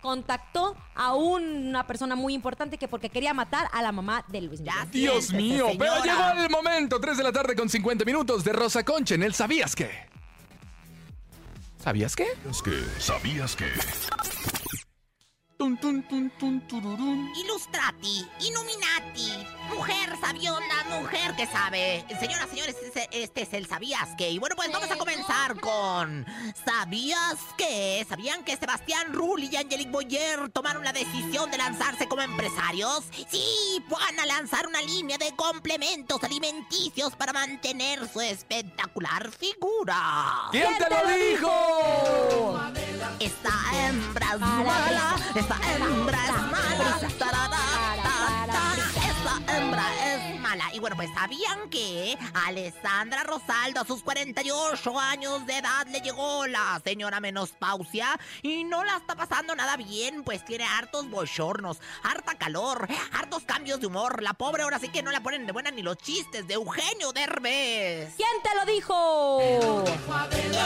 contactó 0.02 0.76
a 0.96 1.14
una 1.14 1.86
persona 1.86 2.16
muy 2.16 2.34
importante 2.34 2.78
que 2.78 2.88
porque 2.88 3.10
quería 3.10 3.34
matar 3.34 3.70
a 3.72 3.82
la 3.82 3.92
mamá 3.92 4.26
de 4.28 4.42
Luis 4.42 4.62
Miguel. 4.62 4.92
Dios 4.92 5.32
mío, 5.32 5.68
pero 5.78 6.04
llegó 6.04 6.44
el 6.44 6.50
momento, 6.50 7.00
3 7.00 7.18
de 7.18 7.24
la 7.24 7.32
tarde 7.32 7.56
con 7.56 7.70
50 7.70 8.04
minutos 8.04 8.44
de 8.44 8.52
Rosa 8.52 8.84
Concha 8.84 9.16
en 9.16 9.24
el 9.24 9.34
¿Sabías 9.34 9.76
qué? 9.76 9.90
¿Sabías 11.82 12.16
qué? 12.16 12.28
Es 12.50 12.62
que, 12.62 12.84
¿sabías 13.00 13.56
que? 13.56 13.66
Tun, 15.64 15.78
tun, 15.78 16.04
tun, 16.04 16.30
tun, 16.38 16.60
tururún. 16.68 17.32
Ilustrati, 17.38 18.28
Illuminati, 18.42 19.32
mujer 19.74 20.14
sabiona, 20.20 20.84
mujer 20.90 21.34
que 21.38 21.48
sabe. 21.48 22.04
Señoras, 22.20 22.50
señores, 22.50 22.76
este, 22.84 23.08
este 23.14 23.44
es 23.44 23.54
el 23.54 23.66
¿Sabías 23.66 24.10
qué? 24.18 24.30
Y 24.30 24.40
bueno, 24.40 24.58
pues 24.58 24.70
vamos 24.74 24.92
a 24.92 24.98
comenzar 24.98 25.58
con 25.62 26.26
¿Sabías 26.66 27.38
qué? 27.58 28.06
¿Sabían 28.10 28.44
que 28.44 28.58
Sebastián 28.58 29.14
Rulli 29.14 29.48
y 29.54 29.56
Angelique 29.56 29.90
Boyer 29.90 30.50
tomaron 30.50 30.84
la 30.84 30.92
decisión 30.92 31.50
de 31.50 31.58
lanzarse 31.58 32.10
como 32.10 32.24
empresarios? 32.24 33.06
Sí, 33.30 33.82
van 33.90 34.20
a 34.20 34.26
lanzar 34.26 34.68
una 34.68 34.82
línea 34.82 35.18
de 35.18 35.34
complementos 35.38 36.22
alimenticios 36.26 37.16
para 37.16 37.32
mantener 37.32 38.06
su 38.12 38.20
espectacular 38.20 39.32
figura. 39.32 40.50
¿Quién 40.52 40.78
te 40.78 40.90
lo 40.90 41.08
dijo? 41.08 42.60
Esta 43.20 43.54
hembra 43.74 44.34
es 44.34 44.40
mala, 44.40 45.16
esta 45.36 45.53
hembra 45.64 46.26
es 46.26 46.42
mala, 46.52 47.00
esta 48.96 49.58
hembra 49.58 49.88
es 50.06 50.40
mala. 50.40 50.74
Y 50.74 50.80
bueno, 50.80 50.96
pues 50.96 51.10
sabían 51.14 51.70
que 51.70 52.18
a 52.34 52.48
Alessandra 52.48 53.24
Rosaldo 53.24 53.82
a 53.82 53.86
sus 53.86 54.04
48 54.04 55.00
años 55.00 55.46
de 55.46 55.58
edad 55.58 55.88
le 55.88 56.02
llegó 56.02 56.48
la 56.48 56.82
señora 56.84 57.20
menopausia 57.20 58.20
y 58.42 58.64
no 58.64 58.84
la 58.84 58.98
está 58.98 59.16
pasando 59.16 59.56
nada 59.56 59.78
bien, 59.78 60.24
pues 60.24 60.44
tiene 60.46 60.66
hartos 60.66 61.10
bochornos, 61.10 61.80
harta 62.04 62.36
calor, 62.36 62.88
hartos 63.12 63.44
cambios 63.44 63.80
de 63.80 63.88
humor. 63.88 64.22
La 64.22 64.34
pobre 64.34 64.64
ahora 64.64 64.80
sí 64.80 64.90
que 64.90 65.04
no 65.04 65.12
la 65.12 65.22
ponen 65.22 65.46
de 65.46 65.52
buena 65.52 65.72
ni 65.72 65.82
los 65.82 65.98
chistes 65.98 66.48
de 66.48 66.56
Eugenio 66.56 67.12
Derbez. 67.14 68.16
¿Quién 68.16 68.30
te 68.44 68.56
lo 68.56 68.66
dijo? 68.72 69.84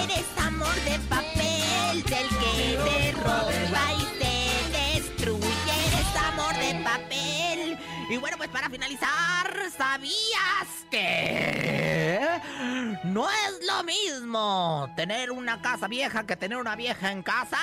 Eres 0.04 0.26
amor 0.38 0.76
de 0.76 1.00
papel 1.10 2.04
del 2.04 2.30
que 2.30 2.78
te 2.86 3.12
roba 3.14 3.94
y 3.94 4.20
te 4.20 4.37
papel. 6.88 7.78
Y 8.10 8.18
bueno, 8.18 8.38
pues 8.38 8.50
para 8.50 8.70
finalizar, 8.70 9.54
¿sabías 9.78 10.68
que 10.90 12.40
no 13.04 13.30
es 13.30 13.68
lo 13.68 13.84
mismo 13.84 14.90
tener 14.96 15.32
una 15.32 15.62
casa 15.62 15.88
vieja 15.88 16.26
que 16.26 16.38
tener 16.38 16.58
una 16.58 16.76
vieja 16.76 17.12
en 17.12 17.22
casa? 17.22 17.58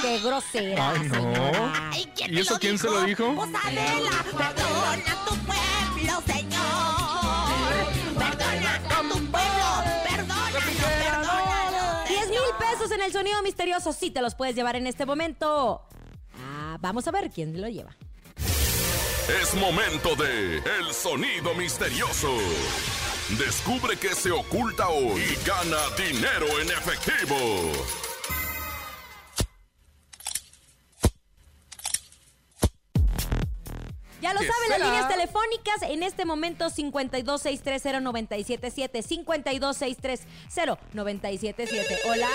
¡Qué 0.00 0.20
grosera! 0.20 0.90
Ay, 0.90 1.08
no. 1.08 1.72
Ay, 1.90 2.10
¿quién 2.16 2.32
¿Y 2.32 2.40
eso 2.40 2.58
quién 2.58 2.78
se 2.78 2.88
lo 2.88 3.02
dijo? 3.02 3.34
Pues 3.34 3.50
Adela, 3.62 4.24
perdona 4.24 5.24
tu 5.26 5.34
pueblo, 5.44 6.22
señor. 6.26 6.62
Perdona 8.18 8.74
a 8.76 9.02
tu 9.02 9.18
pueblo, 9.30 9.68
perdónalo, 10.08 10.60
perdónalo. 11.04 12.08
10 12.08 12.28
mil 12.30 12.38
pesos 12.58 12.90
en 12.90 13.02
el 13.02 13.12
sonido 13.12 13.42
misterioso, 13.42 13.92
sí 13.92 14.10
te 14.10 14.22
los 14.22 14.34
puedes 14.34 14.54
llevar 14.54 14.76
en 14.76 14.86
este 14.86 15.04
momento. 15.04 15.86
Ah, 16.40 16.78
vamos 16.80 17.06
a 17.06 17.10
ver 17.10 17.30
quién 17.30 17.60
lo 17.60 17.68
lleva. 17.68 17.94
Es 19.28 19.54
momento 19.54 20.16
de 20.16 20.56
El 20.58 20.92
Sonido 20.92 21.54
Misterioso. 21.54 22.36
Descubre 23.38 23.96
qué 23.96 24.16
se 24.16 24.32
oculta 24.32 24.88
hoy 24.88 25.20
y 25.20 25.36
gana 25.46 25.78
dinero 25.96 26.46
en 26.60 26.68
efectivo. 26.68 27.36
Ya 34.20 34.34
lo 34.34 34.40
¿Qué 34.40 34.48
saben, 34.48 34.70
las 34.70 34.80
líneas 34.80 35.08
telefónicas 35.08 35.82
en 35.82 36.02
este 36.02 36.24
momento 36.24 36.68
52630977, 36.68 39.02
52630977. 40.50 41.98
Hola. 42.06 42.28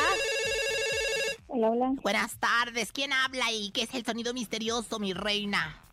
Hola, 1.47 1.69
hola. 1.69 1.91
Buenas 2.01 2.38
tardes. 2.38 2.93
¿Quién 2.93 3.11
habla 3.11 3.51
y 3.51 3.71
qué 3.71 3.81
es 3.81 3.93
el 3.93 4.05
sonido 4.05 4.33
misterioso, 4.33 4.99
mi 4.99 5.11
reina? 5.13 5.83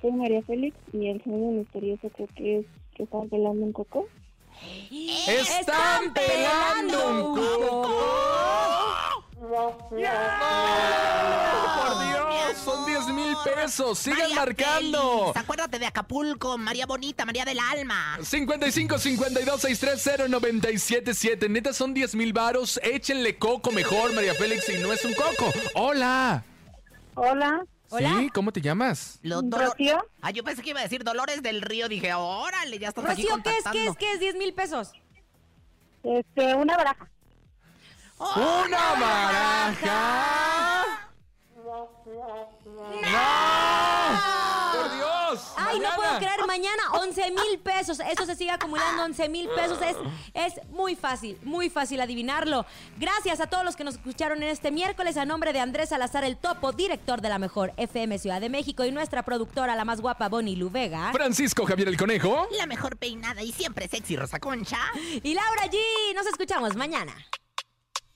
Soy 0.00 0.12
María 0.12 0.42
Félix 0.42 0.76
y 0.92 1.08
el 1.08 1.22
sonido 1.24 1.50
misterioso 1.50 2.08
creo 2.10 2.28
que 2.36 2.58
es 2.60 2.66
que 2.94 3.02
están 3.02 3.28
pelando 3.28 3.64
un 3.64 3.72
coco. 3.72 4.08
¡Están 5.28 6.12
pelando 6.12 7.08
un 7.10 7.36
coco! 7.36 7.88
¡Por 9.40 9.96
Dios! 9.96 10.18
Son 12.64 12.86
10 12.86 13.06
mil 13.08 13.34
pesos. 13.44 13.98
Sigan 13.98 14.20
María 14.20 14.36
marcando. 14.36 15.20
Félix, 15.20 15.36
acuérdate 15.36 15.78
de 15.78 15.86
Acapulco, 15.86 16.58
María 16.58 16.86
Bonita, 16.86 17.24
María 17.24 17.44
del 17.44 17.58
Alma. 17.58 18.18
55 18.22 18.98
52 18.98 19.60
630 19.60 20.28
977. 20.28 21.48
Neta, 21.48 21.72
son 21.72 21.94
10 21.94 22.14
mil 22.14 22.32
varos. 22.32 22.80
Échenle 22.82 23.36
coco 23.38 23.70
mejor, 23.70 24.12
María 24.12 24.34
Félix, 24.34 24.68
y 24.68 24.78
no 24.78 24.92
es 24.92 25.04
un 25.04 25.14
coco. 25.14 25.52
¡Hola! 25.74 26.44
Hola. 27.14 27.64
¿Sí? 27.90 28.30
¿Cómo 28.34 28.52
te 28.52 28.60
llamas? 28.60 29.18
Los 29.22 29.42
Dolo- 29.48 29.74
Ah, 30.20 30.30
yo 30.30 30.44
pensé 30.44 30.62
que 30.62 30.70
iba 30.70 30.80
a 30.80 30.82
decir 30.82 31.04
Dolores 31.04 31.42
del 31.42 31.62
Río. 31.62 31.88
Dije, 31.88 32.12
órale, 32.14 32.78
ya 32.78 32.88
estás 32.88 33.04
aquí 33.06 33.22
Rocío, 33.22 33.42
¿qué 33.42 33.50
es? 33.50 33.56
¿Qué 33.56 33.58
es? 33.58 33.64
contactando. 33.64 33.94
¿Qué 33.94 34.12
es? 34.12 34.20
10 34.20 34.36
mil 34.36 34.52
pesos. 34.54 34.92
Este, 36.02 36.54
una 36.54 36.76
baraja. 36.76 37.08
¡Una 38.18 38.90
baraja! 39.00 41.10
¡Por 41.54 41.88
Ay, 45.70 45.80
no 45.80 45.88
puedo 45.96 46.18
creer, 46.18 46.46
mañana 46.46 46.82
11 46.92 47.30
mil 47.30 47.58
pesos. 47.62 48.00
Eso 48.00 48.26
se 48.26 48.34
sigue 48.34 48.50
acumulando 48.50 49.04
11 49.04 49.28
mil 49.28 49.48
pesos. 49.48 49.78
Es, 49.82 49.96
es 50.34 50.66
muy 50.70 50.96
fácil, 50.96 51.38
muy 51.42 51.70
fácil 51.70 52.00
adivinarlo. 52.00 52.66
Gracias 52.96 53.40
a 53.40 53.46
todos 53.46 53.64
los 53.64 53.76
que 53.76 53.84
nos 53.84 53.94
escucharon 53.94 54.42
en 54.42 54.48
este 54.48 54.70
miércoles. 54.70 55.16
A 55.16 55.24
nombre 55.24 55.52
de 55.52 55.60
Andrés 55.60 55.90
Salazar, 55.90 56.24
el 56.24 56.36
topo, 56.36 56.72
director 56.72 57.20
de 57.20 57.28
la 57.28 57.38
mejor 57.38 57.72
FM 57.76 58.18
Ciudad 58.18 58.40
de 58.40 58.48
México, 58.48 58.84
y 58.84 58.92
nuestra 58.92 59.22
productora, 59.22 59.74
la 59.76 59.84
más 59.84 60.00
guapa, 60.00 60.28
Bonnie 60.28 60.56
Luvega. 60.56 61.12
Francisco 61.12 61.64
Javier 61.66 61.88
el 61.88 61.96
Conejo. 61.96 62.46
La 62.56 62.66
mejor 62.66 62.96
peinada 62.96 63.42
y 63.42 63.52
siempre 63.52 63.88
sexy, 63.88 64.16
Rosa 64.16 64.38
Concha. 64.38 64.78
Y 65.22 65.34
Laura 65.34 65.64
G. 65.70 65.78
Nos 66.14 66.26
escuchamos 66.26 66.76
mañana. 66.76 67.14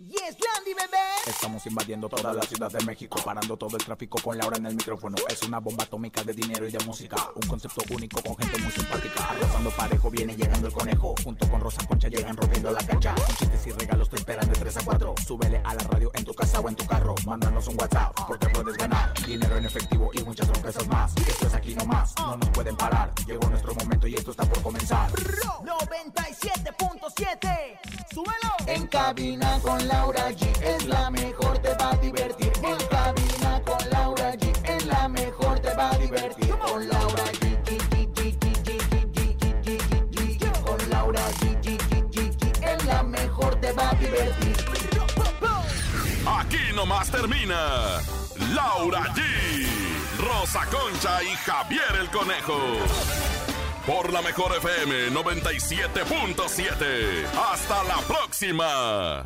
Yes, 0.09 0.37
Landy, 0.41 0.75
bebé. 0.75 0.99
Estamos 1.29 1.65
invadiendo 1.67 2.09
toda 2.09 2.33
la 2.33 2.43
Ciudad 2.43 2.73
de 2.73 2.85
México, 2.85 3.21
parando 3.25 3.57
todo 3.57 3.77
el 3.77 3.85
tráfico 3.85 4.21
con 4.21 4.37
Laura 4.37 4.57
en 4.57 4.67
el 4.67 4.75
micrófono. 4.75 5.15
Es 5.29 5.41
una 5.43 5.61
bomba 5.61 5.85
atómica 5.85 6.25
de 6.25 6.33
dinero 6.33 6.67
y 6.67 6.73
de 6.73 6.85
música, 6.85 7.15
un 7.37 7.43
concepto 7.43 7.83
único 7.95 8.21
con 8.21 8.37
gente 8.37 8.59
muy 8.59 8.73
simpática. 8.73 9.31
Arrasando 9.31 9.71
parejo 9.71 10.11
viene 10.11 10.35
llegando 10.35 10.67
el 10.67 10.73
conejo, 10.73 11.15
junto 11.23 11.49
con 11.49 11.61
Rosa 11.61 11.87
Concha 11.87 12.09
llegan 12.09 12.37
rompiendo 12.37 12.73
la 12.73 12.85
cancha. 12.85 13.15
Con 13.15 13.37
chistes 13.37 13.65
y 13.69 13.71
regalos 13.71 14.11
te 14.11 14.17
esperan 14.17 14.49
de 14.49 14.55
3 14.59 14.77
a 14.77 14.85
4. 14.85 15.15
Súbele 15.25 15.61
a 15.65 15.75
la 15.75 15.85
radio 15.85 16.11
en 16.15 16.25
tu 16.25 16.35
casa 16.35 16.59
o 16.59 16.69
en 16.69 16.75
tu 16.75 16.85
carro, 16.85 17.15
mándanos 17.25 17.69
un 17.69 17.81
WhatsApp 17.81 18.13
porque 18.27 18.49
puedes 18.49 18.77
ganar 18.77 19.15
dinero 19.25 19.57
en 19.57 19.67
efectivo 19.67 20.11
y 20.15 20.25
muchas 20.25 20.49
sorpresas 20.49 20.89
más. 20.89 21.17
Esto 21.17 21.47
es 21.47 21.55
aquí 21.55 21.77
nomás, 21.77 22.13
no 22.19 22.39
nos 22.39 22.49
pueden 22.49 22.77
parar. 22.77 23.13
Llegó 23.25 23.49
nuestro 23.49 23.73
momento 23.77 24.09
y 24.09 24.17
esto 24.17 24.33
está 24.33 24.45
por 24.47 24.61
comenzar. 24.63 25.13
97.7. 25.13 27.79
Súbelo. 28.13 28.33
En 28.67 28.89
cabina 28.89 29.61
con 29.61 29.92
Laura 29.93 30.31
G 30.31 30.47
es 30.63 30.87
la 30.87 31.11
mejor, 31.11 31.59
te 31.59 31.75
va 31.75 31.91
a 31.91 31.97
divertir. 31.97 32.53
En 32.63 32.77
cabina 32.89 33.61
con 33.65 33.91
Laura 33.91 34.33
G 34.35 34.53
es 34.65 34.87
la 34.87 35.09
mejor, 35.09 35.59
te 35.61 35.75
va 35.75 35.91
a 35.91 35.99
divertir. 35.99 36.49
Con 36.51 36.89
Laura 36.89 37.25
G. 37.41 37.59
Con 40.65 40.91
Laura 40.91 41.21
G. 41.41 41.53
Es 42.63 42.85
la 42.87 43.03
mejor, 43.03 43.61
te 43.61 43.73
va 43.73 43.91
a 43.91 43.95
divertir. 43.95 44.57
Aquí 46.39 46.73
nomás 46.75 47.11
termina 47.11 48.01
Laura 48.55 49.03
G. 49.15 49.23
Rosa 50.19 50.65
Concha 50.71 51.23
y 51.23 51.35
Javier 51.45 51.97
el 52.01 52.09
Conejo. 52.11 52.59
Por 53.87 54.13
la 54.13 54.23
mejor 54.23 54.57
FM 54.57 55.11
97.7. 55.11 57.27
Hasta 57.53 57.83
la 57.85 57.99
próxima. 58.07 59.25